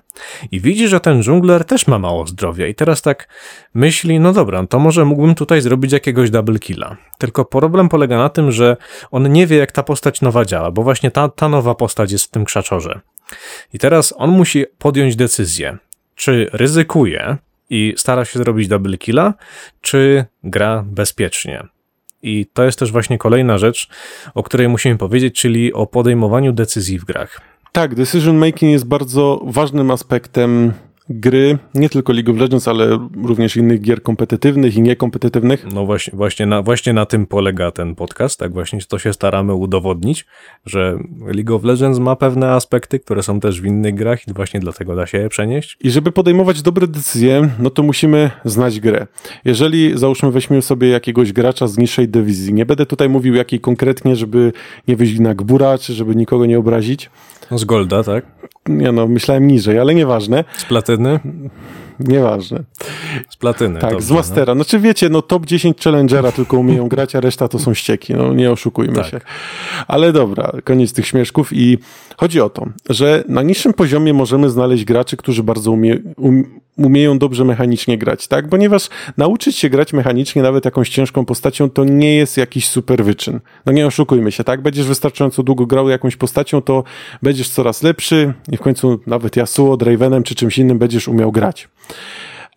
I 0.51 0.59
widzi, 0.59 0.87
że 0.87 0.99
ten 0.99 1.23
dżungler 1.23 1.65
też 1.65 1.87
ma 1.87 1.99
mało 1.99 2.27
zdrowia 2.27 2.67
i 2.67 2.75
teraz 2.75 3.01
tak 3.01 3.27
myśli, 3.73 4.19
no 4.19 4.33
dobra, 4.33 4.67
to 4.67 4.79
może 4.79 5.05
mógłbym 5.05 5.35
tutaj 5.35 5.61
zrobić 5.61 5.91
jakiegoś 5.91 6.29
double 6.29 6.59
killa. 6.59 6.97
Tylko 7.17 7.45
problem 7.45 7.89
polega 7.89 8.17
na 8.17 8.29
tym, 8.29 8.51
że 8.51 8.77
on 9.11 9.31
nie 9.31 9.47
wie 9.47 9.57
jak 9.57 9.71
ta 9.71 9.83
postać 9.83 10.21
nowa 10.21 10.45
działa, 10.45 10.71
bo 10.71 10.83
właśnie 10.83 11.11
ta, 11.11 11.29
ta 11.29 11.49
nowa 11.49 11.75
postać 11.75 12.11
jest 12.11 12.25
w 12.25 12.31
tym 12.31 12.45
krzaczorze. 12.45 12.99
I 13.73 13.79
teraz 13.79 14.13
on 14.17 14.29
musi 14.29 14.65
podjąć 14.77 15.15
decyzję, 15.15 15.77
czy 16.15 16.49
ryzykuje 16.53 17.37
i 17.69 17.93
stara 17.97 18.25
się 18.25 18.39
zrobić 18.39 18.67
double 18.67 18.97
killa, 18.97 19.33
czy 19.81 20.25
gra 20.43 20.83
bezpiecznie. 20.87 21.67
I 22.23 22.45
to 22.53 22.63
jest 22.63 22.79
też 22.79 22.91
właśnie 22.91 23.17
kolejna 23.17 23.57
rzecz, 23.57 23.89
o 24.35 24.43
której 24.43 24.69
musimy 24.69 24.97
powiedzieć, 24.97 25.35
czyli 25.35 25.73
o 25.73 25.87
podejmowaniu 25.87 26.53
decyzji 26.53 26.99
w 26.99 27.05
grach. 27.05 27.41
Tak, 27.71 27.95
decision 27.95 28.37
making 28.37 28.71
jest 28.71 28.85
bardzo 28.85 29.41
ważnym 29.45 29.91
aspektem 29.91 30.73
gry, 31.09 31.57
nie 31.73 31.89
tylko 31.89 32.13
League 32.13 32.31
of 32.31 32.37
Legends, 32.37 32.67
ale 32.67 33.07
również 33.23 33.57
innych 33.57 33.81
gier 33.81 34.01
kompetytywnych 34.01 34.75
i 34.75 34.81
niekompetytywnych. 34.81 35.65
No 35.73 35.85
właśnie, 35.85 36.13
właśnie, 36.17 36.45
na, 36.45 36.61
właśnie 36.61 36.93
na 36.93 37.05
tym 37.05 37.25
polega 37.25 37.71
ten 37.71 37.95
podcast, 37.95 38.39
tak 38.39 38.53
właśnie 38.53 38.79
to 38.87 38.99
się 38.99 39.13
staramy 39.13 39.53
udowodnić, 39.53 40.25
że 40.65 40.97
League 41.25 41.55
of 41.55 41.63
Legends 41.63 41.99
ma 41.99 42.15
pewne 42.15 42.51
aspekty, 42.51 42.99
które 42.99 43.23
są 43.23 43.39
też 43.39 43.61
w 43.61 43.65
innych 43.65 43.95
grach 43.95 44.27
i 44.27 44.33
właśnie 44.33 44.59
dlatego 44.59 44.95
da 44.95 45.07
się 45.07 45.17
je 45.17 45.29
przenieść. 45.29 45.77
I 45.81 45.91
żeby 45.91 46.11
podejmować 46.11 46.61
dobre 46.61 46.87
decyzje, 46.87 47.49
no 47.59 47.69
to 47.69 47.83
musimy 47.83 48.31
znać 48.45 48.79
grę. 48.79 49.07
Jeżeli 49.45 49.97
załóżmy 49.97 50.31
weźmiemy 50.31 50.61
sobie 50.61 50.89
jakiegoś 50.89 51.33
gracza 51.33 51.67
z 51.67 51.77
niższej 51.77 52.09
dywizji, 52.09 52.53
nie 52.53 52.65
będę 52.65 52.85
tutaj 52.85 53.09
mówił 53.09 53.35
jakiej 53.35 53.59
konkretnie, 53.59 54.15
żeby 54.15 54.53
nie 54.87 54.95
wyjść 54.95 55.19
na 55.19 55.35
gbura, 55.35 55.77
czy 55.77 55.93
żeby 55.93 56.15
nikogo 56.15 56.45
nie 56.45 56.59
obrazić. 56.59 57.09
No 57.51 57.57
z 57.57 57.65
Golda, 57.65 58.03
tak? 58.03 58.25
Nie 58.67 58.91
no, 58.91 59.07
myślałem 59.07 59.47
niżej, 59.47 59.79
ale 59.79 59.95
nieważne. 59.95 60.43
Z 60.57 60.65
platyny? 60.65 61.19
Nieważne. 61.99 62.63
Z 63.29 63.35
platyny. 63.35 63.79
Tak, 63.79 63.91
dobrze, 63.91 64.07
z 64.07 64.11
Mastera. 64.11 64.55
No. 64.55 64.63
Znaczy 64.63 64.79
wiecie, 64.79 65.09
no 65.09 65.21
top 65.21 65.45
10 65.45 65.83
Challengera 65.83 66.31
tylko 66.31 66.57
umieją 66.57 66.87
grać, 66.93 67.15
a 67.15 67.19
reszta 67.19 67.47
to 67.47 67.59
są 67.59 67.73
ścieki. 67.73 68.13
No 68.13 68.33
nie 68.33 68.51
oszukujmy 68.51 68.95
tak. 68.95 69.05
się. 69.05 69.21
Ale 69.87 70.13
dobra, 70.13 70.51
koniec 70.63 70.93
tych 70.93 71.07
śmieszków 71.07 71.53
i 71.53 71.77
chodzi 72.17 72.41
o 72.41 72.49
to, 72.49 72.65
że 72.89 73.23
na 73.27 73.41
niższym 73.41 73.73
poziomie 73.73 74.13
możemy 74.13 74.49
znaleźć 74.49 74.85
graczy, 74.85 75.17
którzy 75.17 75.43
bardzo 75.43 75.71
umie, 75.71 75.97
um, 76.17 76.59
umieją 76.77 77.19
dobrze 77.19 77.45
mechanicznie 77.45 77.97
grać, 77.97 78.27
tak? 78.27 78.49
Ponieważ 78.49 78.89
nauczyć 79.17 79.57
się 79.57 79.69
grać 79.69 79.93
mechanicznie 79.93 80.41
nawet 80.41 80.65
jakąś 80.65 80.89
ciężką 80.89 81.25
postacią 81.25 81.69
to 81.69 81.83
nie 81.83 82.15
jest 82.15 82.37
jakiś 82.37 82.67
super 82.67 83.05
wyczyn. 83.05 83.39
No 83.65 83.71
nie 83.71 83.87
oszukujmy 83.87 84.31
się, 84.31 84.43
tak? 84.43 84.61
Będziesz 84.61 84.87
wystarczająco 84.87 85.43
długo 85.43 85.65
grał 85.65 85.89
jakąś 85.89 86.15
postacią, 86.15 86.61
to 86.61 86.83
będziesz 87.21 87.49
coraz 87.49 87.83
lepszy 87.83 88.33
i 88.51 88.57
w 88.57 88.61
końcu 88.61 88.99
nawet 89.07 89.37
Yasuo, 89.37 89.77
Dravenem 89.77 90.23
czy 90.23 90.35
czymś 90.35 90.57
innym 90.57 90.79
będziesz 90.79 91.07
umiał 91.07 91.31
grać. 91.31 91.67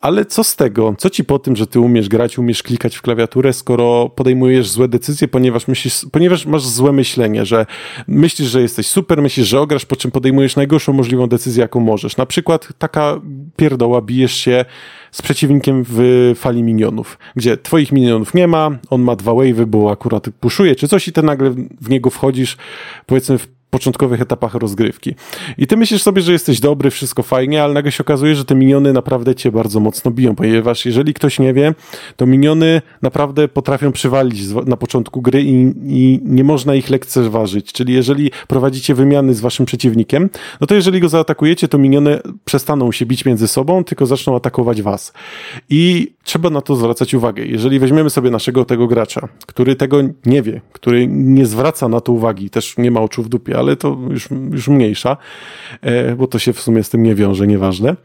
Ale 0.00 0.24
co 0.24 0.44
z 0.44 0.56
tego? 0.56 0.94
Co 0.98 1.10
ci 1.10 1.24
po 1.24 1.38
tym, 1.38 1.56
że 1.56 1.66
ty 1.66 1.80
umiesz 1.80 2.08
grać, 2.08 2.38
umiesz 2.38 2.62
klikać 2.62 2.96
w 2.96 3.02
klawiaturę, 3.02 3.52
skoro 3.52 4.08
podejmujesz 4.08 4.68
złe 4.68 4.88
decyzje, 4.88 5.28
ponieważ 5.28 5.68
myślisz, 5.68 6.06
ponieważ 6.12 6.46
masz 6.46 6.66
złe 6.66 6.92
myślenie, 6.92 7.46
że 7.46 7.66
myślisz, 8.08 8.48
że 8.48 8.62
jesteś 8.62 8.86
super, 8.86 9.22
myślisz, 9.22 9.48
że 9.48 9.60
ograsz, 9.60 9.86
po 9.86 9.96
czym 9.96 10.10
podejmujesz 10.10 10.56
najgorszą 10.56 10.92
możliwą 10.92 11.26
decyzję, 11.26 11.60
jaką 11.62 11.80
możesz. 11.80 12.16
Na 12.16 12.26
przykład 12.26 12.68
taka 12.78 13.20
pierdoła, 13.56 14.02
bijesz 14.02 14.34
się 14.34 14.64
z 15.10 15.22
przeciwnikiem 15.22 15.84
w 15.88 16.32
fali 16.36 16.62
minionów, 16.62 17.18
gdzie 17.36 17.56
twoich 17.56 17.92
minionów 17.92 18.34
nie 18.34 18.48
ma, 18.48 18.70
on 18.90 19.02
ma 19.02 19.16
dwa 19.16 19.32
wave'y, 19.32 19.66
bo 19.66 19.90
akurat 19.90 20.26
puszuje 20.40 20.76
czy 20.76 20.88
coś 20.88 21.08
i 21.08 21.12
ty 21.12 21.22
nagle 21.22 21.50
w 21.80 21.90
niego 21.90 22.10
wchodzisz, 22.10 22.56
powiedzmy 23.06 23.38
w 23.38 23.59
początkowych 23.70 24.20
etapach 24.20 24.54
rozgrywki. 24.54 25.14
I 25.58 25.66
ty 25.66 25.76
myślisz 25.76 26.02
sobie, 26.02 26.22
że 26.22 26.32
jesteś 26.32 26.60
dobry, 26.60 26.90
wszystko 26.90 27.22
fajnie, 27.22 27.62
ale 27.62 27.74
nagle 27.74 27.92
się 27.92 28.04
okazuje, 28.04 28.34
że 28.34 28.44
te 28.44 28.54
miniony 28.54 28.92
naprawdę 28.92 29.34
cię 29.34 29.52
bardzo 29.52 29.80
mocno 29.80 30.10
biją, 30.10 30.36
ponieważ 30.36 30.86
jeżeli 30.86 31.14
ktoś 31.14 31.38
nie 31.38 31.54
wie, 31.54 31.74
to 32.16 32.26
miniony 32.26 32.82
naprawdę 33.02 33.48
potrafią 33.48 33.92
przywalić 33.92 34.40
na 34.66 34.76
początku 34.76 35.22
gry 35.22 35.42
i, 35.42 35.72
i 35.86 36.20
nie 36.24 36.44
można 36.44 36.74
ich 36.74 36.90
lekceważyć. 36.90 37.72
Czyli 37.72 37.94
jeżeli 37.94 38.30
prowadzicie 38.48 38.94
wymiany 38.94 39.34
z 39.34 39.40
waszym 39.40 39.66
przeciwnikiem, 39.66 40.30
no 40.60 40.66
to 40.66 40.74
jeżeli 40.74 41.00
go 41.00 41.08
zaatakujecie, 41.08 41.68
to 41.68 41.78
miniony 41.78 42.20
przestaną 42.44 42.92
się 42.92 43.06
bić 43.06 43.24
między 43.24 43.48
sobą, 43.48 43.84
tylko 43.84 44.06
zaczną 44.06 44.36
atakować 44.36 44.82
was. 44.82 45.12
I 45.70 46.12
trzeba 46.24 46.50
na 46.50 46.60
to 46.60 46.76
zwracać 46.76 47.14
uwagę. 47.14 47.44
Jeżeli 47.44 47.78
weźmiemy 47.78 48.10
sobie 48.10 48.30
naszego 48.30 48.64
tego 48.64 48.86
gracza, 48.86 49.28
który 49.46 49.76
tego 49.76 49.98
nie 50.26 50.42
wie, 50.42 50.60
który 50.72 51.06
nie 51.06 51.46
zwraca 51.46 51.88
na 51.88 52.00
to 52.00 52.12
uwagi, 52.12 52.50
też 52.50 52.78
nie 52.78 52.90
ma 52.90 53.00
oczu 53.00 53.22
w 53.22 53.28
dupie, 53.28 53.58
ale 53.60 53.76
to 53.76 53.96
już, 54.10 54.28
już 54.50 54.68
mniejsza, 54.68 55.16
e, 55.82 56.16
bo 56.16 56.26
to 56.26 56.38
się 56.38 56.52
w 56.52 56.60
sumie 56.60 56.84
z 56.84 56.90
tym 56.90 57.02
nie 57.02 57.14
wiąże, 57.14 57.46
nieważne, 57.46 57.96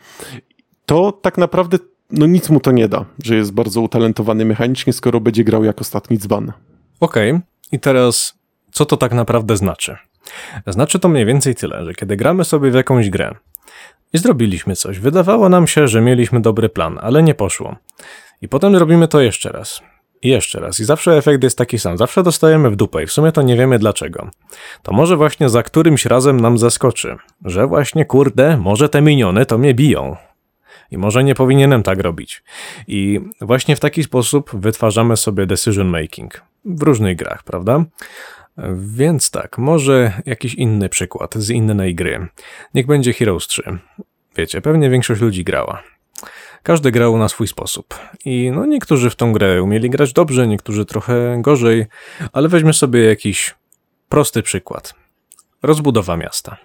to 0.86 1.12
tak 1.12 1.38
naprawdę 1.38 1.78
no 2.12 2.26
nic 2.26 2.50
mu 2.50 2.60
to 2.60 2.72
nie 2.72 2.88
da, 2.88 3.06
że 3.24 3.36
jest 3.36 3.54
bardzo 3.54 3.82
utalentowany 3.82 4.46
mechanicznie, 4.46 4.94
skoro 4.94 5.20
będzie 5.20 5.44
grał 5.44 5.64
jak 5.64 5.82
ostatni 5.82 6.18
dzban. 6.18 6.54
Okej, 7.00 7.40
i 7.72 7.80
teraz 7.80 8.40
co 8.72 8.86
to 8.86 8.98
tak 8.98 9.14
naprawdę 9.14 9.58
znaczy? 9.58 9.98
Znaczy 10.68 11.00
to 11.00 11.10
mniej 11.10 11.26
więcej 11.26 11.56
tyle, 11.56 11.86
że 11.86 11.94
kiedy 11.94 12.16
gramy 12.18 12.46
sobie 12.46 12.72
w 12.72 12.74
jakąś 12.74 13.10
grę 13.10 13.36
i 14.14 14.18
zrobiliśmy 14.18 14.76
coś, 14.76 15.00
wydawało 15.00 15.50
nam 15.50 15.68
się, 15.68 15.88
że 15.88 16.02
mieliśmy 16.02 16.42
dobry 16.42 16.70
plan, 16.70 17.00
ale 17.02 17.24
nie 17.24 17.36
poszło. 17.36 17.76
I 18.42 18.48
potem 18.48 18.76
robimy 18.76 19.08
to 19.08 19.22
jeszcze 19.22 19.50
raz. 19.50 19.82
I 20.22 20.30
jeszcze 20.30 20.60
raz. 20.60 20.80
I 20.80 20.86
zawsze 20.86 21.18
efekt 21.18 21.44
jest 21.44 21.58
taki 21.58 21.80
sam. 21.80 21.98
Zawsze 21.98 22.24
dostajemy 22.24 22.70
w 22.70 22.76
dupę 22.76 23.04
i 23.04 23.06
w 23.06 23.12
sumie 23.12 23.32
to 23.32 23.42
nie 23.42 23.58
wiemy 23.58 23.80
dlaczego. 23.80 24.30
To 24.84 24.94
może 24.94 25.18
właśnie 25.18 25.50
za 25.50 25.64
którymś 25.64 26.06
razem 26.06 26.40
nam 26.40 26.58
zaskoczy, 26.58 27.16
że 27.46 27.68
właśnie 27.68 28.06
kurde, 28.06 28.58
może 28.58 28.90
te 28.90 29.02
miniony 29.02 29.46
to 29.46 29.58
mnie 29.58 29.74
biją. 29.74 30.16
I 30.92 30.98
może 30.98 31.24
nie 31.24 31.36
powinienem 31.36 31.84
tak 31.84 32.00
robić. 32.00 32.44
I 32.88 33.20
właśnie 33.42 33.76
w 33.76 33.80
taki 33.80 34.04
sposób 34.04 34.52
wytwarzamy 34.54 35.18
sobie 35.18 35.46
decision 35.46 35.88
making 35.88 36.42
w 36.66 36.82
różnych 36.82 37.18
grach, 37.18 37.44
prawda? 37.44 37.86
Więc 38.78 39.32
tak, 39.32 39.58
może 39.58 40.22
jakiś 40.26 40.54
inny 40.54 40.90
przykład 40.90 41.36
z 41.36 41.50
innej 41.50 41.96
gry. 41.96 42.28
Niech 42.74 42.86
będzie 42.86 43.14
Heroes 43.14 43.48
3. 43.48 43.64
Wiecie, 44.38 44.62
pewnie 44.62 44.90
większość 44.90 45.22
ludzi 45.22 45.44
grała. 45.44 45.84
Każdy 46.66 46.92
grał 46.92 47.18
na 47.18 47.30
swój 47.30 47.48
sposób. 47.48 47.96
I 48.26 48.52
no 48.52 48.66
niektórzy 48.66 49.10
w 49.10 49.16
tą 49.16 49.34
grę 49.34 49.64
umieli 49.64 49.90
grać 49.90 50.14
dobrze, 50.14 50.48
niektórzy 50.48 50.86
trochę 50.86 51.38
gorzej, 51.42 51.86
ale 52.34 52.50
weźmy 52.50 52.74
sobie 52.74 53.04
jakiś 53.04 53.56
prosty 54.10 54.44
przykład. 54.44 54.94
Rozbudowa 55.64 56.18
miasta. 56.18 56.58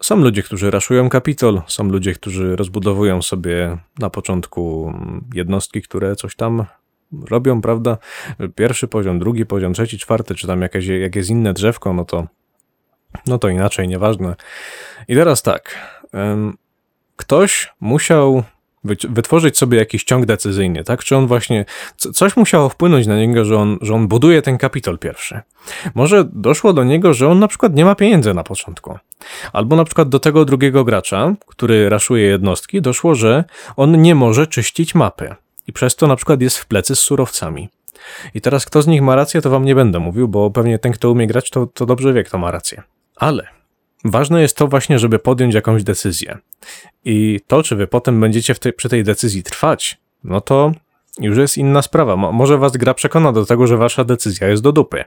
Są 0.00 0.16
ludzie, 0.16 0.42
którzy 0.42 0.70
raszują 0.70 1.08
kapitol, 1.08 1.62
są 1.66 1.84
ludzie, 1.84 2.12
którzy 2.12 2.56
rozbudowują 2.56 3.22
sobie 3.22 3.78
na 3.98 4.10
początku 4.10 4.94
jednostki, 5.34 5.82
które 5.82 6.16
coś 6.16 6.36
tam 6.36 6.64
robią, 7.30 7.60
prawda? 7.60 7.98
Pierwszy 8.54 8.88
poziom, 8.88 9.18
drugi 9.18 9.46
poziom, 9.46 9.72
trzeci, 9.74 9.98
czwarty, 9.98 10.34
czy 10.34 10.46
tam 10.46 10.62
jakieś, 10.62 10.86
jak 10.86 11.16
jest 11.16 11.30
inne 11.30 11.52
drzewko, 11.52 11.92
no 11.92 12.04
to, 12.04 12.26
no 13.26 13.38
to 13.38 13.48
inaczej, 13.48 13.88
nieważne. 13.88 14.36
I 15.08 15.14
teraz 15.14 15.42
tak, 15.42 15.78
ktoś 17.16 17.72
musiał 17.80 18.44
wytworzyć 18.84 19.58
sobie 19.58 19.78
jakiś 19.78 20.04
ciąg 20.04 20.26
decyzyjny, 20.26 20.84
tak? 20.84 21.04
Czy 21.04 21.16
on 21.16 21.26
właśnie, 21.26 21.64
co- 21.96 22.12
coś 22.12 22.36
musiało 22.36 22.68
wpłynąć 22.68 23.06
na 23.06 23.16
niego, 23.16 23.44
że 23.44 23.58
on, 23.58 23.78
że 23.80 23.94
on 23.94 24.08
buduje 24.08 24.42
ten 24.42 24.58
kapitol 24.58 24.98
pierwszy. 24.98 25.40
Może 25.94 26.24
doszło 26.32 26.72
do 26.72 26.84
niego, 26.84 27.14
że 27.14 27.28
on 27.28 27.38
na 27.38 27.48
przykład 27.48 27.74
nie 27.74 27.84
ma 27.84 27.94
pieniędzy 27.94 28.34
na 28.34 28.44
początku. 28.44 28.98
Albo 29.52 29.76
na 29.76 29.84
przykład 29.84 30.08
do 30.08 30.18
tego 30.18 30.44
drugiego 30.44 30.84
gracza, 30.84 31.34
który 31.46 31.88
raszuje 31.88 32.24
jednostki, 32.26 32.82
doszło, 32.82 33.14
że 33.14 33.44
on 33.76 34.02
nie 34.02 34.14
może 34.14 34.46
czyścić 34.46 34.94
mapy. 34.94 35.34
I 35.66 35.72
przez 35.72 35.96
to 35.96 36.06
na 36.06 36.16
przykład 36.16 36.40
jest 36.42 36.58
w 36.58 36.66
plecy 36.66 36.96
z 36.96 37.00
surowcami. 37.00 37.68
I 38.34 38.40
teraz 38.40 38.64
kto 38.64 38.82
z 38.82 38.86
nich 38.86 39.02
ma 39.02 39.16
rację, 39.16 39.40
to 39.42 39.50
wam 39.50 39.64
nie 39.64 39.74
będę 39.74 39.98
mówił, 39.98 40.28
bo 40.28 40.50
pewnie 40.50 40.78
ten, 40.78 40.92
kto 40.92 41.10
umie 41.10 41.26
grać, 41.26 41.50
to, 41.50 41.66
to 41.66 41.86
dobrze 41.86 42.12
wie, 42.12 42.24
kto 42.24 42.38
ma 42.38 42.50
rację. 42.50 42.82
Ale 43.16 43.61
ważne 44.04 44.42
jest 44.42 44.56
to 44.56 44.68
właśnie, 44.68 44.98
żeby 44.98 45.18
podjąć 45.18 45.54
jakąś 45.54 45.82
decyzję. 45.82 46.38
I 47.04 47.40
to, 47.46 47.62
czy 47.62 47.76
wy 47.76 47.86
potem 47.86 48.20
będziecie 48.20 48.54
tej, 48.54 48.72
przy 48.72 48.88
tej 48.88 49.04
decyzji 49.04 49.42
trwać, 49.42 49.98
no 50.24 50.40
to 50.40 50.72
już 51.18 51.38
jest 51.38 51.58
inna 51.58 51.82
sprawa. 51.82 52.16
Mo- 52.16 52.32
może 52.32 52.58
was 52.58 52.72
gra 52.72 52.94
przekona 52.94 53.32
do 53.32 53.46
tego, 53.46 53.66
że 53.66 53.76
wasza 53.76 54.04
decyzja 54.04 54.48
jest 54.48 54.62
do 54.62 54.72
dupy. 54.72 55.04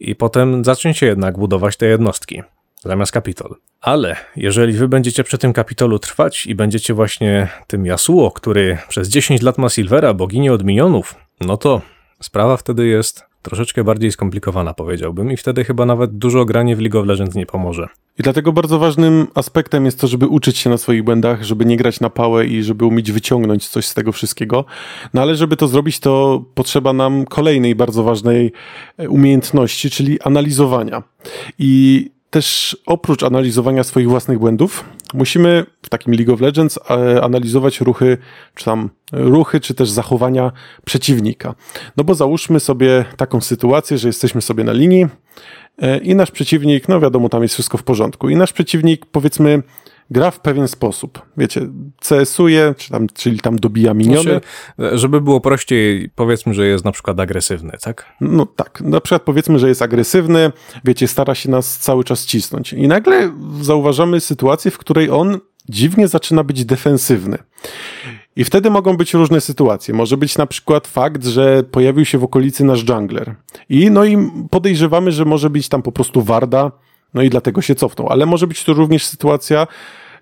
I 0.00 0.14
potem 0.14 0.64
zaczniecie 0.64 1.06
jednak 1.06 1.38
budować 1.38 1.76
te 1.76 1.86
jednostki 1.86 2.42
zamiast 2.84 3.12
kapitol. 3.12 3.54
Ale 3.80 4.16
jeżeli 4.36 4.72
wy 4.72 4.88
będziecie 4.88 5.24
przy 5.24 5.38
tym 5.38 5.52
kapitolu 5.52 5.98
trwać 5.98 6.46
i 6.46 6.54
będziecie 6.54 6.94
właśnie 6.94 7.48
tym 7.66 7.86
Yasuo, 7.86 8.30
który 8.30 8.78
przez 8.88 9.08
10 9.08 9.42
lat 9.42 9.58
ma 9.58 9.68
Silvera, 9.68 10.14
boginię 10.14 10.52
od 10.52 10.64
minionów, 10.64 11.14
no 11.40 11.56
to 11.56 11.80
sprawa 12.20 12.56
wtedy 12.56 12.86
jest 12.86 13.31
troszeczkę 13.42 13.84
bardziej 13.84 14.12
skomplikowana, 14.12 14.74
powiedziałbym, 14.74 15.32
i 15.32 15.36
wtedy 15.36 15.64
chyba 15.64 15.86
nawet 15.86 16.18
dużo 16.18 16.44
granie 16.44 16.76
w 16.76 16.80
League 16.80 16.98
of 16.98 17.06
Legends 17.06 17.34
nie 17.34 17.46
pomoże. 17.46 17.88
I 18.18 18.22
dlatego 18.22 18.52
bardzo 18.52 18.78
ważnym 18.78 19.26
aspektem 19.34 19.84
jest 19.84 20.00
to, 20.00 20.06
żeby 20.06 20.26
uczyć 20.26 20.58
się 20.58 20.70
na 20.70 20.78
swoich 20.78 21.02
błędach, 21.02 21.42
żeby 21.42 21.64
nie 21.64 21.76
grać 21.76 22.00
na 22.00 22.10
pałę 22.10 22.46
i 22.46 22.62
żeby 22.62 22.84
umieć 22.84 23.12
wyciągnąć 23.12 23.68
coś 23.68 23.86
z 23.86 23.94
tego 23.94 24.12
wszystkiego. 24.12 24.64
No 25.14 25.22
ale 25.22 25.34
żeby 25.34 25.56
to 25.56 25.68
zrobić, 25.68 26.00
to 26.00 26.44
potrzeba 26.54 26.92
nam 26.92 27.24
kolejnej 27.24 27.74
bardzo 27.74 28.02
ważnej 28.02 28.52
e, 28.98 29.08
umiejętności, 29.08 29.90
czyli 29.90 30.20
analizowania. 30.20 31.02
I 31.58 32.10
też 32.32 32.76
oprócz 32.86 33.22
analizowania 33.22 33.84
swoich 33.84 34.08
własnych 34.08 34.38
błędów, 34.38 34.84
musimy 35.14 35.66
w 35.82 35.88
takim 35.88 36.14
League 36.14 36.32
of 36.32 36.40
Legends 36.40 36.78
e, 36.90 37.22
analizować 37.22 37.80
ruchy, 37.80 38.18
czy 38.54 38.64
tam 38.64 38.90
ruchy, 39.12 39.60
czy 39.60 39.74
też 39.74 39.90
zachowania 39.90 40.52
przeciwnika. 40.84 41.54
No 41.96 42.04
bo 42.04 42.14
załóżmy 42.14 42.60
sobie 42.60 43.04
taką 43.16 43.40
sytuację, 43.40 43.98
że 43.98 44.08
jesteśmy 44.08 44.42
sobie 44.42 44.64
na 44.64 44.72
linii, 44.72 45.06
E, 45.78 45.98
I 45.98 46.14
nasz 46.14 46.30
przeciwnik, 46.30 46.88
no 46.88 47.00
wiadomo, 47.00 47.28
tam 47.28 47.42
jest 47.42 47.54
wszystko 47.54 47.78
w 47.78 47.82
porządku. 47.82 48.28
I 48.28 48.36
nasz 48.36 48.52
przeciwnik, 48.52 49.06
powiedzmy, 49.06 49.62
gra 50.12 50.30
w 50.30 50.40
pewien 50.40 50.68
sposób. 50.68 51.22
Wiecie, 51.36 51.60
CS-uje, 52.00 52.74
czy 52.78 52.90
tam, 52.90 53.06
czyli 53.14 53.40
tam 53.40 53.58
dobija 53.58 53.94
miniony. 53.94 54.40
Znaczy, 54.78 54.98
żeby 54.98 55.20
było 55.20 55.40
prościej, 55.40 56.10
powiedzmy, 56.14 56.54
że 56.54 56.66
jest 56.66 56.84
na 56.84 56.92
przykład 56.92 57.20
agresywny, 57.20 57.72
tak? 57.84 58.12
No 58.20 58.46
tak, 58.46 58.80
na 58.80 59.00
przykład 59.00 59.22
powiedzmy, 59.22 59.58
że 59.58 59.68
jest 59.68 59.82
agresywny, 59.82 60.52
wiecie, 60.84 61.08
stara 61.08 61.34
się 61.34 61.50
nas 61.50 61.78
cały 61.78 62.04
czas 62.04 62.26
cisnąć. 62.26 62.72
I 62.72 62.88
nagle 62.88 63.32
zauważamy 63.60 64.20
sytuację, 64.20 64.70
w 64.70 64.78
której 64.78 65.10
on 65.10 65.38
dziwnie 65.68 66.08
zaczyna 66.08 66.44
być 66.44 66.64
defensywny. 66.64 67.38
I 68.36 68.44
wtedy 68.44 68.70
mogą 68.70 68.96
być 68.96 69.14
różne 69.14 69.40
sytuacje. 69.40 69.94
Może 69.94 70.16
być 70.16 70.38
na 70.38 70.46
przykład 70.46 70.86
fakt, 70.86 71.24
że 71.24 71.62
pojawił 71.62 72.04
się 72.04 72.18
w 72.18 72.24
okolicy 72.24 72.64
nasz 72.64 72.88
jungler. 72.88 73.34
I 73.68 73.90
no 73.90 74.04
i 74.04 74.30
podejrzewamy, 74.50 75.12
że 75.12 75.24
może 75.24 75.50
być 75.50 75.68
tam 75.68 75.82
po 75.82 75.92
prostu 75.92 76.22
Warda, 76.22 76.72
no 77.14 77.22
i 77.22 77.30
dlatego 77.30 77.62
się 77.62 77.74
cofnął. 77.74 78.08
Ale 78.08 78.26
może 78.26 78.46
być 78.46 78.64
to 78.64 78.72
również 78.72 79.06
sytuacja, 79.06 79.66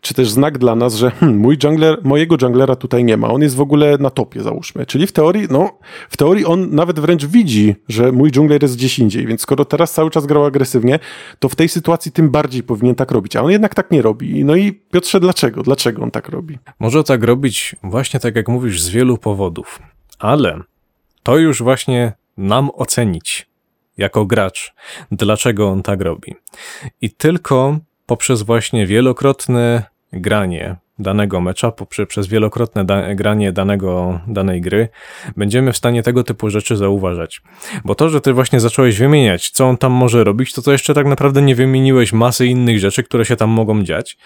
czy 0.01 0.15
też 0.15 0.31
znak 0.31 0.59
dla 0.59 0.75
nas, 0.75 0.95
że 0.95 1.11
hmm, 1.11 1.39
mój 1.39 1.59
jungler, 1.65 1.99
mojego 2.05 2.37
junglera 2.43 2.77
tutaj 2.77 3.05
nie 3.05 3.17
ma. 3.17 3.29
On 3.29 3.43
jest 3.43 3.57
w 3.57 3.61
ogóle 3.61 3.99
na 3.99 4.11
topie, 4.11 4.43
załóżmy. 4.43 4.87
Czyli 4.87 5.07
w 5.07 5.13
teorii, 5.13 5.47
no, 5.51 5.79
w 6.11 6.17
teorii 6.17 6.45
on 6.45 6.75
nawet 6.75 7.01
wręcz 7.01 7.27
widzi, 7.27 7.75
że 7.89 8.13
mój 8.13 8.31
jungler 8.37 8.63
jest 8.63 8.77
gdzieś 8.77 8.99
indziej, 8.99 9.27
więc 9.27 9.41
skoro 9.41 9.65
teraz 9.65 9.93
cały 9.93 10.11
czas 10.11 10.27
grał 10.27 10.45
agresywnie, 10.45 10.99
to 11.39 11.49
w 11.49 11.57
tej 11.57 11.69
sytuacji 11.69 12.13
tym 12.13 12.31
bardziej 12.31 12.63
powinien 12.63 12.95
tak 12.95 13.11
robić. 13.11 13.37
A 13.37 13.43
on 13.43 13.51
jednak 13.51 13.75
tak 13.75 13.91
nie 13.91 14.03
robi. 14.03 14.45
No 14.45 14.57
i 14.57 14.73
Piotrze, 14.73 15.21
dlaczego? 15.21 15.63
Dlaczego 15.63 16.03
on 16.03 16.11
tak 16.11 16.29
robi? 16.29 16.59
Może 16.79 17.05
tak 17.05 17.25
robić 17.25 17.77
właśnie 17.83 18.21
tak 18.21 18.37
jak 18.37 18.49
mówisz 18.49 18.83
z 18.83 18.89
wielu 18.89 19.19
powodów, 19.19 19.83
ale 20.19 20.61
to 21.23 21.39
już 21.39 21.63
właśnie 21.63 22.13
nam 22.37 22.71
ocenić 22.75 23.51
jako 23.99 24.27
gracz, 24.27 24.75
dlaczego 25.13 25.69
on 25.69 25.83
tak 25.83 26.01
robi. 26.01 26.35
I 27.01 27.11
tylko 27.11 27.79
poprzez 28.11 28.43
właśnie 28.43 28.87
wielokrotne 28.87 29.83
granie 30.13 30.77
danego 30.99 31.43
poprzez 31.77 32.09
przez 32.09 32.27
wielokrotne 32.27 32.85
da 32.85 33.15
granie 33.15 33.53
danego, 33.53 34.21
danej 34.27 34.61
gry, 34.61 34.89
będziemy 35.37 35.73
w 35.73 35.77
stanie 35.77 36.03
tego 36.03 36.25
typu 36.25 36.51
rzeczy 36.51 36.77
zauważać. 36.77 37.43
Bo 37.85 37.95
to, 37.95 38.09
że 38.09 38.21
ty 38.21 38.33
właśnie 38.33 38.61
zacząłeś 38.61 38.99
wymieniać, 38.99 39.51
co 39.51 39.69
on 39.69 39.77
tam 39.77 39.93
może 39.93 40.25
robić, 40.25 40.53
to 40.53 40.63
to 40.63 40.73
jeszcze 40.73 40.95
tak 40.95 41.07
naprawdę 41.07 41.43
nie 41.43 41.55
wymieniłeś 41.55 42.13
masy 42.13 42.47
innych 42.47 42.79
rzeczy, 42.79 43.03
które 43.03 43.25
się 43.25 43.37
tam 43.37 43.51
mogą 43.51 43.83
dziać. 43.83 44.19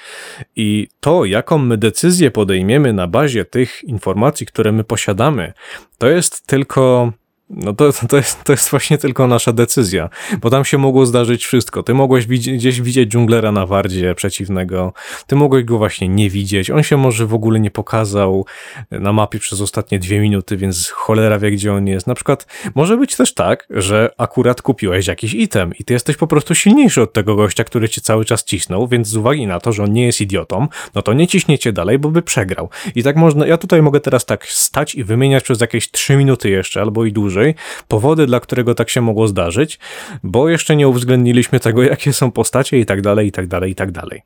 I 0.56 0.88
to, 1.00 1.24
jaką 1.24 1.58
my 1.58 1.76
decyzję 1.76 2.30
podejmiemy 2.30 2.92
na 2.92 3.06
bazie 3.06 3.44
tych 3.44 3.84
informacji, 3.84 4.46
które 4.46 4.72
my 4.72 4.84
posiadamy, 4.84 5.52
to 5.98 6.08
jest 6.08 6.46
tylko 6.46 7.12
No 7.56 7.72
to, 7.72 7.92
to, 8.08 8.16
jest, 8.16 8.44
to 8.44 8.52
jest 8.52 8.70
właśnie 8.70 8.98
tylko 8.98 9.26
nasza 9.26 9.52
decyzja, 9.52 10.10
bo 10.40 10.50
tam 10.50 10.64
się 10.64 10.78
mogło 10.78 11.06
zdarzyć 11.06 11.46
wszystko. 11.46 11.82
Ty 11.82 11.94
mogłeś 11.94 12.26
widzi, 12.26 12.56
gdzieś 12.56 12.80
widzieć 12.80 13.10
dżunglera 13.10 13.52
na 13.52 13.66
wardzie 13.66 14.14
przeciwnego, 14.14 14.92
ty 15.26 15.36
mogłeś 15.36 15.64
go 15.64 15.78
właśnie 15.78 16.08
nie 16.08 16.30
widzieć, 16.30 16.70
on 16.70 16.82
się 16.82 16.96
może 16.96 17.26
w 17.26 17.34
ogóle 17.34 17.60
nie 17.60 17.70
pokazał 17.70 18.46
na 18.90 19.12
mapie 19.12 19.38
przez 19.38 19.60
ostatnie 19.60 19.98
dwie 19.98 20.20
minuty, 20.20 20.56
więc 20.56 20.88
cholera 20.88 21.38
wie, 21.38 21.50
gdzie 21.50 21.72
on 21.72 21.86
jest. 21.86 22.06
Na 22.06 22.14
przykład 22.14 22.46
może 22.74 22.96
być 22.96 23.16
też 23.16 23.34
tak, 23.34 23.66
że 23.70 24.10
akurat 24.18 24.62
kupiłeś 24.62 25.06
jakiś 25.06 25.34
item 25.34 25.72
i 25.78 25.84
ty 25.84 25.92
jesteś 25.92 26.16
po 26.16 26.26
prostu 26.26 26.54
silniejszy 26.54 27.02
od 27.02 27.12
tego 27.12 27.36
gościa, 27.36 27.64
który 27.64 27.88
cię 27.88 28.00
cały 28.00 28.24
czas 28.24 28.44
cisnął, 28.44 28.88
więc 28.88 29.08
z 29.08 29.16
uwagi 29.16 29.46
na 29.46 29.60
to, 29.60 29.72
że 29.72 29.82
on 29.82 29.92
nie 29.92 30.06
jest 30.06 30.20
idiotą, 30.20 30.68
no 30.94 31.02
to 31.02 31.12
nie 31.12 31.26
ciśniecie 31.26 31.72
dalej, 31.72 31.98
bo 31.98 32.10
by 32.10 32.22
przegrał. 32.22 32.68
I 32.94 33.02
tak 33.02 33.16
można, 33.16 33.46
ja 33.46 33.58
tutaj 33.58 33.82
mogę 33.82 34.00
teraz 34.00 34.24
tak 34.24 34.46
stać 34.46 34.94
i 34.94 35.04
wymieniać 35.04 35.44
przez 35.44 35.60
jakieś 35.60 35.90
trzy 35.90 36.16
minuty 36.16 36.50
jeszcze, 36.50 36.80
albo 36.80 37.04
i 37.04 37.12
dłużej, 37.12 37.43
powody, 37.88 38.26
dla 38.26 38.40
którego 38.40 38.74
tak 38.74 38.90
się 38.90 39.00
mogło 39.00 39.28
zdarzyć, 39.28 39.78
bo 40.22 40.48
jeszcze 40.48 40.76
nie 40.76 40.88
uwzględniliśmy 40.88 41.60
tego, 41.60 41.82
jakie 41.82 42.12
są 42.12 42.32
postacie 42.32 42.78
i 42.78 42.86
tak 42.86 43.02
dalej, 43.02 43.28
i 43.28 43.32
tak 43.32 43.46
dalej, 43.46 43.70
i 43.70 43.74
tak 43.74 43.92
dalej. 43.92 44.22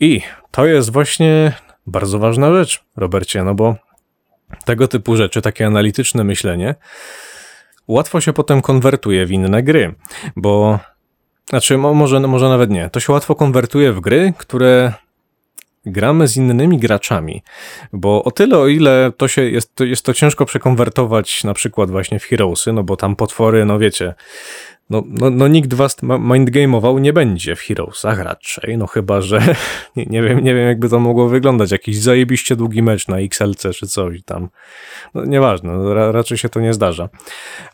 I 0.00 0.20
to 0.50 0.66
jest 0.66 0.92
właśnie 0.92 1.52
bardzo 1.86 2.18
ważna 2.18 2.52
rzecz, 2.52 2.84
Robercie, 2.96 3.44
no 3.44 3.54
bo 3.54 3.76
tego 4.64 4.88
typu 4.88 5.16
rzeczy, 5.16 5.42
takie 5.42 5.66
analityczne 5.66 6.24
myślenie, 6.24 6.74
łatwo 7.88 8.20
się 8.20 8.32
potem 8.32 8.62
konwertuje 8.62 9.26
w 9.26 9.30
inne 9.30 9.62
gry, 9.62 9.94
bo 10.36 10.78
znaczy, 11.48 11.78
może, 11.78 12.20
może 12.20 12.48
nawet 12.48 12.70
nie. 12.70 12.90
To 12.90 13.00
się 13.00 13.12
łatwo 13.12 13.34
konwertuje 13.34 13.92
w 13.92 14.00
gry, 14.00 14.32
które 14.38 14.92
gramy 15.86 16.28
z 16.28 16.36
innymi 16.36 16.78
graczami, 16.78 17.42
bo 17.92 18.24
o 18.24 18.30
tyle, 18.30 18.58
o 18.58 18.68
ile 18.68 19.12
to 19.16 19.28
się 19.28 19.42
jest, 19.42 19.74
to 19.74 19.84
jest 19.84 20.04
to 20.04 20.14
ciężko 20.14 20.44
przekonwertować 20.44 21.44
na 21.44 21.54
przykład 21.54 21.90
właśnie 21.90 22.18
w 22.18 22.24
Heroesy, 22.24 22.72
no 22.72 22.82
bo 22.82 22.96
tam 22.96 23.16
potwory, 23.16 23.64
no 23.64 23.78
wiecie, 23.78 24.14
no, 24.90 25.02
no, 25.06 25.30
no 25.30 25.48
nikt 25.48 25.74
was 25.74 25.96
mindgameował 26.02 26.98
nie 26.98 27.12
będzie 27.12 27.56
w 27.56 27.60
Heroesach 27.60 28.18
raczej, 28.18 28.78
no 28.78 28.86
chyba, 28.86 29.20
że 29.20 29.40
nie, 29.96 30.06
nie, 30.06 30.22
wiem, 30.22 30.44
nie 30.44 30.54
wiem 30.54 30.66
jakby 30.66 30.88
to 30.88 31.00
mogło 31.00 31.28
wyglądać, 31.28 31.70
jakiś 31.70 31.98
zajebiście 31.98 32.56
długi 32.56 32.82
mecz 32.82 33.08
na 33.08 33.18
XLC 33.18 33.62
czy 33.76 33.86
coś 33.86 34.22
tam, 34.22 34.48
no 35.14 35.24
nieważne, 35.24 35.72
no, 35.72 35.94
ra, 35.94 36.12
raczej 36.12 36.38
się 36.38 36.48
to 36.48 36.60
nie 36.60 36.74
zdarza, 36.74 37.08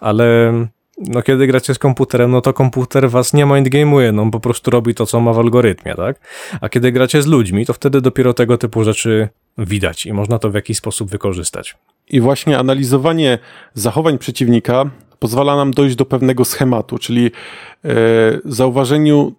ale 0.00 0.52
no 1.08 1.22
kiedy 1.22 1.46
gracie 1.46 1.74
z 1.74 1.78
komputerem, 1.78 2.30
no 2.30 2.40
to 2.40 2.52
komputer 2.52 3.10
was 3.10 3.32
nie 3.32 3.46
mindgameuje, 3.46 4.12
no 4.12 4.22
on 4.22 4.30
po 4.30 4.40
prostu 4.40 4.70
robi 4.70 4.94
to, 4.94 5.06
co 5.06 5.20
ma 5.20 5.32
w 5.32 5.38
algorytmie, 5.38 5.94
tak? 5.94 6.20
A 6.60 6.68
kiedy 6.68 6.92
gracie 6.92 7.22
z 7.22 7.26
ludźmi, 7.26 7.66
to 7.66 7.72
wtedy 7.72 8.00
dopiero 8.00 8.34
tego 8.34 8.58
typu 8.58 8.84
rzeczy 8.84 9.28
widać 9.58 10.06
i 10.06 10.12
można 10.12 10.38
to 10.38 10.50
w 10.50 10.54
jakiś 10.54 10.76
sposób 10.76 11.10
wykorzystać. 11.10 11.76
I 12.10 12.20
właśnie 12.20 12.58
analizowanie 12.58 13.38
zachowań 13.74 14.18
przeciwnika 14.18 14.90
pozwala 15.18 15.56
nam 15.56 15.70
dojść 15.70 15.96
do 15.96 16.04
pewnego 16.04 16.44
schematu, 16.44 16.98
czyli 16.98 17.26
e, 17.84 17.90
zauważeniu 18.44 19.32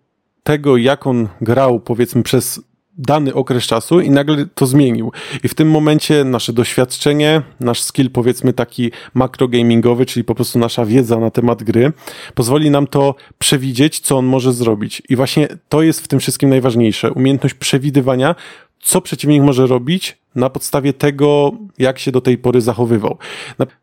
tego, 0.44 0.78
jak 0.78 1.08
on 1.08 1.28
grał, 1.42 1.80
powiedzmy, 1.80 2.24
przez 2.24 2.62
dany 2.98 3.34
okres 3.34 3.64
czasu 3.64 4.00
i 4.00 4.10
nagle 4.10 4.46
to 4.56 4.66
zmienił. 4.66 5.12
I 5.44 5.48
w 5.48 5.54
tym 5.54 5.70
momencie 5.72 6.24
nasze 6.24 6.54
doświadczenie, 6.54 7.42
nasz 7.60 7.82
skill 7.82 8.12
powiedzmy 8.12 8.54
taki 8.54 8.92
makrogamingowy, 9.14 10.06
czyli 10.06 10.24
po 10.24 10.36
prostu 10.36 10.60
nasza 10.60 10.86
wiedza 10.86 11.20
na 11.20 11.32
temat 11.32 11.64
gry, 11.64 11.94
pozwoli 12.34 12.72
nam 12.72 12.88
to 12.88 13.16
przewidzieć, 13.40 14.00
co 14.00 14.18
on 14.18 14.26
może 14.26 14.54
zrobić. 14.54 15.02
I 15.10 15.16
właśnie 15.16 15.48
to 15.70 15.82
jest 15.82 16.02
w 16.02 16.08
tym 16.08 16.20
wszystkim 16.20 16.50
najważniejsze. 16.50 17.12
Umiejętność 17.12 17.56
przewidywania, 17.56 18.36
co 18.82 19.02
przeciwnik 19.02 19.44
może 19.44 19.68
robić 19.68 20.18
na 20.36 20.50
podstawie 20.50 20.94
tego, 20.94 21.52
jak 21.78 22.00
się 22.00 22.12
do 22.12 22.22
tej 22.22 22.38
pory 22.38 22.62
zachowywał. 22.62 23.18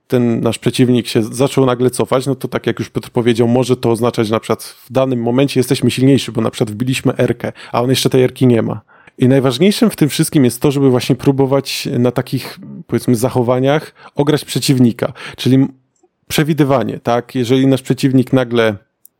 Ten 0.09 0.41
nasz 0.41 0.59
przeciwnik 0.59 1.09
się 1.09 1.23
zaczął 1.23 1.67
nagle 1.67 1.91
cofać, 1.91 2.27
no 2.27 2.35
to 2.35 2.49
tak 2.49 2.67
jak 2.67 2.79
już 2.79 2.91
Piotr 2.91 3.11
powiedział, 3.11 3.49
może 3.49 3.77
to 3.77 3.91
oznaczać, 3.91 4.31
na 4.31 4.41
przykład 4.41 4.63
w 4.63 4.93
danym 4.93 5.23
momencie 5.23 5.61
jesteśmy 5.61 5.91
silniejsi, 5.91 6.33
bo 6.33 6.41
na 6.41 6.51
przykład 6.51 6.71
wbiliśmy 6.71 7.17
Erkę, 7.19 7.53
a 7.73 7.83
on 7.83 7.91
jeszcze 7.91 8.11
tej 8.11 8.25
Erki 8.25 8.47
nie 8.47 8.63
ma. 8.63 8.81
I 9.21 9.29
najważniejszym 9.29 9.91
w 9.91 9.97
tym 9.97 10.09
wszystkim 10.09 10.45
jest 10.45 10.61
to, 10.61 10.71
żeby 10.71 10.91
właśnie 10.91 11.16
próbować 11.16 11.89
na 11.99 12.11
takich, 12.11 12.59
powiedzmy, 12.87 13.16
zachowaniach 13.16 13.95
ograć 14.14 14.45
przeciwnika, 14.45 15.12
czyli 15.37 15.66
przewidywanie, 16.29 16.99
tak? 16.99 17.35
Jeżeli 17.35 17.66
nasz 17.66 17.83
przeciwnik 17.83 18.33
nagle 18.33 18.77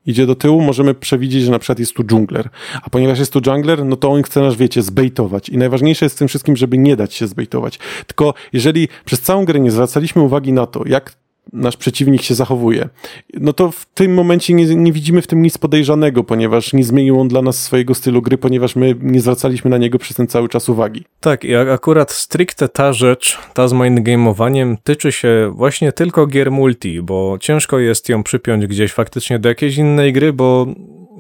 idzie 0.07 0.27
do 0.27 0.35
tyłu, 0.35 0.61
możemy 0.61 0.95
przewidzieć, 0.95 1.43
że 1.43 1.51
na 1.51 1.59
przykład 1.59 1.79
jest 1.79 1.95
tu 1.95 2.05
dżungler. 2.05 2.49
A 2.83 2.91
ponieważ 2.91 3.19
jest 3.19 3.33
tu 3.33 3.41
jungler, 3.47 3.85
no 3.85 3.97
to 3.97 4.11
on 4.11 4.23
chce 4.23 4.41
nas, 4.41 4.57
wiecie, 4.57 4.83
zbejtować. 4.83 5.49
I 5.49 5.59
najważniejsze 5.59 6.05
jest 6.05 6.17
w 6.17 6.19
tym 6.19 6.29
wszystkim, 6.29 6.57
żeby 6.57 6.79
nie 6.79 6.97
dać 6.97 7.15
się 7.15 7.27
zbejtować. 7.27 7.79
Tylko 8.07 8.35
jeżeli 8.53 8.89
przez 9.05 9.21
całą 9.21 9.45
grę 9.45 9.61
nie 9.61 9.71
zwracaliśmy 9.71 10.23
uwagi 10.23 10.53
na 10.53 10.67
to, 10.67 10.83
jak 10.87 11.13
nasz 11.53 11.77
przeciwnik 11.77 12.23
się 12.23 12.35
zachowuje, 12.35 12.89
no 13.35 13.53
to 13.53 13.71
w 13.71 13.87
tym 13.87 14.15
momencie 14.15 14.55
nie, 14.55 14.75
nie, 14.77 14.93
widzimy 14.93 15.23
w 15.23 15.27
tym 15.27 15.43
nic 15.43 15.59
podejrzanego, 15.59 16.25
ponieważ 16.25 16.73
nie 16.73 16.85
zmienił 16.85 17.21
on 17.21 17.29
dla 17.29 17.43
nas 17.43 17.63
swojego 17.63 17.95
stylu 17.95 18.23
gry, 18.23 18.39
ponieważ 18.39 18.77
my 18.77 18.95
nie 19.01 19.21
zwracaliśmy 19.21 19.71
na 19.71 19.79
niego 19.79 19.99
przez 19.99 20.17
ten 20.17 20.27
cały 20.27 20.49
czas 20.49 20.69
uwagi. 20.69 21.05
Tak, 21.21 21.45
i 21.45 21.55
akurat 21.55 22.13
stricte 22.13 22.69
ta 22.69 22.93
rzecz, 22.93 23.39
ta 23.55 23.69
z 23.69 23.73
mindgameowaniem 23.73 24.77
tyczy 24.85 25.13
się 25.13 25.53
właśnie 25.55 25.93
tylko 25.93 26.27
gier 26.27 26.51
multi, 26.51 27.03
bo 27.03 27.39
ciężko 27.41 27.79
jest 27.79 28.09
ją 28.09 28.23
przypiąć 28.23 28.67
gdzieś 28.67 28.93
faktycznie 28.93 29.39
do 29.39 29.49
jakiejś 29.49 29.77
innej 29.77 30.13
gry, 30.13 30.33
bo 30.33 30.67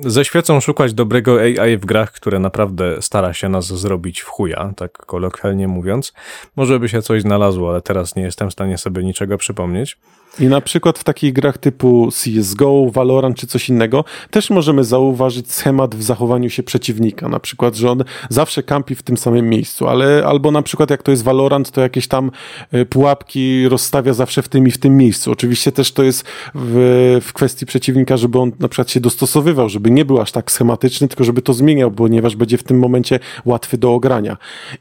ze 0.06 0.24
świecą 0.24 0.60
szukać 0.60 0.94
dobrego 0.94 1.40
AI 1.40 1.76
w 1.76 1.86
grach, 1.86 2.12
które 2.12 2.38
naprawdę 2.38 3.02
stara 3.02 3.32
się 3.32 3.48
nas 3.48 3.66
zrobić 3.66 4.20
w 4.20 4.26
chuja, 4.26 4.72
tak 4.76 4.92
kolokwialnie 4.92 5.68
mówiąc. 5.68 6.12
Może 6.56 6.80
by 6.80 6.88
się 6.88 7.02
coś 7.02 7.22
znalazło, 7.22 7.70
ale 7.70 7.80
teraz 7.82 8.16
nie 8.16 8.22
jestem 8.22 8.50
w 8.50 8.52
stanie 8.52 8.78
sobie 8.78 9.02
niczego 9.02 9.38
przypomnieć. 9.38 9.98
I 10.38 10.46
na 10.46 10.60
przykład 10.60 10.98
w 10.98 11.04
takich 11.04 11.32
grach 11.32 11.58
typu 11.58 12.08
CSGO, 12.10 12.90
Valorant 12.90 13.36
czy 13.36 13.46
coś 13.46 13.68
innego 13.68 14.04
też 14.30 14.50
możemy 14.50 14.84
zauważyć 14.84 15.52
schemat 15.52 15.94
w 15.94 16.02
zachowaniu 16.02 16.50
się 16.50 16.62
przeciwnika. 16.62 17.28
Na 17.28 17.40
przykład, 17.40 17.74
że 17.74 17.90
on 17.90 18.04
zawsze 18.28 18.62
kampi 18.62 18.94
w 18.94 19.02
tym 19.02 19.16
samym 19.16 19.48
miejscu, 19.48 19.88
ale 19.88 20.24
albo 20.26 20.50
na 20.50 20.62
przykład 20.62 20.90
jak 20.90 21.02
to 21.02 21.10
jest 21.10 21.22
Valorant, 21.22 21.70
to 21.70 21.80
jakieś 21.80 22.08
tam 22.08 22.30
e, 22.72 22.84
pułapki 22.84 23.68
rozstawia 23.68 24.14
zawsze 24.14 24.42
w 24.42 24.48
tym 24.48 24.68
i 24.68 24.70
w 24.70 24.78
tym 24.78 24.96
miejscu. 24.96 25.32
Oczywiście 25.32 25.72
też 25.72 25.92
to 25.92 26.02
jest 26.02 26.24
w, 26.54 27.18
w 27.22 27.32
kwestii 27.32 27.66
przeciwnika, 27.66 28.16
żeby 28.16 28.38
on 28.38 28.52
na 28.60 28.68
przykład 28.68 28.90
się 28.90 29.00
dostosowywał, 29.00 29.68
żeby 29.68 29.90
nie 29.90 30.04
był 30.04 30.20
aż 30.20 30.32
tak 30.32 30.50
schematyczny, 30.50 31.08
tylko 31.08 31.24
żeby 31.24 31.42
to 31.42 31.54
zmieniał, 31.54 31.90
ponieważ 31.90 32.36
będzie 32.36 32.58
w 32.58 32.62
tym 32.62 32.78
momencie 32.78 33.18
łatwy 33.44 33.78
do 33.78 33.94
ogrania. 33.94 34.36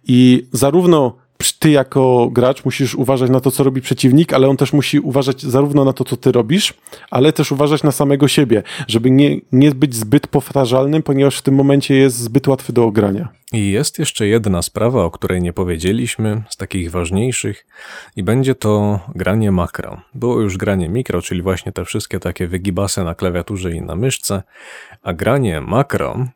I 0.08 0.48
zarówno 0.52 1.29
ty 1.60 1.70
jako 1.70 2.30
gracz 2.32 2.66
musisz 2.66 2.96
uważać 2.96 3.30
na 3.30 3.40
to, 3.40 3.52
co 3.52 3.64
robi 3.64 3.82
przeciwnik, 3.82 4.34
ale 4.34 4.48
on 4.48 4.58
też 4.58 4.74
musi 4.74 5.00
uważać 5.00 5.42
zarówno 5.42 5.86
na 5.86 5.94
to, 5.94 6.04
co 6.04 6.18
ty 6.18 6.32
robisz, 6.32 6.74
ale 7.12 7.34
też 7.34 7.52
uważać 7.52 7.84
na 7.84 7.92
samego 7.92 8.28
siebie, 8.28 8.64
żeby 8.88 9.12
nie, 9.12 9.38
nie 9.52 9.72
być 9.72 9.96
zbyt 9.96 10.28
powtarzalnym, 10.28 11.04
ponieważ 11.04 11.38
w 11.38 11.42
tym 11.42 11.56
momencie 11.56 11.96
jest 11.96 12.18
zbyt 12.18 12.48
łatwy 12.48 12.74
do 12.74 12.86
ogrania. 12.86 13.30
I 13.52 13.72
jest 13.72 14.00
jeszcze 14.00 14.28
jedna 14.28 14.62
sprawa, 14.62 15.04
o 15.04 15.12
której 15.12 15.42
nie 15.42 15.54
powiedzieliśmy, 15.54 16.44
z 16.50 16.58
takich 16.58 16.92
ważniejszych, 16.92 17.66
i 18.16 18.24
będzie 18.24 18.56
to 18.56 19.00
granie 19.16 19.52
makro. 19.52 20.02
Było 20.14 20.42
już 20.42 20.58
granie 20.58 20.90
mikro, 20.90 21.22
czyli 21.22 21.42
właśnie 21.42 21.72
te 21.72 21.86
wszystkie 21.86 22.20
takie 22.20 22.48
wygibasy 22.48 23.04
na 23.04 23.16
klawiaturze 23.16 23.72
i 23.72 23.82
na 23.82 23.96
myszce, 23.96 24.44
a 25.04 25.14
granie 25.14 25.62
makro 25.62 26.28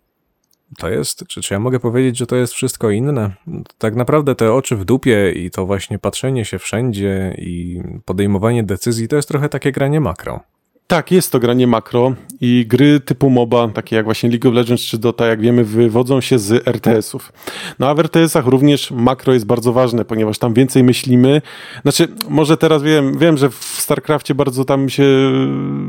to 0.77 0.89
jest, 0.89 1.27
czy, 1.27 1.41
czy 1.41 1.53
ja 1.53 1.59
mogę 1.59 1.79
powiedzieć, 1.79 2.17
że 2.17 2.27
to 2.27 2.35
jest 2.35 2.53
wszystko 2.53 2.89
inne? 2.89 3.31
Tak 3.77 3.95
naprawdę 3.95 4.35
te 4.35 4.53
oczy 4.53 4.75
w 4.75 4.85
dupie 4.85 5.31
i 5.31 5.51
to 5.51 5.65
właśnie 5.65 5.99
patrzenie 5.99 6.45
się 6.45 6.59
wszędzie 6.59 7.35
i 7.37 7.81
podejmowanie 8.05 8.63
decyzji 8.63 9.07
to 9.07 9.15
jest 9.15 9.27
trochę 9.27 9.49
takie 9.49 9.71
granie 9.71 9.99
makro. 9.99 10.39
Tak, 10.87 11.11
jest 11.11 11.31
to 11.31 11.39
granie 11.39 11.67
makro 11.67 12.13
i 12.41 12.65
gry 12.67 12.99
typu 12.99 13.29
MOBA, 13.29 13.67
takie 13.67 13.95
jak 13.95 14.05
właśnie 14.05 14.29
League 14.29 14.49
of 14.49 14.55
Legends 14.55 14.83
czy 14.83 14.97
Dota, 14.97 15.27
jak 15.27 15.41
wiemy, 15.41 15.63
wywodzą 15.63 16.21
się 16.21 16.39
z 16.39 16.67
RTS-ów. 16.67 17.33
No 17.79 17.89
a 17.89 17.93
w 17.93 17.99
RTS-ach 17.99 18.45
również 18.45 18.91
makro 18.91 19.33
jest 19.33 19.45
bardzo 19.45 19.73
ważne, 19.73 20.05
ponieważ 20.05 20.37
tam 20.37 20.53
więcej 20.53 20.83
myślimy. 20.83 21.41
Znaczy, 21.81 22.07
może 22.29 22.57
teraz 22.57 22.83
wiem, 22.83 23.17
wiem, 23.17 23.37
że 23.37 23.49
w 23.49 23.55
StarCraftie 23.55 24.35
bardzo 24.35 24.65
tam 24.65 24.89
się 24.89 25.05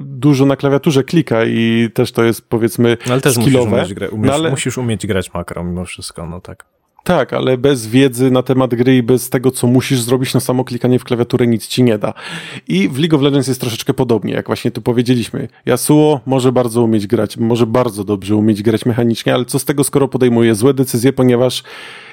dużo 0.04 0.46
na 0.46 0.56
klawiaturze 0.56 1.04
klika 1.04 1.44
i 1.44 1.88
też 1.94 2.12
to 2.12 2.24
jest 2.24 2.48
powiedzmy 2.48 2.96
no, 3.06 3.12
ale 3.12 3.20
też 3.20 3.34
skillowe. 3.34 3.70
Musisz 3.70 3.86
umieć, 3.86 3.94
gra- 3.94 4.08
umiesz, 4.08 4.28
no, 4.28 4.34
ale... 4.34 4.50
musisz 4.50 4.78
umieć 4.78 5.06
grać 5.06 5.34
makro 5.34 5.64
mimo 5.64 5.84
wszystko, 5.84 6.26
no 6.26 6.40
tak. 6.40 6.66
Tak, 7.04 7.32
ale 7.32 7.58
bez 7.58 7.86
wiedzy 7.86 8.30
na 8.30 8.42
temat 8.42 8.74
gry 8.74 8.96
i 8.96 9.02
bez 9.02 9.30
tego, 9.30 9.50
co 9.50 9.66
musisz 9.66 10.00
zrobić 10.00 10.34
na 10.34 10.40
samo 10.40 10.64
klikanie 10.64 10.98
w 10.98 11.04
klawiaturę, 11.04 11.46
nic 11.46 11.66
ci 11.66 11.82
nie 11.82 11.98
da. 11.98 12.14
I 12.68 12.88
w 12.88 12.98
League 12.98 13.16
of 13.16 13.22
Legends 13.22 13.48
jest 13.48 13.60
troszeczkę 13.60 13.94
podobnie, 13.94 14.32
jak 14.34 14.46
właśnie 14.46 14.70
tu 14.70 14.82
powiedzieliśmy. 14.82 15.48
Yasuo 15.66 16.20
może 16.26 16.52
bardzo 16.52 16.82
umieć 16.82 17.06
grać, 17.06 17.36
może 17.36 17.66
bardzo 17.66 18.04
dobrze 18.04 18.36
umieć 18.36 18.62
grać 18.62 18.86
mechanicznie, 18.86 19.34
ale 19.34 19.44
co 19.44 19.58
z 19.58 19.64
tego, 19.64 19.84
skoro 19.84 20.08
podejmuje 20.08 20.54
złe 20.54 20.74
decyzje, 20.74 21.12
ponieważ 21.12 21.62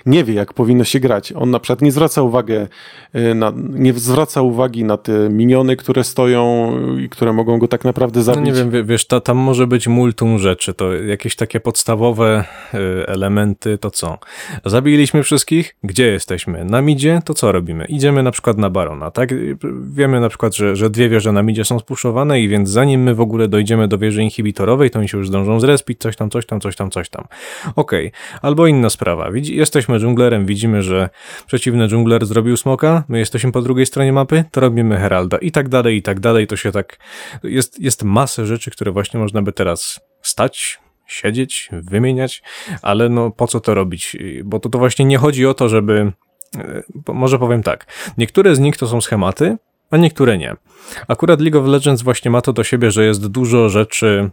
nie 0.06 0.24
wie, 0.24 0.34
jak 0.34 0.54
powinno 0.54 0.84
się 0.84 1.00
grać. 1.00 1.34
On 1.36 1.52
na 1.52 1.60
przykład 1.60 1.82
nie 1.82 1.92
zwraca 1.92 2.22
uwagę 2.22 2.68
y, 3.16 3.36
na, 3.36 3.54
nie 3.56 3.94
zwraca 3.94 4.42
uwagi 4.42 4.84
na 4.84 4.98
te 4.98 5.30
miniony, 5.30 5.76
które 5.76 6.04
stoją 6.04 6.72
i 7.00 7.10
które 7.10 7.34
mogą 7.34 7.58
go 7.58 7.68
tak 7.68 7.84
naprawdę 7.86 8.20
No 8.20 8.24
zabić. 8.24 8.46
nie 8.46 8.54
wiem, 8.54 8.72
wie- 8.72 8.84
wiesz, 8.84 9.08
ta, 9.08 9.20
tam 9.22 9.38
może 9.38 9.68
być 9.68 9.88
multum 9.88 10.40
rzeczy, 10.40 10.74
to 10.74 10.94
jakieś 10.94 11.36
takie 11.36 11.60
podstawowe 11.60 12.44
y, 12.74 12.78
elementy, 13.08 13.78
to 13.78 13.92
co? 13.92 14.18
Zabiliśmy 14.66 15.24
wszystkich? 15.24 15.76
Gdzie 15.84 16.08
jesteśmy? 16.08 16.66
Na 16.66 16.82
midzie? 16.82 17.22
To 17.26 17.34
co 17.34 17.52
robimy? 17.52 17.86
Idziemy 17.86 18.24
na 18.24 18.32
przykład 18.32 18.58
na 18.58 18.70
barona, 18.70 19.12
tak? 19.12 19.32
Y, 19.32 19.58
Wiemy 19.94 20.20
na 20.20 20.30
przykład, 20.30 20.56
że, 20.56 20.76
że 20.76 20.90
dwie 20.90 21.10
wieże 21.10 21.32
na 21.32 21.44
midzie 21.44 21.66
są 21.66 21.80
spuszowane 21.80 22.42
i 22.42 22.48
więc 22.48 22.70
zanim 22.70 23.04
my 23.04 23.16
w 23.16 23.22
ogóle 23.22 23.48
dojdziemy 23.48 23.88
do 23.88 23.98
wieży 23.98 24.24
inhibitorowej, 24.24 24.90
to 24.92 25.00
oni 25.00 25.08
się 25.10 25.18
już 25.18 25.28
zdążą 25.28 25.60
zrespić, 25.60 26.00
coś 26.00 26.16
tam, 26.16 26.30
coś 26.30 26.46
tam, 26.46 26.60
coś 26.62 26.76
tam, 26.76 26.92
coś 26.92 27.10
tam. 27.10 27.26
Okej, 27.76 28.12
albo 28.42 28.68
inna 28.68 28.90
sprawa. 28.90 29.32
Widzi, 29.32 29.56
jesteśmy 29.94 30.10
dżunglerem, 30.10 30.46
widzimy, 30.46 30.84
że 30.84 31.10
przeciwny 31.48 31.88
dżungler 31.88 32.26
zrobił 32.26 32.58
smoka, 32.58 33.04
my 33.08 33.20
jesteśmy 33.20 33.52
po 33.52 33.62
drugiej 33.62 33.86
stronie 33.86 34.14
mapy, 34.14 34.44
to 34.52 34.62
robimy 34.62 34.98
heralda 34.98 35.38
i 35.38 35.52
tak 35.52 35.70
dalej, 35.70 35.98
i 35.98 36.02
tak 36.02 36.20
dalej, 36.20 36.48
to 36.48 36.56
się 36.56 36.72
tak... 36.72 36.98
Jest, 37.44 37.80
jest 37.80 38.04
masę 38.04 38.46
rzeczy, 38.46 38.72
które 38.72 38.92
właśnie 38.92 39.20
można 39.20 39.42
by 39.42 39.52
teraz 39.52 40.00
stać, 40.22 40.80
siedzieć, 41.08 41.70
wymieniać, 41.72 42.44
ale 42.82 43.10
no 43.10 43.32
po 43.32 43.48
co 43.48 43.60
to 43.60 43.74
robić? 43.74 44.18
Bo 44.44 44.60
to, 44.60 44.70
to 44.70 44.80
właśnie 44.80 45.06
nie 45.06 45.18
chodzi 45.18 45.46
o 45.46 45.54
to, 45.54 45.70
żeby... 45.70 46.12
e, 46.58 46.84
Może 47.08 47.40
powiem 47.40 47.64
tak, 47.64 47.86
niektóre 48.18 48.56
z 48.56 48.60
nich 48.60 48.78
to 48.78 48.88
są 48.88 49.02
schematy, 49.02 49.58
a 49.92 49.98
niektóre 49.98 50.38
nie. 50.38 50.56
Akurat 51.08 51.42
League 51.42 51.60
of 51.60 51.68
Legends 51.68 52.02
właśnie 52.02 52.32
ma 52.32 52.42
to 52.42 52.54
do 52.54 52.64
siebie, 52.64 52.92
że 52.92 53.06
jest 53.06 53.28
dużo 53.28 53.70
rzeczy, 53.70 54.30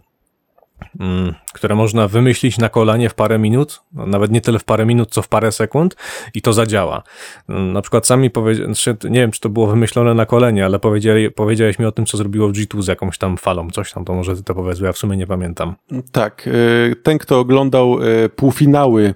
które 1.53 1.75
można 1.75 2.07
wymyślić 2.07 2.57
na 2.57 2.69
kolanie 2.69 3.09
w 3.09 3.13
parę 3.13 3.39
minut, 3.39 3.81
no, 3.93 4.05
nawet 4.05 4.31
nie 4.31 4.41
tyle 4.41 4.59
w 4.59 4.63
parę 4.63 4.85
minut, 4.85 5.09
co 5.11 5.21
w 5.21 5.27
parę 5.27 5.51
sekund 5.51 5.95
i 6.33 6.41
to 6.41 6.53
zadziała. 6.53 7.03
Mm, 7.49 7.73
Na 7.73 7.81
przykład 7.81 8.07
sami 8.07 8.29
powiedzieli, 8.29 8.73
nie 9.03 9.19
wiem, 9.19 9.31
czy 9.31 9.39
to 9.39 9.49
było 9.49 9.67
wymyślone 9.67 10.13
na 10.13 10.25
kolenie, 10.25 10.65
ale 10.65 10.79
powiedzieli, 10.79 11.31
powiedziałeś 11.31 11.79
mi 11.79 11.85
o 11.85 11.91
tym, 11.91 12.05
co 12.05 12.17
zrobiło 12.17 12.47
w 12.47 12.51
G2 12.51 12.81
z 12.81 12.87
jakąś 12.87 13.17
tam 13.17 13.37
falą, 13.37 13.69
coś 13.69 13.93
tam, 13.93 14.05
to 14.05 14.13
może 14.13 14.35
ty 14.35 14.43
to 14.43 14.55
powiedz, 14.55 14.79
ja 14.79 14.91
w 14.91 14.97
sumie 14.97 15.17
nie 15.17 15.27
pamiętam. 15.27 15.75
Tak, 16.11 16.47
y, 16.47 16.95
ten, 17.03 17.17
kto 17.17 17.39
oglądał 17.39 18.03
y, 18.03 18.29
półfinały 18.29 19.13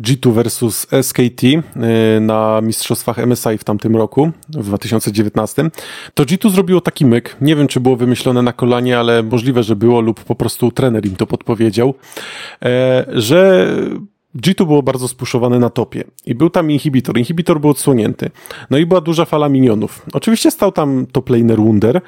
G2 0.00 0.32
versus 0.32 0.86
SKT 1.02 1.44
y, 1.44 1.60
na 2.20 2.60
mistrzostwach 2.60 3.26
MSI 3.26 3.58
w 3.58 3.64
tamtym 3.64 3.96
roku, 3.96 4.30
w 4.48 4.66
2019, 4.66 5.70
to 6.14 6.24
G2 6.24 6.50
zrobiło 6.50 6.80
taki 6.80 7.06
myk. 7.06 7.36
Nie 7.40 7.56
wiem, 7.56 7.68
czy 7.68 7.80
było 7.80 7.96
wymyślone 7.96 8.42
na 8.42 8.52
kolanie, 8.52 8.98
ale 8.98 9.22
możliwe, 9.22 9.62
że 9.62 9.76
było 9.76 10.00
lub 10.00 10.24
po 10.24 10.34
prostu 10.34 10.70
trener 10.70 11.01
im 11.06 11.16
to 11.16 11.26
podpowiedział, 11.26 11.94
e, 12.62 13.06
że 13.08 13.68
G2 14.36 14.66
było 14.66 14.82
bardzo 14.82 15.08
spuszowane 15.08 15.58
na 15.58 15.70
topie 15.70 16.04
i 16.26 16.34
był 16.34 16.50
tam 16.50 16.70
inhibitor. 16.70 17.18
Inhibitor 17.18 17.60
był 17.60 17.70
odsłonięty. 17.70 18.30
No 18.70 18.78
i 18.78 18.86
była 18.86 19.00
duża 19.00 19.24
fala 19.24 19.48
minionów. 19.48 20.06
Oczywiście 20.12 20.50
stał 20.50 20.72
tam 20.72 21.06
top 21.12 21.30
laner 21.30 21.58
Wunder, 21.58 22.00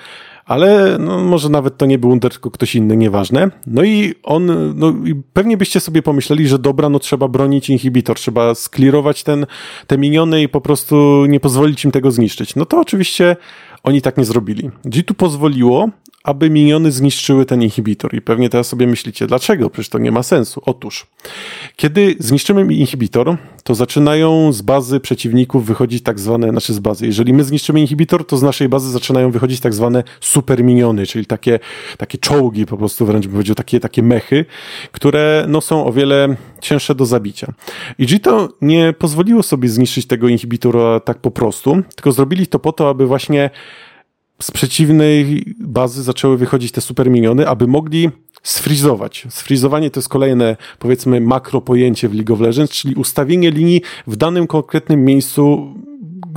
ale 0.47 0.97
no, 1.01 1.18
może 1.18 1.49
nawet 1.49 1.76
to 1.76 1.86
nie 1.86 1.99
był 1.99 2.11
Wunder, 2.11 2.32
tylko 2.32 2.51
ktoś 2.51 2.74
inny, 2.74 2.97
nieważne. 2.97 3.51
No 3.66 3.84
i 3.84 4.14
on, 4.22 4.74
no 4.78 4.95
i 5.05 5.14
pewnie 5.32 5.57
byście 5.57 5.80
sobie 5.80 6.03
pomyśleli, 6.03 6.49
że 6.49 6.59
dobra, 6.59 6.88
no 6.88 6.99
trzeba 6.99 7.28
bronić 7.28 7.70
inhibitor, 7.70 8.16
trzeba 8.16 8.55
sklirować 8.55 9.22
ten, 9.22 9.47
te 9.86 9.99
miniony 9.99 10.42
i 10.42 10.49
po 10.49 10.61
prostu 10.61 11.26
nie 11.26 11.40
pozwolić 11.40 11.84
im 11.84 11.90
tego 11.90 12.11
zniszczyć. 12.11 12.57
No 12.57 12.64
to 12.64 12.80
oczywiście 12.80 13.36
oni 13.82 14.03
tak 14.03 14.16
nie 14.16 14.24
zrobili. 14.24 14.70
G2 14.84 15.14
pozwoliło, 15.14 15.88
aby 16.24 16.50
miniony 16.50 16.92
zniszczyły 16.92 17.46
ten 17.46 17.62
inhibitor. 17.62 18.14
I 18.14 18.20
pewnie 18.20 18.48
teraz 18.48 18.66
sobie 18.66 18.86
myślicie, 18.86 19.26
dlaczego? 19.26 19.70
Przecież 19.70 19.88
to 19.88 19.98
nie 19.98 20.12
ma 20.12 20.22
sensu. 20.22 20.62
Otóż, 20.66 21.06
kiedy 21.76 22.16
zniszczymy 22.18 22.74
inhibitor, 22.74 23.36
to 23.64 23.74
zaczynają 23.74 24.52
z 24.52 24.62
bazy 24.62 25.00
przeciwników 25.00 25.66
wychodzić 25.66 26.02
tak 26.02 26.20
zwane, 26.20 26.50
znaczy 26.50 26.74
z 26.74 26.78
bazy. 26.78 27.06
Jeżeli 27.06 27.32
my 27.32 27.44
zniszczymy 27.44 27.80
inhibitor, 27.80 28.26
to 28.26 28.36
z 28.36 28.42
naszej 28.42 28.68
bazy 28.68 28.90
zaczynają 28.90 29.30
wychodzić 29.30 29.60
tak 29.60 29.74
zwane 29.74 30.02
super 30.20 30.64
miniony, 30.64 31.06
czyli 31.06 31.26
takie, 31.26 31.58
takie 31.98 32.18
czołgi, 32.18 32.66
po 32.66 32.76
prostu 32.76 33.06
wręcz 33.06 33.24
bym 33.24 33.32
powiedział, 33.32 33.54
takie, 33.54 33.80
takie 33.80 34.02
mechy, 34.02 34.44
które 34.92 35.44
no, 35.48 35.60
są 35.60 35.86
o 35.86 35.92
wiele 35.92 36.36
cięższe 36.60 36.94
do 36.94 37.06
zabicia. 37.06 37.52
I 37.98 38.06
Gito 38.06 38.48
nie 38.60 38.92
pozwoliło 38.98 39.42
sobie 39.42 39.68
zniszczyć 39.68 40.06
tego 40.06 40.28
inhibitora 40.28 41.00
tak 41.00 41.18
po 41.18 41.30
prostu, 41.30 41.82
tylko 41.94 42.12
zrobili 42.12 42.46
to 42.46 42.58
po 42.58 42.72
to, 42.72 42.88
aby 42.88 43.06
właśnie 43.06 43.50
z 44.43 44.51
przeciwnej 44.51 45.45
bazy 45.61 46.03
zaczęły 46.03 46.39
wychodzić 46.39 46.72
te 46.72 46.80
super 46.80 47.11
miniony, 47.11 47.49
aby 47.49 47.66
mogli 47.66 48.11
sfrizować. 48.43 49.26
Sfrizowanie 49.30 49.91
to 49.91 50.01
jest 50.01 50.09
kolejne, 50.09 50.57
powiedzmy, 50.78 51.20
makro 51.20 51.61
pojęcie 51.61 52.09
w 52.09 52.14
League 52.14 52.35
of 52.35 52.41
Legends, 52.41 52.72
czyli 52.72 52.95
ustawienie 52.95 53.51
linii 53.51 53.82
w 54.07 54.16
danym 54.16 54.47
konkretnym 54.47 55.05
miejscu 55.05 55.74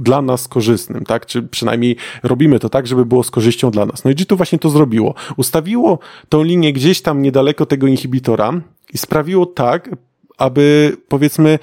dla 0.02 0.22
nas 0.22 0.48
korzystnym, 0.48 1.04
tak? 1.04 1.26
Czy 1.26 1.44
przynajmniej 1.44 1.96
robimy 2.24 2.60
to 2.60 2.70
tak, 2.70 2.88
żeby 2.88 3.06
było 3.06 3.24
z 3.24 3.32
korzyścią 3.32 3.72
dla 3.72 3.86
nas. 3.86 4.04
No 4.04 4.12
i 4.12 4.16
G2 4.16 4.38
właśnie 4.38 4.60
to 4.60 4.70
zrobiło. 4.70 5.16
Ustawiło 5.38 6.00
tą 6.30 6.44
linię 6.44 6.74
gdzieś 6.74 7.02
tam 7.02 7.22
niedaleko 7.22 7.66
tego 7.66 7.88
inhibitora 7.88 8.62
i 8.94 8.98
sprawiło 8.98 9.46
tak, 9.46 9.90
aby 10.38 10.98
powiedzmy 11.08 11.60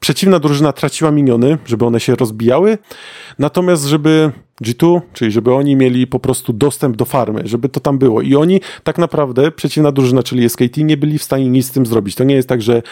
przeciwna 0.00 0.38
drużyna 0.38 0.72
traciła 0.72 1.10
miniony, 1.10 1.58
żeby 1.66 1.86
one 1.86 2.00
się 2.00 2.16
rozbijały, 2.16 2.78
natomiast 3.38 3.84
żeby 3.84 4.32
G2, 4.62 5.00
czyli 5.12 5.30
żeby 5.30 5.54
oni 5.54 5.76
mieli 5.76 6.06
po 6.06 6.20
prostu 6.20 6.52
dostęp 6.52 6.96
do 6.96 7.04
farmy, 7.04 7.42
żeby 7.44 7.68
to 7.68 7.80
tam 7.80 7.98
było. 7.98 8.22
I 8.22 8.34
oni 8.36 8.60
tak 8.84 8.98
naprawdę, 8.98 9.50
przeciwna 9.50 9.92
drużyna, 9.92 10.22
czyli 10.22 10.48
SKT, 10.48 10.76
nie 10.76 10.96
byli 10.96 11.18
w 11.18 11.22
stanie 11.22 11.50
nic 11.50 11.66
z 11.66 11.70
tym 11.70 11.86
zrobić. 11.86 12.14
To 12.14 12.24
nie 12.24 12.34
jest 12.34 12.48
tak, 12.48 12.62
że 12.62 12.82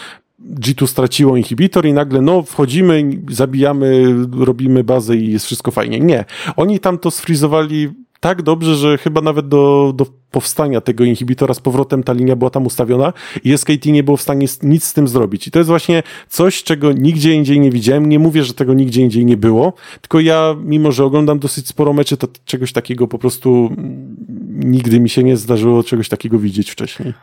G2 0.55 0.87
straciło 0.87 1.37
inhibitor 1.37 1.87
i 1.87 1.93
nagle, 1.93 2.21
no, 2.21 2.43
wchodzimy, 2.43 3.05
zabijamy, 3.31 4.15
robimy 4.39 4.85
bazę 4.85 5.17
i 5.17 5.33
jest 5.33 5.47
wszystko 5.47 5.71
fajnie. 5.71 6.01
Nie. 6.01 6.25
Oni 6.57 6.81
tam 6.81 6.99
to 6.99 7.11
sfrizowali 7.11 7.89
tak 8.21 8.43
dobrze, 8.43 8.77
że 8.77 8.99
chyba 8.99 9.21
nawet 9.21 9.49
do, 9.49 9.93
do 9.97 10.07
powstania 10.31 10.81
tego 10.81 11.05
inhibitora 11.05 11.55
z 11.55 11.61
powrotem 11.61 12.03
ta 12.03 12.13
linia 12.13 12.37
była 12.37 12.51
tam 12.51 12.67
ustawiona 12.67 13.13
i 13.45 13.59
SKT 13.59 13.87
nie 13.87 14.03
było 14.03 14.17
w 14.17 14.23
stanie 14.23 14.47
nic 14.63 14.85
z 14.85 14.93
tym 14.93 15.09
zrobić. 15.09 15.47
I 15.47 15.51
to 15.51 15.59
jest 15.59 15.69
właśnie 15.69 16.03
coś, 16.29 16.63
czego 16.63 16.93
nigdzie 16.93 17.35
indziej 17.35 17.61
nie 17.61 17.71
widziałem. 17.71 18.09
Nie 18.09 18.19
mówię, 18.19 18.45
że 18.45 18.55
tego 18.55 18.75
nigdzie 18.75 19.03
indziej 19.03 19.27
nie 19.27 19.37
było, 19.37 19.73
tylko 20.01 20.21
ja, 20.21 20.57
mimo 20.65 20.93
że 20.93 21.05
oglądam 21.05 21.39
dosyć 21.39 21.69
sporo 21.69 21.93
meczy, 21.93 22.17
to 22.17 22.29
czegoś 22.45 22.73
takiego 22.73 23.09
po 23.09 23.19
prostu 23.19 23.71
mm, 23.79 24.17
nigdy 24.51 25.01
mi 25.01 25.09
się 25.09 25.23
nie 25.23 25.37
zdarzyło 25.37 25.83
czegoś 25.83 26.09
takiego 26.09 26.39
widzieć 26.39 26.71
wcześniej. 26.71 27.15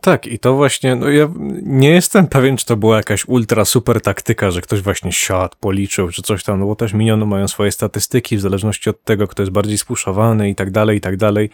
Tak, 0.00 0.26
i 0.26 0.38
to 0.38 0.54
właśnie, 0.54 0.96
no 0.96 1.08
ja 1.08 1.28
nie 1.62 1.90
jestem 1.90 2.26
pewien, 2.26 2.56
czy 2.56 2.66
to 2.66 2.76
była 2.76 2.96
jakaś 2.96 3.28
ultra 3.28 3.64
super 3.64 4.00
taktyka, 4.00 4.50
że 4.50 4.60
ktoś 4.60 4.80
właśnie 4.80 5.12
siadł, 5.12 5.56
policzył, 5.60 6.08
czy 6.08 6.22
coś 6.22 6.44
tam, 6.44 6.60
no 6.60 6.66
bo 6.66 6.76
też 6.76 6.92
miniony 6.92 7.26
mają 7.26 7.48
swoje 7.48 7.72
statystyki 7.72 8.36
w 8.36 8.40
zależności 8.40 8.90
od 8.90 9.04
tego, 9.04 9.28
kto 9.28 9.42
jest 9.42 9.52
bardziej 9.52 9.78
spuszowany 9.78 10.50
i 10.50 10.54
tak 10.54 10.70
dalej, 10.70 10.98
i 10.98 11.00
tak 11.00 11.16
dalej. 11.16 11.50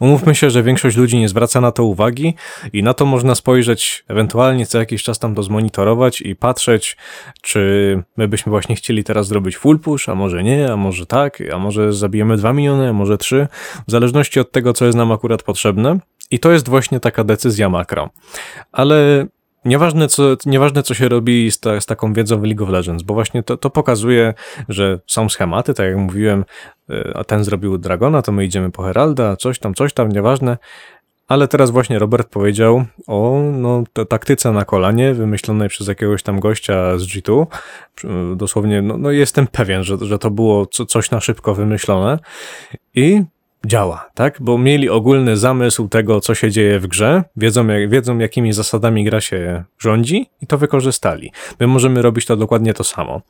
Umówmy 0.00 0.34
się, 0.34 0.50
że 0.50 0.62
większość 0.62 0.96
ludzi 0.96 1.18
nie 1.18 1.28
zwraca 1.28 1.60
na 1.60 1.72
to 1.72 1.84
uwagi 1.84 2.34
i 2.72 2.82
na 2.82 2.94
to 2.94 3.06
można 3.06 3.34
spojrzeć, 3.34 4.04
ewentualnie 4.08 4.66
co 4.66 4.78
jakiś 4.78 5.02
czas 5.02 5.18
tam 5.18 5.34
to 5.34 5.42
zmonitorować 5.42 6.20
i 6.20 6.36
patrzeć, 6.36 6.96
czy 7.42 8.02
my 8.16 8.28
byśmy 8.28 8.50
właśnie 8.50 8.76
chcieli 8.76 9.04
teraz 9.04 9.26
zrobić 9.26 9.56
full 9.56 9.78
push, 9.78 10.08
a 10.08 10.14
może 10.14 10.42
nie, 10.42 10.72
a 10.72 10.76
może 10.76 11.06
tak, 11.06 11.42
a 11.54 11.58
może 11.58 11.92
zabijemy 11.92 12.36
dwa 12.36 12.52
miniony, 12.52 12.88
a 12.88 12.92
może 12.92 13.18
trzy, 13.18 13.48
w 13.88 13.90
zależności 13.90 14.40
od 14.40 14.52
tego, 14.52 14.72
co 14.72 14.84
jest 14.86 14.98
nam 14.98 15.12
akurat 15.12 15.42
potrzebne. 15.42 15.98
I 16.30 16.38
to 16.38 16.50
jest 16.50 16.68
właśnie 16.68 17.00
taka 17.00 17.24
decyzja 17.24 17.68
makro. 17.68 18.10
Ale 18.72 19.26
nieważne 19.64 20.08
co, 20.08 20.36
nieważne, 20.46 20.82
co 20.82 20.94
się 20.94 21.08
robi 21.08 21.50
z, 21.50 21.60
ta, 21.60 21.80
z 21.80 21.86
taką 21.86 22.12
wiedzą 22.12 22.40
w 22.40 22.44
League 22.44 22.64
of 22.64 22.70
Legends, 22.70 23.02
bo 23.02 23.14
właśnie 23.14 23.42
to, 23.42 23.56
to 23.56 23.70
pokazuje, 23.70 24.34
że 24.68 25.00
są 25.06 25.28
schematy, 25.28 25.74
tak 25.74 25.86
jak 25.86 25.96
mówiłem, 25.96 26.44
y, 26.90 27.12
a 27.14 27.24
ten 27.24 27.44
zrobił 27.44 27.78
Dragona, 27.78 28.22
to 28.22 28.32
my 28.32 28.44
idziemy 28.44 28.70
po 28.70 28.82
Heralda, 28.82 29.36
coś 29.36 29.58
tam, 29.58 29.74
coś 29.74 29.92
tam, 29.92 30.08
nieważne. 30.08 30.58
Ale 31.28 31.48
teraz 31.48 31.70
właśnie 31.70 31.98
Robert 31.98 32.30
powiedział 32.30 32.84
o 33.06 33.42
no, 33.52 33.84
taktyce 34.08 34.52
na 34.52 34.64
kolanie, 34.64 35.14
wymyślonej 35.14 35.68
przez 35.68 35.88
jakiegoś 35.88 36.22
tam 36.22 36.40
gościa 36.40 36.98
z 36.98 37.02
G2. 37.06 37.46
Y, 38.04 38.36
Dosłownie, 38.36 38.82
no, 38.82 38.98
no 38.98 39.10
jestem 39.10 39.46
pewien, 39.46 39.84
że, 39.84 39.96
że 40.00 40.18
to 40.18 40.30
było 40.30 40.66
co, 40.66 40.86
coś 40.86 41.10
na 41.10 41.20
szybko 41.20 41.54
wymyślone. 41.54 42.18
I 42.94 43.22
działa, 43.66 44.10
tak? 44.14 44.36
Bo 44.40 44.58
mieli 44.58 44.88
ogólny 44.88 45.36
zamysł 45.36 45.88
tego, 45.88 46.20
co 46.20 46.34
się 46.34 46.50
dzieje 46.50 46.80
w 46.80 46.86
grze, 46.86 47.24
wiedzą, 47.36 47.66
jak, 47.66 47.90
wiedzą 47.90 48.18
jakimi 48.18 48.52
zasadami 48.52 49.04
gra 49.04 49.20
się 49.20 49.64
rządzi 49.78 50.30
i 50.40 50.46
to 50.46 50.58
wykorzystali. 50.58 51.32
My 51.60 51.66
możemy 51.66 52.02
robić 52.02 52.26
to 52.26 52.36
dokładnie 52.36 52.74
to 52.74 52.84
samo 52.84 53.22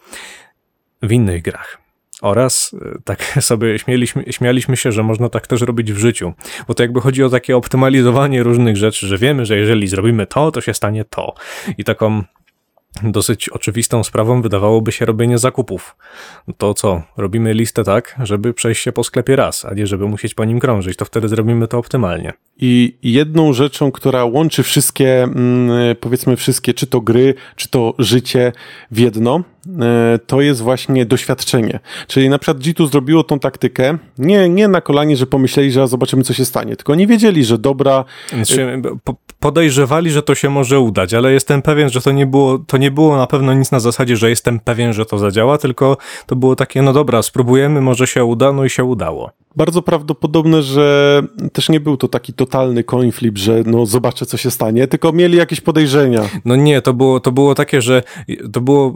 w 1.02 1.12
innych 1.12 1.42
grach. 1.42 1.78
Oraz 2.22 2.72
y, 2.72 3.02
tak 3.04 3.22
sobie 3.40 3.78
śmieliśmy, 3.78 4.24
śmialiśmy 4.30 4.76
się, 4.76 4.92
że 4.92 5.02
można 5.02 5.28
tak 5.28 5.46
też 5.46 5.60
robić 5.60 5.92
w 5.92 5.98
życiu, 5.98 6.32
bo 6.68 6.74
to 6.74 6.82
jakby 6.82 7.00
chodzi 7.00 7.24
o 7.24 7.28
takie 7.28 7.56
optymalizowanie 7.56 8.42
różnych 8.42 8.76
rzeczy, 8.76 9.06
że 9.06 9.18
wiemy, 9.18 9.46
że 9.46 9.56
jeżeli 9.56 9.86
zrobimy 9.88 10.26
to, 10.26 10.50
to 10.52 10.60
się 10.60 10.74
stanie 10.74 11.04
to. 11.04 11.34
I 11.78 11.84
taką 11.84 12.22
dosyć 13.02 13.48
oczywistą 13.48 14.04
sprawą 14.04 14.42
wydawałoby 14.42 14.92
się 14.92 15.04
robienie 15.04 15.38
zakupów. 15.38 15.96
No 16.48 16.54
To 16.58 16.74
co? 16.74 17.02
Robimy 17.16 17.54
listę 17.54 17.84
tak, 17.84 18.16
żeby 18.22 18.54
przejść 18.54 18.82
się 18.82 18.92
po 18.92 19.04
sklepie 19.04 19.36
raz, 19.36 19.64
a 19.64 19.74
nie 19.74 19.86
żeby 19.86 20.08
musieć 20.08 20.34
po 20.34 20.44
nim 20.44 20.60
krążyć. 20.60 20.96
To 20.96 21.04
wtedy 21.04 21.28
zrobimy 21.28 21.68
to 21.68 21.78
optymalnie. 21.78 22.32
I 22.60 22.94
jedną 23.02 23.52
rzeczą, 23.52 23.92
która 23.92 24.24
łączy 24.24 24.62
wszystkie, 24.62 25.22
mm, 25.22 25.70
powiedzmy 26.00 26.36
wszystkie, 26.36 26.74
czy 26.74 26.86
to 26.86 27.00
gry, 27.00 27.34
czy 27.56 27.68
to 27.68 27.94
życie 27.98 28.52
w 28.90 28.98
jedno, 28.98 29.40
e, 29.80 30.18
to 30.26 30.40
jest 30.40 30.60
właśnie 30.62 31.06
doświadczenie. 31.06 31.80
Czyli 32.06 32.28
na 32.28 32.38
przykład 32.38 32.58
G2 32.62 32.90
zrobiło 32.90 33.22
tą 33.24 33.38
taktykę, 33.38 33.98
nie, 34.18 34.48
nie 34.48 34.68
na 34.68 34.80
kolanie, 34.80 35.16
że 35.16 35.26
pomyśleli, 35.26 35.72
że 35.72 35.88
zobaczymy, 35.88 36.22
co 36.22 36.34
się 36.34 36.44
stanie, 36.44 36.76
tylko 36.76 36.94
nie 36.94 37.06
wiedzieli, 37.06 37.44
że 37.44 37.58
dobra, 37.58 38.04
Znaczy, 38.32 38.82
po- 39.04 39.16
podejrzewali, 39.40 40.10
że 40.10 40.22
to 40.22 40.34
się 40.34 40.50
może 40.50 40.80
udać, 40.80 41.14
ale 41.14 41.32
jestem 41.32 41.62
pewien, 41.62 41.88
że 41.88 42.00
to 42.00 42.12
nie 42.12 42.26
było, 42.26 42.58
to 42.58 42.76
nie 42.76 42.90
było 42.90 43.16
na 43.16 43.26
pewno 43.26 43.54
nic 43.54 43.70
na 43.70 43.80
zasadzie, 43.80 44.16
że 44.16 44.30
jestem 44.30 44.60
pewien, 44.60 44.92
że 44.92 45.06
to 45.06 45.18
zadziała, 45.18 45.58
tylko 45.58 45.96
to 46.26 46.36
było 46.36 46.56
takie, 46.56 46.82
no 46.82 46.92
dobra, 46.92 47.22
spróbujemy, 47.22 47.80
może 47.80 48.06
się 48.06 48.24
uda, 48.24 48.52
no 48.52 48.64
i 48.64 48.70
się 48.70 48.84
udało. 48.84 49.30
bardzo 49.56 49.82
prawdopodobne, 49.82 50.62
że 50.62 51.22
też 51.52 51.68
nie 51.68 51.80
był 51.80 51.96
to 51.96 52.08
taki 52.08 52.32
totalny 52.48 52.84
coin 52.84 53.12
flip, 53.12 53.38
że 53.38 53.62
no 53.66 53.86
zobaczę, 53.86 54.26
co 54.26 54.36
się 54.36 54.50
stanie, 54.50 54.86
tylko 54.88 55.12
mieli 55.12 55.36
jakieś 55.38 55.60
podejrzenia. 55.60 56.22
No 56.44 56.56
nie, 56.56 56.82
to 56.82 56.94
było, 56.94 57.20
to 57.20 57.32
było 57.32 57.54
takie, 57.54 57.82
że 57.82 58.02
to 58.52 58.60
było, 58.60 58.94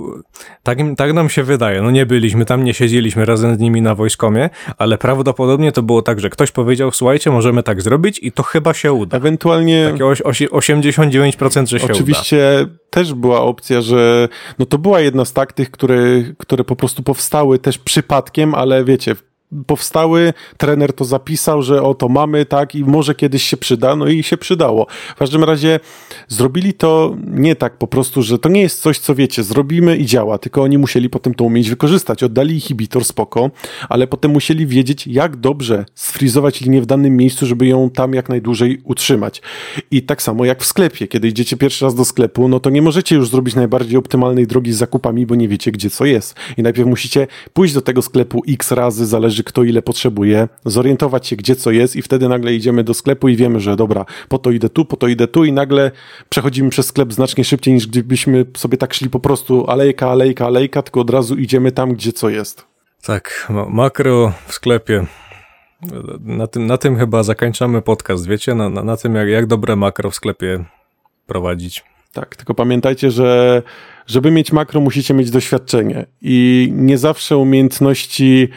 tak, 0.63 0.79
tak 0.97 1.13
nam 1.13 1.29
się 1.29 1.43
wydaje, 1.43 1.83
no 1.83 1.91
nie 1.91 2.07
byliśmy 2.07 2.45
tam, 2.45 2.65
nie 2.65 2.75
siedzieliśmy 2.75 3.25
razem 3.25 3.55
z 3.57 3.59
nimi 3.59 3.83
na 3.83 3.95
wojskomie, 3.95 4.51
ale 4.79 4.99
prawdopodobnie 4.99 5.73
to 5.73 5.83
było 5.83 6.03
tak, 6.03 6.21
że 6.21 6.31
ktoś 6.31 6.51
powiedział, 6.51 6.91
słuchajcie, 6.91 7.31
możemy 7.31 7.63
tak 7.63 7.83
zrobić 7.83 8.21
i 8.23 8.33
to 8.33 8.43
chyba 8.43 8.75
się 8.75 8.93
uda. 8.93 9.17
Ewentualnie... 9.17 9.89
Takie 9.93 10.05
oś- 10.05 10.23
osi- 10.23 10.49
89%, 10.49 11.67
że 11.67 11.79
się 11.79 11.85
uda. 11.85 11.95
Oczywiście 11.95 12.67
też 12.91 13.15
była 13.15 13.41
opcja, 13.41 13.81
że 13.81 14.29
no 14.59 14.67
to 14.67 14.79
była 14.79 15.01
jedna 15.01 15.25
z 15.25 15.33
taktyk, 15.33 15.71
które, 15.71 15.97
które 16.39 16.65
po 16.65 16.77
prostu 16.77 17.03
powstały 17.03 17.59
też 17.59 17.79
przypadkiem, 17.79 18.55
ale 18.55 18.85
wiecie, 18.85 19.17
powstały, 19.67 20.33
trener 20.57 20.93
to 20.93 21.05
zapisał, 21.05 21.63
że 21.63 21.83
o 21.83 21.95
to 21.95 22.09
mamy, 22.09 22.47
tak, 22.47 22.75
i 22.75 22.85
może 22.85 23.15
kiedyś 23.15 23.43
się 23.43 23.57
przyda, 23.57 23.97
no 23.97 24.09
i 24.09 24.23
się 24.23 24.37
przydało. 24.37 24.87
W 25.17 25.19
każdym 25.19 25.45
razie 25.45 25.81
zrobili 26.29 26.75
to 26.75 27.17
nie 27.27 27.57
tak 27.57 27.79
po 27.79 27.87
prostu, 27.87 28.23
że 28.23 28.39
to 28.39 28.49
nie 28.49 28.61
jest 28.61 28.81
coś, 28.81 28.99
co 28.99 29.15
wiecie, 29.15 29.43
zrobimy 29.43 29.97
i 29.97 30.07
działa, 30.07 30.39
tylko 30.39 30.63
oni 30.63 30.79
musieli 30.79 31.11
potem 31.11 31.35
to 31.35 31.45
umieć 31.45 31.71
wykorzystać. 31.71 32.23
Oddali 32.23 32.55
inhibitor, 32.55 33.05
spoko, 33.05 33.51
ale 33.89 34.07
potem 34.07 34.31
musieli 34.31 34.67
wiedzieć, 34.67 35.07
jak 35.07 35.37
dobrze 35.37 35.85
sfrizować 35.95 36.61
linię 36.61 36.83
w 36.83 36.87
danym 36.87 37.17
miejscu, 37.17 37.47
żeby 37.47 37.67
ją 37.67 37.91
tam 37.91 38.15
jak 38.15 38.29
najdłużej 38.29 38.81
utrzymać. 38.85 39.43
I 39.91 40.03
tak 40.03 40.23
samo 40.23 40.45
jak 40.45 40.63
w 40.63 40.67
sklepie, 40.67 41.09
kiedy 41.09 41.29
idziecie 41.29 41.57
pierwszy 41.57 41.85
raz 41.85 41.95
do 41.95 42.05
sklepu, 42.05 42.49
no 42.49 42.61
to 42.61 42.71
nie 42.71 42.83
możecie 42.83 43.17
już 43.17 43.29
zrobić 43.29 43.55
najbardziej 43.55 43.97
optymalnej 43.97 44.47
drogi 44.47 44.73
z 44.73 44.77
zakupami, 44.77 45.27
bo 45.27 45.35
nie 45.35 45.49
wiecie, 45.49 45.73
gdzie 45.73 45.91
co 45.91 46.05
jest. 46.05 46.35
I 46.57 46.63
najpierw 46.63 46.89
musicie 46.89 47.27
pójść 47.53 47.75
do 47.75 47.81
tego 47.81 48.03
sklepu 48.03 48.43
x 48.49 48.73
razy, 48.73 49.07
zależy 49.07 49.42
kto 49.45 49.63
ile 49.65 49.83
potrzebuje, 49.83 50.49
zorientować 50.65 51.27
się, 51.27 51.37
gdzie 51.37 51.57
co 51.57 51.71
jest 51.71 51.97
i 51.97 52.03
wtedy 52.03 52.29
nagle 52.29 52.55
idziemy 52.55 52.85
do 52.85 52.95
sklepu 52.95 53.29
i 53.29 53.37
wiemy, 53.37 53.61
że 53.61 53.77
dobra, 53.77 54.05
po 54.29 54.39
to 54.39 54.51
idę 54.51 54.69
tu, 54.69 54.85
po 54.85 54.97
to 54.97 55.09
idę 55.09 55.29
tu 55.29 55.45
i 55.45 55.53
nagle 55.53 55.91
przechodzimy 56.29 56.71
przez 56.71 56.87
sklep 56.87 57.13
znacznie 57.13 57.45
szybciej, 57.45 57.75
niż 57.75 57.87
gdybyśmy 57.87 58.47
sobie 58.57 58.79
tak 58.79 58.95
szli 58.95 59.11
po 59.11 59.21
prostu 59.21 59.67
alejka, 59.71 60.11
alejka, 60.11 60.47
alejka, 60.47 60.83
tylko 60.83 61.01
od 61.01 61.11
razu 61.11 61.37
idziemy 61.37 61.73
tam, 61.73 61.93
gdzie 61.93 62.13
co 62.13 62.29
jest. 62.29 62.67
Tak, 63.03 63.47
ma- 63.51 63.69
makro 63.69 64.33
w 64.47 64.53
sklepie. 64.53 65.07
Na 66.21 66.47
tym, 66.47 66.67
na 66.67 66.79
tym 66.79 66.97
chyba 66.99 67.23
zakończamy 67.23 67.83
podcast, 67.83 68.27
wiecie? 68.27 68.55
Na, 68.55 68.69
na, 68.69 68.83
na 68.83 68.97
tym, 68.97 69.15
jak, 69.15 69.29
jak 69.29 69.47
dobre 69.47 69.77
makro 69.77 70.11
w 70.11 70.15
sklepie 70.15 70.65
prowadzić. 71.27 71.85
Tak, 72.13 72.37
tylko 72.37 72.55
pamiętajcie, 72.55 73.11
że 73.11 73.63
żeby 74.07 74.31
mieć 74.31 74.53
makro, 74.53 74.81
musicie 74.81 75.15
mieć 75.15 75.31
doświadczenie 75.31 76.07
i 76.23 76.69
nie 76.73 76.99
zawsze 76.99 77.37
umiejętności 77.37 78.49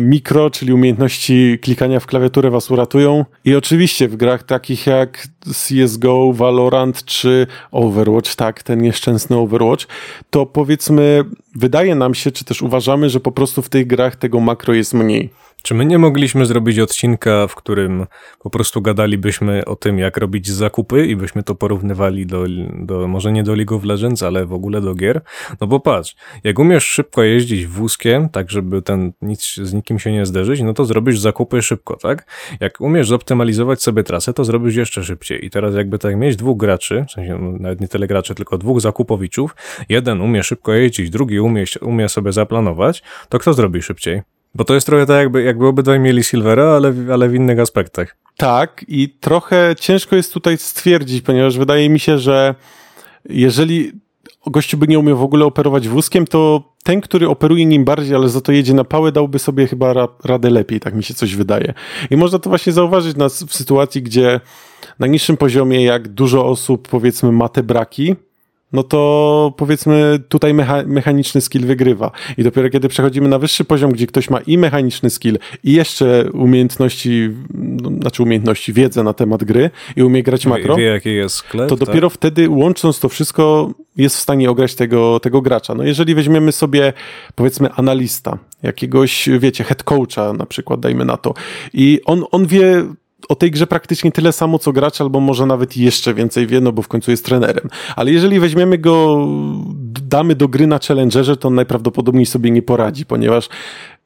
mikro, 0.00 0.50
czyli 0.50 0.72
umiejętności 0.72 1.58
klikania 1.62 2.00
w 2.00 2.06
klawiaturę 2.06 2.50
was 2.50 2.70
uratują. 2.70 3.24
I 3.44 3.54
oczywiście 3.54 4.08
w 4.08 4.16
grach 4.16 4.42
takich 4.42 4.86
jak 4.86 5.28
CSGO, 5.44 6.32
Valorant 6.32 7.04
czy 7.04 7.46
Overwatch, 7.72 8.34
tak, 8.34 8.62
ten 8.62 8.82
nieszczęsny 8.82 9.36
Overwatch, 9.36 9.86
to 10.30 10.46
powiedzmy, 10.46 11.24
wydaje 11.54 11.94
nam 11.94 12.14
się, 12.14 12.32
czy 12.32 12.44
też 12.44 12.62
uważamy, 12.62 13.10
że 13.10 13.20
po 13.20 13.32
prostu 13.32 13.62
w 13.62 13.68
tych 13.68 13.86
grach 13.86 14.16
tego 14.16 14.40
makro 14.40 14.74
jest 14.74 14.94
mniej. 14.94 15.30
Czy 15.64 15.74
my 15.74 15.84
nie 15.84 15.98
mogliśmy 15.98 16.46
zrobić 16.46 16.78
odcinka, 16.78 17.46
w 17.46 17.54
którym 17.54 18.06
po 18.38 18.50
prostu 18.50 18.82
gadalibyśmy 18.82 19.64
o 19.64 19.76
tym, 19.76 19.98
jak 19.98 20.16
robić 20.16 20.50
zakupy 20.50 21.06
i 21.06 21.16
byśmy 21.16 21.42
to 21.42 21.54
porównywali 21.54 22.26
do, 22.26 22.44
do 22.72 23.08
może 23.08 23.32
nie 23.32 23.42
do 23.42 23.54
League 23.54 23.76
of 23.76 23.84
Legends, 23.84 24.22
ale 24.22 24.46
w 24.46 24.52
ogóle 24.52 24.80
do 24.80 24.94
gier? 24.94 25.20
No 25.60 25.66
bo 25.66 25.80
patrz, 25.80 26.16
jak 26.44 26.58
umiesz 26.58 26.84
szybko 26.84 27.22
jeździć 27.22 27.66
wózkiem, 27.66 28.28
tak 28.28 28.50
żeby 28.50 28.82
ten 28.82 29.12
nic 29.22 29.54
z 29.54 29.74
nikim 29.74 29.98
się 29.98 30.12
nie 30.12 30.26
zderzyć, 30.26 30.60
no 30.60 30.74
to 30.74 30.84
zrobisz 30.84 31.18
zakupy 31.18 31.62
szybko, 31.62 31.96
tak? 31.96 32.26
Jak 32.60 32.80
umiesz 32.80 33.08
zoptymalizować 33.08 33.82
sobie 33.82 34.02
trasę, 34.02 34.32
to 34.32 34.44
zrobisz 34.44 34.76
jeszcze 34.76 35.04
szybciej. 35.04 35.46
I 35.46 35.50
teraz 35.50 35.74
jakby 35.74 35.98
tak 35.98 36.16
mieć 36.16 36.36
dwóch 36.36 36.56
graczy, 36.56 37.04
w 37.08 37.12
sensie 37.12 37.38
no, 37.38 37.52
nawet 37.60 37.80
nie 37.80 37.88
tyle 37.88 38.06
graczy, 38.06 38.34
tylko 38.34 38.58
dwóch 38.58 38.80
zakupowiczów, 38.80 39.56
jeden 39.88 40.20
umie 40.20 40.42
szybko 40.42 40.72
jeździć, 40.72 41.10
drugi 41.10 41.40
umie, 41.40 41.64
umie 41.80 42.08
sobie 42.08 42.32
zaplanować, 42.32 43.02
to 43.28 43.38
kto 43.38 43.54
zrobi 43.54 43.82
szybciej? 43.82 44.33
Bo 44.54 44.64
to 44.64 44.74
jest 44.74 44.86
trochę 44.86 45.06
tak, 45.06 45.16
jakby, 45.16 45.42
jakby 45.42 45.66
obydwaj 45.66 46.00
mieli 46.00 46.24
Silvera, 46.24 46.64
ale, 46.64 46.94
ale 47.12 47.28
w 47.28 47.34
innych 47.34 47.60
aspektach. 47.60 48.16
Tak, 48.36 48.84
i 48.88 49.08
trochę 49.08 49.74
ciężko 49.78 50.16
jest 50.16 50.32
tutaj 50.32 50.58
stwierdzić, 50.58 51.22
ponieważ 51.22 51.58
wydaje 51.58 51.90
mi 51.90 52.00
się, 52.00 52.18
że 52.18 52.54
jeżeli 53.28 53.92
gościu 54.46 54.76
by 54.76 54.88
nie 54.88 54.98
umiał 54.98 55.16
w 55.16 55.22
ogóle 55.22 55.44
operować 55.44 55.88
wózkiem, 55.88 56.26
to 56.26 56.72
ten, 56.84 57.00
który 57.00 57.28
operuje 57.28 57.66
nim 57.66 57.84
bardziej, 57.84 58.14
ale 58.14 58.28
za 58.28 58.40
to 58.40 58.52
jedzie 58.52 58.74
na 58.74 58.84
pałę, 58.84 59.12
dałby 59.12 59.38
sobie 59.38 59.66
chyba 59.66 59.92
ra 59.92 60.08
radę 60.24 60.50
lepiej, 60.50 60.80
tak 60.80 60.94
mi 60.94 61.02
się 61.02 61.14
coś 61.14 61.36
wydaje. 61.36 61.74
I 62.10 62.16
można 62.16 62.38
to 62.38 62.50
właśnie 62.50 62.72
zauważyć 62.72 63.16
w 63.46 63.54
sytuacji, 63.54 64.02
gdzie 64.02 64.40
na 64.98 65.06
niższym 65.06 65.36
poziomie, 65.36 65.84
jak 65.84 66.08
dużo 66.08 66.46
osób, 66.46 66.88
powiedzmy, 66.88 67.32
ma 67.32 67.48
te 67.48 67.62
braki, 67.62 68.16
no 68.74 68.82
to 68.82 69.52
powiedzmy 69.56 70.18
tutaj 70.28 70.54
mecha 70.54 70.82
mechaniczny 70.86 71.40
skill 71.40 71.66
wygrywa. 71.66 72.10
I 72.38 72.42
dopiero 72.42 72.70
kiedy 72.70 72.88
przechodzimy 72.88 73.28
na 73.28 73.38
wyższy 73.38 73.64
poziom, 73.64 73.92
gdzie 73.92 74.06
ktoś 74.06 74.30
ma 74.30 74.40
i 74.40 74.58
mechaniczny 74.58 75.10
skill, 75.10 75.38
i 75.64 75.72
jeszcze 75.72 76.30
umiejętności, 76.32 77.30
no, 77.54 77.90
znaczy 78.00 78.22
umiejętności, 78.22 78.72
wiedzę 78.72 79.02
na 79.02 79.12
temat 79.12 79.44
gry 79.44 79.70
i 79.96 80.02
umie 80.02 80.22
grać 80.22 80.46
makro, 80.46 80.76
Wie, 80.76 80.82
wie 80.82 80.88
jaki 80.90 81.14
jest 81.14 81.34
sklep. 81.34 81.68
to 81.68 81.76
tak? 81.76 81.88
dopiero 81.88 82.10
wtedy 82.10 82.48
łącząc 82.48 83.00
to 83.00 83.08
wszystko 83.08 83.70
jest 83.96 84.16
w 84.16 84.20
stanie 84.20 84.50
ograć 84.50 84.74
tego, 84.74 85.20
tego 85.20 85.42
gracza. 85.42 85.74
No 85.74 85.84
jeżeli 85.84 86.14
weźmiemy 86.14 86.52
sobie 86.52 86.92
powiedzmy 87.34 87.72
analista, 87.72 88.38
jakiegoś, 88.62 89.28
wiecie, 89.38 89.64
head 89.64 89.82
coacha 89.82 90.32
na 90.32 90.46
przykład, 90.46 90.80
dajmy 90.80 91.04
na 91.04 91.16
to, 91.16 91.34
i 91.72 92.00
on, 92.04 92.24
on 92.30 92.46
wie 92.46 92.84
o 93.28 93.34
tej 93.34 93.50
grze 93.50 93.66
praktycznie 93.66 94.12
tyle 94.12 94.32
samo, 94.32 94.58
co 94.58 94.72
gracz, 94.72 95.00
albo 95.00 95.20
może 95.20 95.46
nawet 95.46 95.76
jeszcze 95.76 96.14
więcej 96.14 96.46
wie, 96.46 96.60
no 96.60 96.72
bo 96.72 96.82
w 96.82 96.88
końcu 96.88 97.10
jest 97.10 97.24
trenerem. 97.24 97.68
Ale 97.96 98.12
jeżeli 98.12 98.40
weźmiemy 98.40 98.78
go, 98.78 99.26
damy 100.02 100.34
do 100.34 100.48
gry 100.48 100.66
na 100.66 100.78
challengerze, 100.88 101.36
to 101.36 101.48
on 101.48 101.54
najprawdopodobniej 101.54 102.26
sobie 102.26 102.50
nie 102.50 102.62
poradzi, 102.62 103.06
ponieważ 103.06 103.48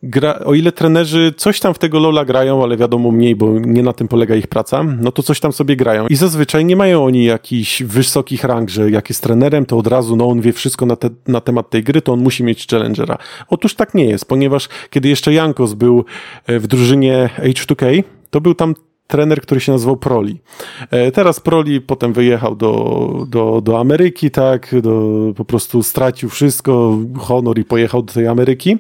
gra, 0.02 0.38
o 0.38 0.54
ile 0.54 0.72
trenerzy 0.72 1.34
coś 1.36 1.60
tam 1.60 1.74
w 1.74 1.78
tego 1.78 1.98
Lola 1.98 2.24
grają, 2.24 2.62
ale 2.62 2.76
wiadomo 2.76 3.10
mniej, 3.10 3.36
bo 3.36 3.58
nie 3.58 3.82
na 3.82 3.92
tym 3.92 4.08
polega 4.08 4.34
ich 4.34 4.46
praca, 4.46 4.82
no 4.82 5.12
to 5.12 5.22
coś 5.22 5.40
tam 5.40 5.52
sobie 5.52 5.76
grają. 5.76 6.06
I 6.06 6.16
zazwyczaj 6.16 6.64
nie 6.64 6.76
mają 6.76 7.04
oni 7.04 7.24
jakichś 7.24 7.82
wysokich 7.82 8.44
rang, 8.44 8.70
że 8.70 8.90
jak 8.90 9.08
jest 9.08 9.22
trenerem, 9.22 9.66
to 9.66 9.78
od 9.78 9.86
razu 9.86 10.16
no 10.16 10.28
on 10.28 10.40
wie 10.40 10.52
wszystko 10.52 10.86
na, 10.86 10.96
te, 10.96 11.10
na 11.26 11.40
temat 11.40 11.70
tej 11.70 11.82
gry, 11.82 12.02
to 12.02 12.12
on 12.12 12.20
musi 12.20 12.44
mieć 12.44 12.66
challengera. 12.66 13.18
Otóż 13.48 13.74
tak 13.74 13.94
nie 13.94 14.04
jest, 14.04 14.24
ponieważ 14.24 14.68
kiedy 14.90 15.08
jeszcze 15.08 15.32
Jankos 15.32 15.74
był 15.74 16.04
e, 16.46 16.58
w 16.58 16.66
drużynie 16.66 17.30
H2K, 17.38 18.04
to 18.30 18.40
był 18.40 18.54
tam 18.54 18.74
trener, 19.08 19.40
który 19.40 19.60
się 19.60 19.72
nazywał 19.72 19.96
Proli. 19.96 20.40
E, 20.90 21.12
Teraz 21.12 21.40
Proli 21.40 21.80
potem 21.80 22.12
wyjechał 22.12 22.56
do, 22.56 23.26
do, 23.28 23.60
do 23.60 23.80
Ameryki, 23.80 24.30
tak, 24.30 24.74
do, 24.82 25.12
po 25.36 25.44
prostu 25.44 25.82
stracił 25.82 26.28
wszystko, 26.28 26.98
honor 27.18 27.58
i 27.58 27.64
pojechał 27.64 28.02
do 28.02 28.12
tej 28.12 28.26
Ameryki. 28.26 28.78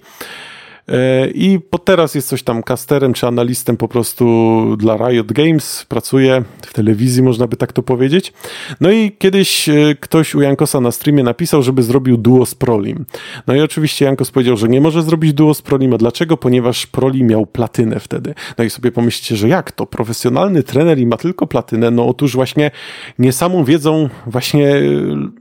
I 1.34 1.60
po 1.70 1.78
teraz 1.78 2.14
jest 2.14 2.28
coś 2.28 2.42
tam 2.42 2.62
casterem 2.62 3.12
czy 3.12 3.26
analistem 3.26 3.76
po 3.76 3.88
prostu 3.88 4.76
dla 4.76 4.96
Riot 4.96 5.32
Games, 5.32 5.86
pracuje 5.88 6.42
w 6.62 6.72
telewizji, 6.72 7.22
można 7.22 7.46
by 7.46 7.56
tak 7.56 7.72
to 7.72 7.82
powiedzieć. 7.82 8.32
No 8.80 8.90
i 8.90 9.12
kiedyś 9.18 9.68
e, 9.68 9.94
ktoś 10.00 10.34
u 10.34 10.40
Jankosa 10.40 10.80
na 10.80 10.92
streamie 10.92 11.22
napisał, 11.22 11.62
żeby 11.62 11.82
zrobił 11.82 12.16
duo 12.16 12.46
z 12.46 12.54
Prolim. 12.54 13.04
No 13.46 13.54
i 13.54 13.60
oczywiście 13.60 14.04
Jankos 14.04 14.30
powiedział, 14.30 14.56
że 14.56 14.68
nie 14.68 14.80
może 14.80 15.02
zrobić 15.02 15.32
duo 15.32 15.54
z 15.54 15.62
Prolim, 15.62 15.94
a 15.94 15.98
dlaczego? 15.98 16.36
Ponieważ 16.36 16.86
Proli 16.86 17.24
miał 17.24 17.46
platynę 17.46 18.00
wtedy. 18.00 18.34
No 18.58 18.64
i 18.64 18.70
sobie 18.70 18.92
pomyślicie, 18.92 19.36
że 19.36 19.48
jak 19.48 19.72
to? 19.72 19.86
Profesjonalny 19.86 20.62
trener 20.62 20.98
i 20.98 21.06
ma 21.06 21.16
tylko 21.16 21.46
platynę? 21.46 21.90
No 21.90 22.08
otóż 22.08 22.34
właśnie 22.34 22.70
nie 23.18 23.32
samą 23.32 23.64
wiedzą 23.64 24.08
właśnie 24.26 24.68
e, 24.68 24.82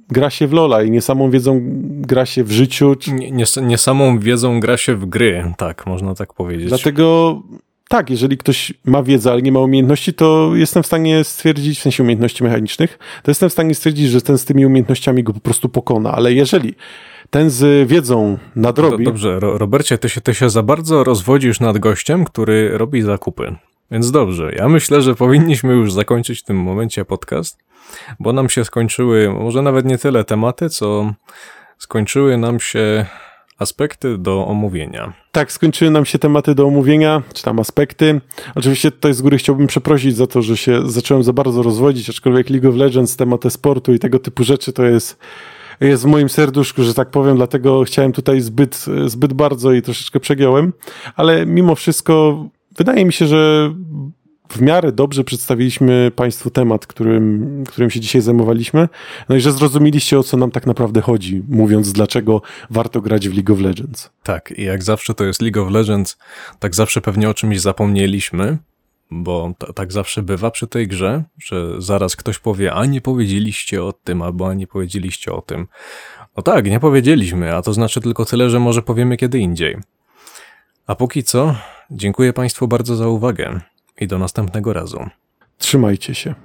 gra 0.10 0.30
się 0.30 0.48
w 0.48 0.54
Lola 0.54 0.84
i 0.84 0.92
nie 0.92 1.02
samą 1.02 1.32
wiedzą 1.32 1.62
gra 2.02 2.26
się 2.26 2.44
w 2.44 2.52
życiu, 2.52 2.96
Nie, 3.08 3.32
nie, 3.32 3.46
nie 3.62 3.78
samą 3.78 4.20
wiedzą 4.20 4.60
gra 4.60 4.78
się 4.78 4.96
w 4.96 5.06
gry, 5.06 5.37
tak, 5.58 5.86
można 5.86 6.16
tak 6.16 6.34
powiedzieć. 6.34 6.68
Dlatego 6.68 7.36
tak, 7.90 8.10
jeżeli 8.10 8.38
ktoś 8.38 8.74
ma 8.86 9.04
wiedzę, 9.04 9.32
ale 9.32 9.42
nie 9.42 9.52
ma 9.52 9.60
umiejętności, 9.60 10.14
to 10.14 10.52
jestem 10.56 10.84
w 10.84 10.86
stanie 10.86 11.24
stwierdzić, 11.24 11.80
w 11.80 11.82
sensie 11.82 12.04
umiejętności 12.04 12.44
mechanicznych, 12.44 13.00
to 13.24 13.32
jestem 13.32 13.50
w 13.50 13.54
stanie 13.54 13.76
stwierdzić, 13.76 14.10
że 14.10 14.22
ten 14.22 14.38
z 14.38 14.46
tymi 14.46 14.66
umiejętnościami 14.66 15.24
go 15.24 15.34
po 15.34 15.40
prostu 15.40 15.70
pokona. 15.70 16.12
Ale 16.12 16.34
jeżeli 16.34 16.76
ten 17.30 17.50
z 17.50 17.90
wiedzą 17.90 18.38
nadrobi, 18.56 19.06
dobrze, 19.06 19.40
Ro, 19.40 19.58
Robercie, 19.58 19.98
ty 19.98 20.10
się, 20.10 20.22
ty 20.22 20.34
się 20.34 20.50
za 20.50 20.64
bardzo 20.64 21.04
rozwodzisz 21.04 21.60
nad 21.60 21.78
gościem, 21.78 22.26
który 22.26 22.78
robi 22.78 23.02
zakupy. 23.02 23.56
Więc 23.92 24.12
dobrze, 24.12 24.52
ja 24.56 24.70
myślę, 24.70 25.02
że 25.02 25.16
powinniśmy 25.16 25.74
już 25.74 25.94
zakończyć 25.94 26.40
w 26.40 26.44
tym 26.44 26.58
momencie 26.58 27.06
podcast, 27.06 27.60
bo 28.20 28.34
nam 28.34 28.50
się 28.50 28.66
skończyły, 28.66 29.30
może 29.34 29.62
nawet 29.62 29.86
nie 29.86 29.98
tyle 29.98 30.24
tematy, 30.24 30.70
co 30.70 31.14
skończyły 31.78 32.38
nam 32.38 32.60
się 32.60 33.06
aspekty 33.58 34.18
do 34.18 34.48
omówienia. 34.48 35.14
Tak, 35.32 35.52
skończyły 35.52 35.92
nam 35.92 36.06
się 36.06 36.20
tematy 36.20 36.56
do 36.56 36.66
omówienia, 36.66 37.22
czy 37.34 37.44
tam 37.44 37.60
aspekty. 37.60 38.22
Oczywiście 38.56 38.92
tutaj 38.92 39.14
z 39.14 39.22
góry 39.22 39.38
chciałbym 39.38 39.68
przeprosić 39.68 40.16
za 40.16 40.28
to, 40.28 40.42
że 40.42 40.58
się 40.58 40.90
zacząłem 40.90 41.24
za 41.24 41.34
bardzo 41.34 41.64
rozwodzić, 41.64 42.10
aczkolwiek 42.10 42.50
League 42.50 42.70
of 42.70 42.76
Legends, 42.76 43.16
temat 43.16 43.42
sportu 43.50 43.94
i 43.94 44.00
tego 44.00 44.20
typu 44.20 44.44
rzeczy 44.44 44.74
to 44.74 44.84
jest, 44.86 45.20
jest 45.82 46.04
w 46.04 46.06
moim 46.06 46.30
serduszku, 46.30 46.84
że 46.84 46.94
tak 46.94 47.10
powiem, 47.10 47.36
dlatego 47.36 47.84
chciałem 47.84 48.12
tutaj 48.12 48.42
zbyt, 48.42 48.86
zbyt 49.06 49.34
bardzo 49.34 49.74
i 49.74 49.82
troszeczkę 49.82 50.20
przegiąłem, 50.20 50.74
ale 51.16 51.46
mimo 51.46 51.76
wszystko 51.76 52.46
wydaje 52.78 53.06
mi 53.06 53.14
się, 53.14 53.28
że 53.28 53.74
w 54.50 54.62
miarę 54.62 54.92
dobrze 54.92 55.24
przedstawiliśmy 55.24 56.12
Państwu 56.16 56.50
temat, 56.50 56.88
którym, 56.88 57.64
którym 57.68 57.90
się 57.90 58.00
dzisiaj 58.00 58.22
zajmowaliśmy. 58.22 58.90
No 59.30 59.36
i 59.36 59.42
że 59.42 59.52
zrozumieliście, 59.52 60.20
o 60.20 60.24
co 60.24 60.38
nam 60.38 60.52
tak 60.52 60.68
naprawdę 60.68 61.02
chodzi, 61.02 61.44
mówiąc, 61.50 61.92
dlaczego 61.92 62.42
warto 62.70 63.02
grać 63.02 63.30
w 63.30 63.34
League 63.34 63.54
of 63.54 63.60
Legends. 63.60 64.10
Tak, 64.24 64.54
i 64.58 64.64
jak 64.64 64.84
zawsze 64.84 65.14
to 65.14 65.24
jest 65.24 65.42
League 65.42 65.62
of 65.62 65.72
Legends, 65.72 66.18
tak 66.60 66.76
zawsze 66.76 67.02
pewnie 67.02 67.30
o 67.30 67.34
czymś 67.34 67.60
zapomnieliśmy, 67.60 68.58
bo 69.12 69.54
tak 69.76 69.92
zawsze 69.92 70.24
bywa 70.24 70.52
przy 70.52 70.68
tej 70.68 70.88
grze, 70.88 71.24
że 71.38 71.82
zaraz 71.82 72.16
ktoś 72.16 72.40
powie, 72.40 72.74
a 72.74 72.86
nie 72.86 73.02
powiedzieliście 73.02 73.84
o 73.84 73.94
tym, 73.94 74.22
albo 74.22 74.50
a 74.50 74.54
nie 74.54 74.68
powiedzieliście 74.68 75.34
o 75.34 75.42
tym. 75.42 75.68
No 76.38 76.44
tak, 76.44 76.66
nie 76.66 76.80
powiedzieliśmy, 76.80 77.56
a 77.56 77.62
to 77.62 77.74
znaczy 77.74 78.02
tylko 78.02 78.26
tyle, 78.26 78.50
że 78.50 78.60
może 78.60 78.82
powiemy 78.82 79.18
kiedy 79.18 79.40
indziej. 79.40 79.78
A 80.88 80.96
póki 80.96 81.24
co, 81.24 81.56
dziękuję 81.92 82.34
Państwu 82.34 82.68
bardzo 82.68 82.96
za 82.96 83.08
uwagę 83.08 83.62
i 84.00 84.08
do 84.08 84.18
następnego 84.18 84.74
razu. 84.74 85.10
Trzymajcie 85.58 86.16
się. 86.16 86.36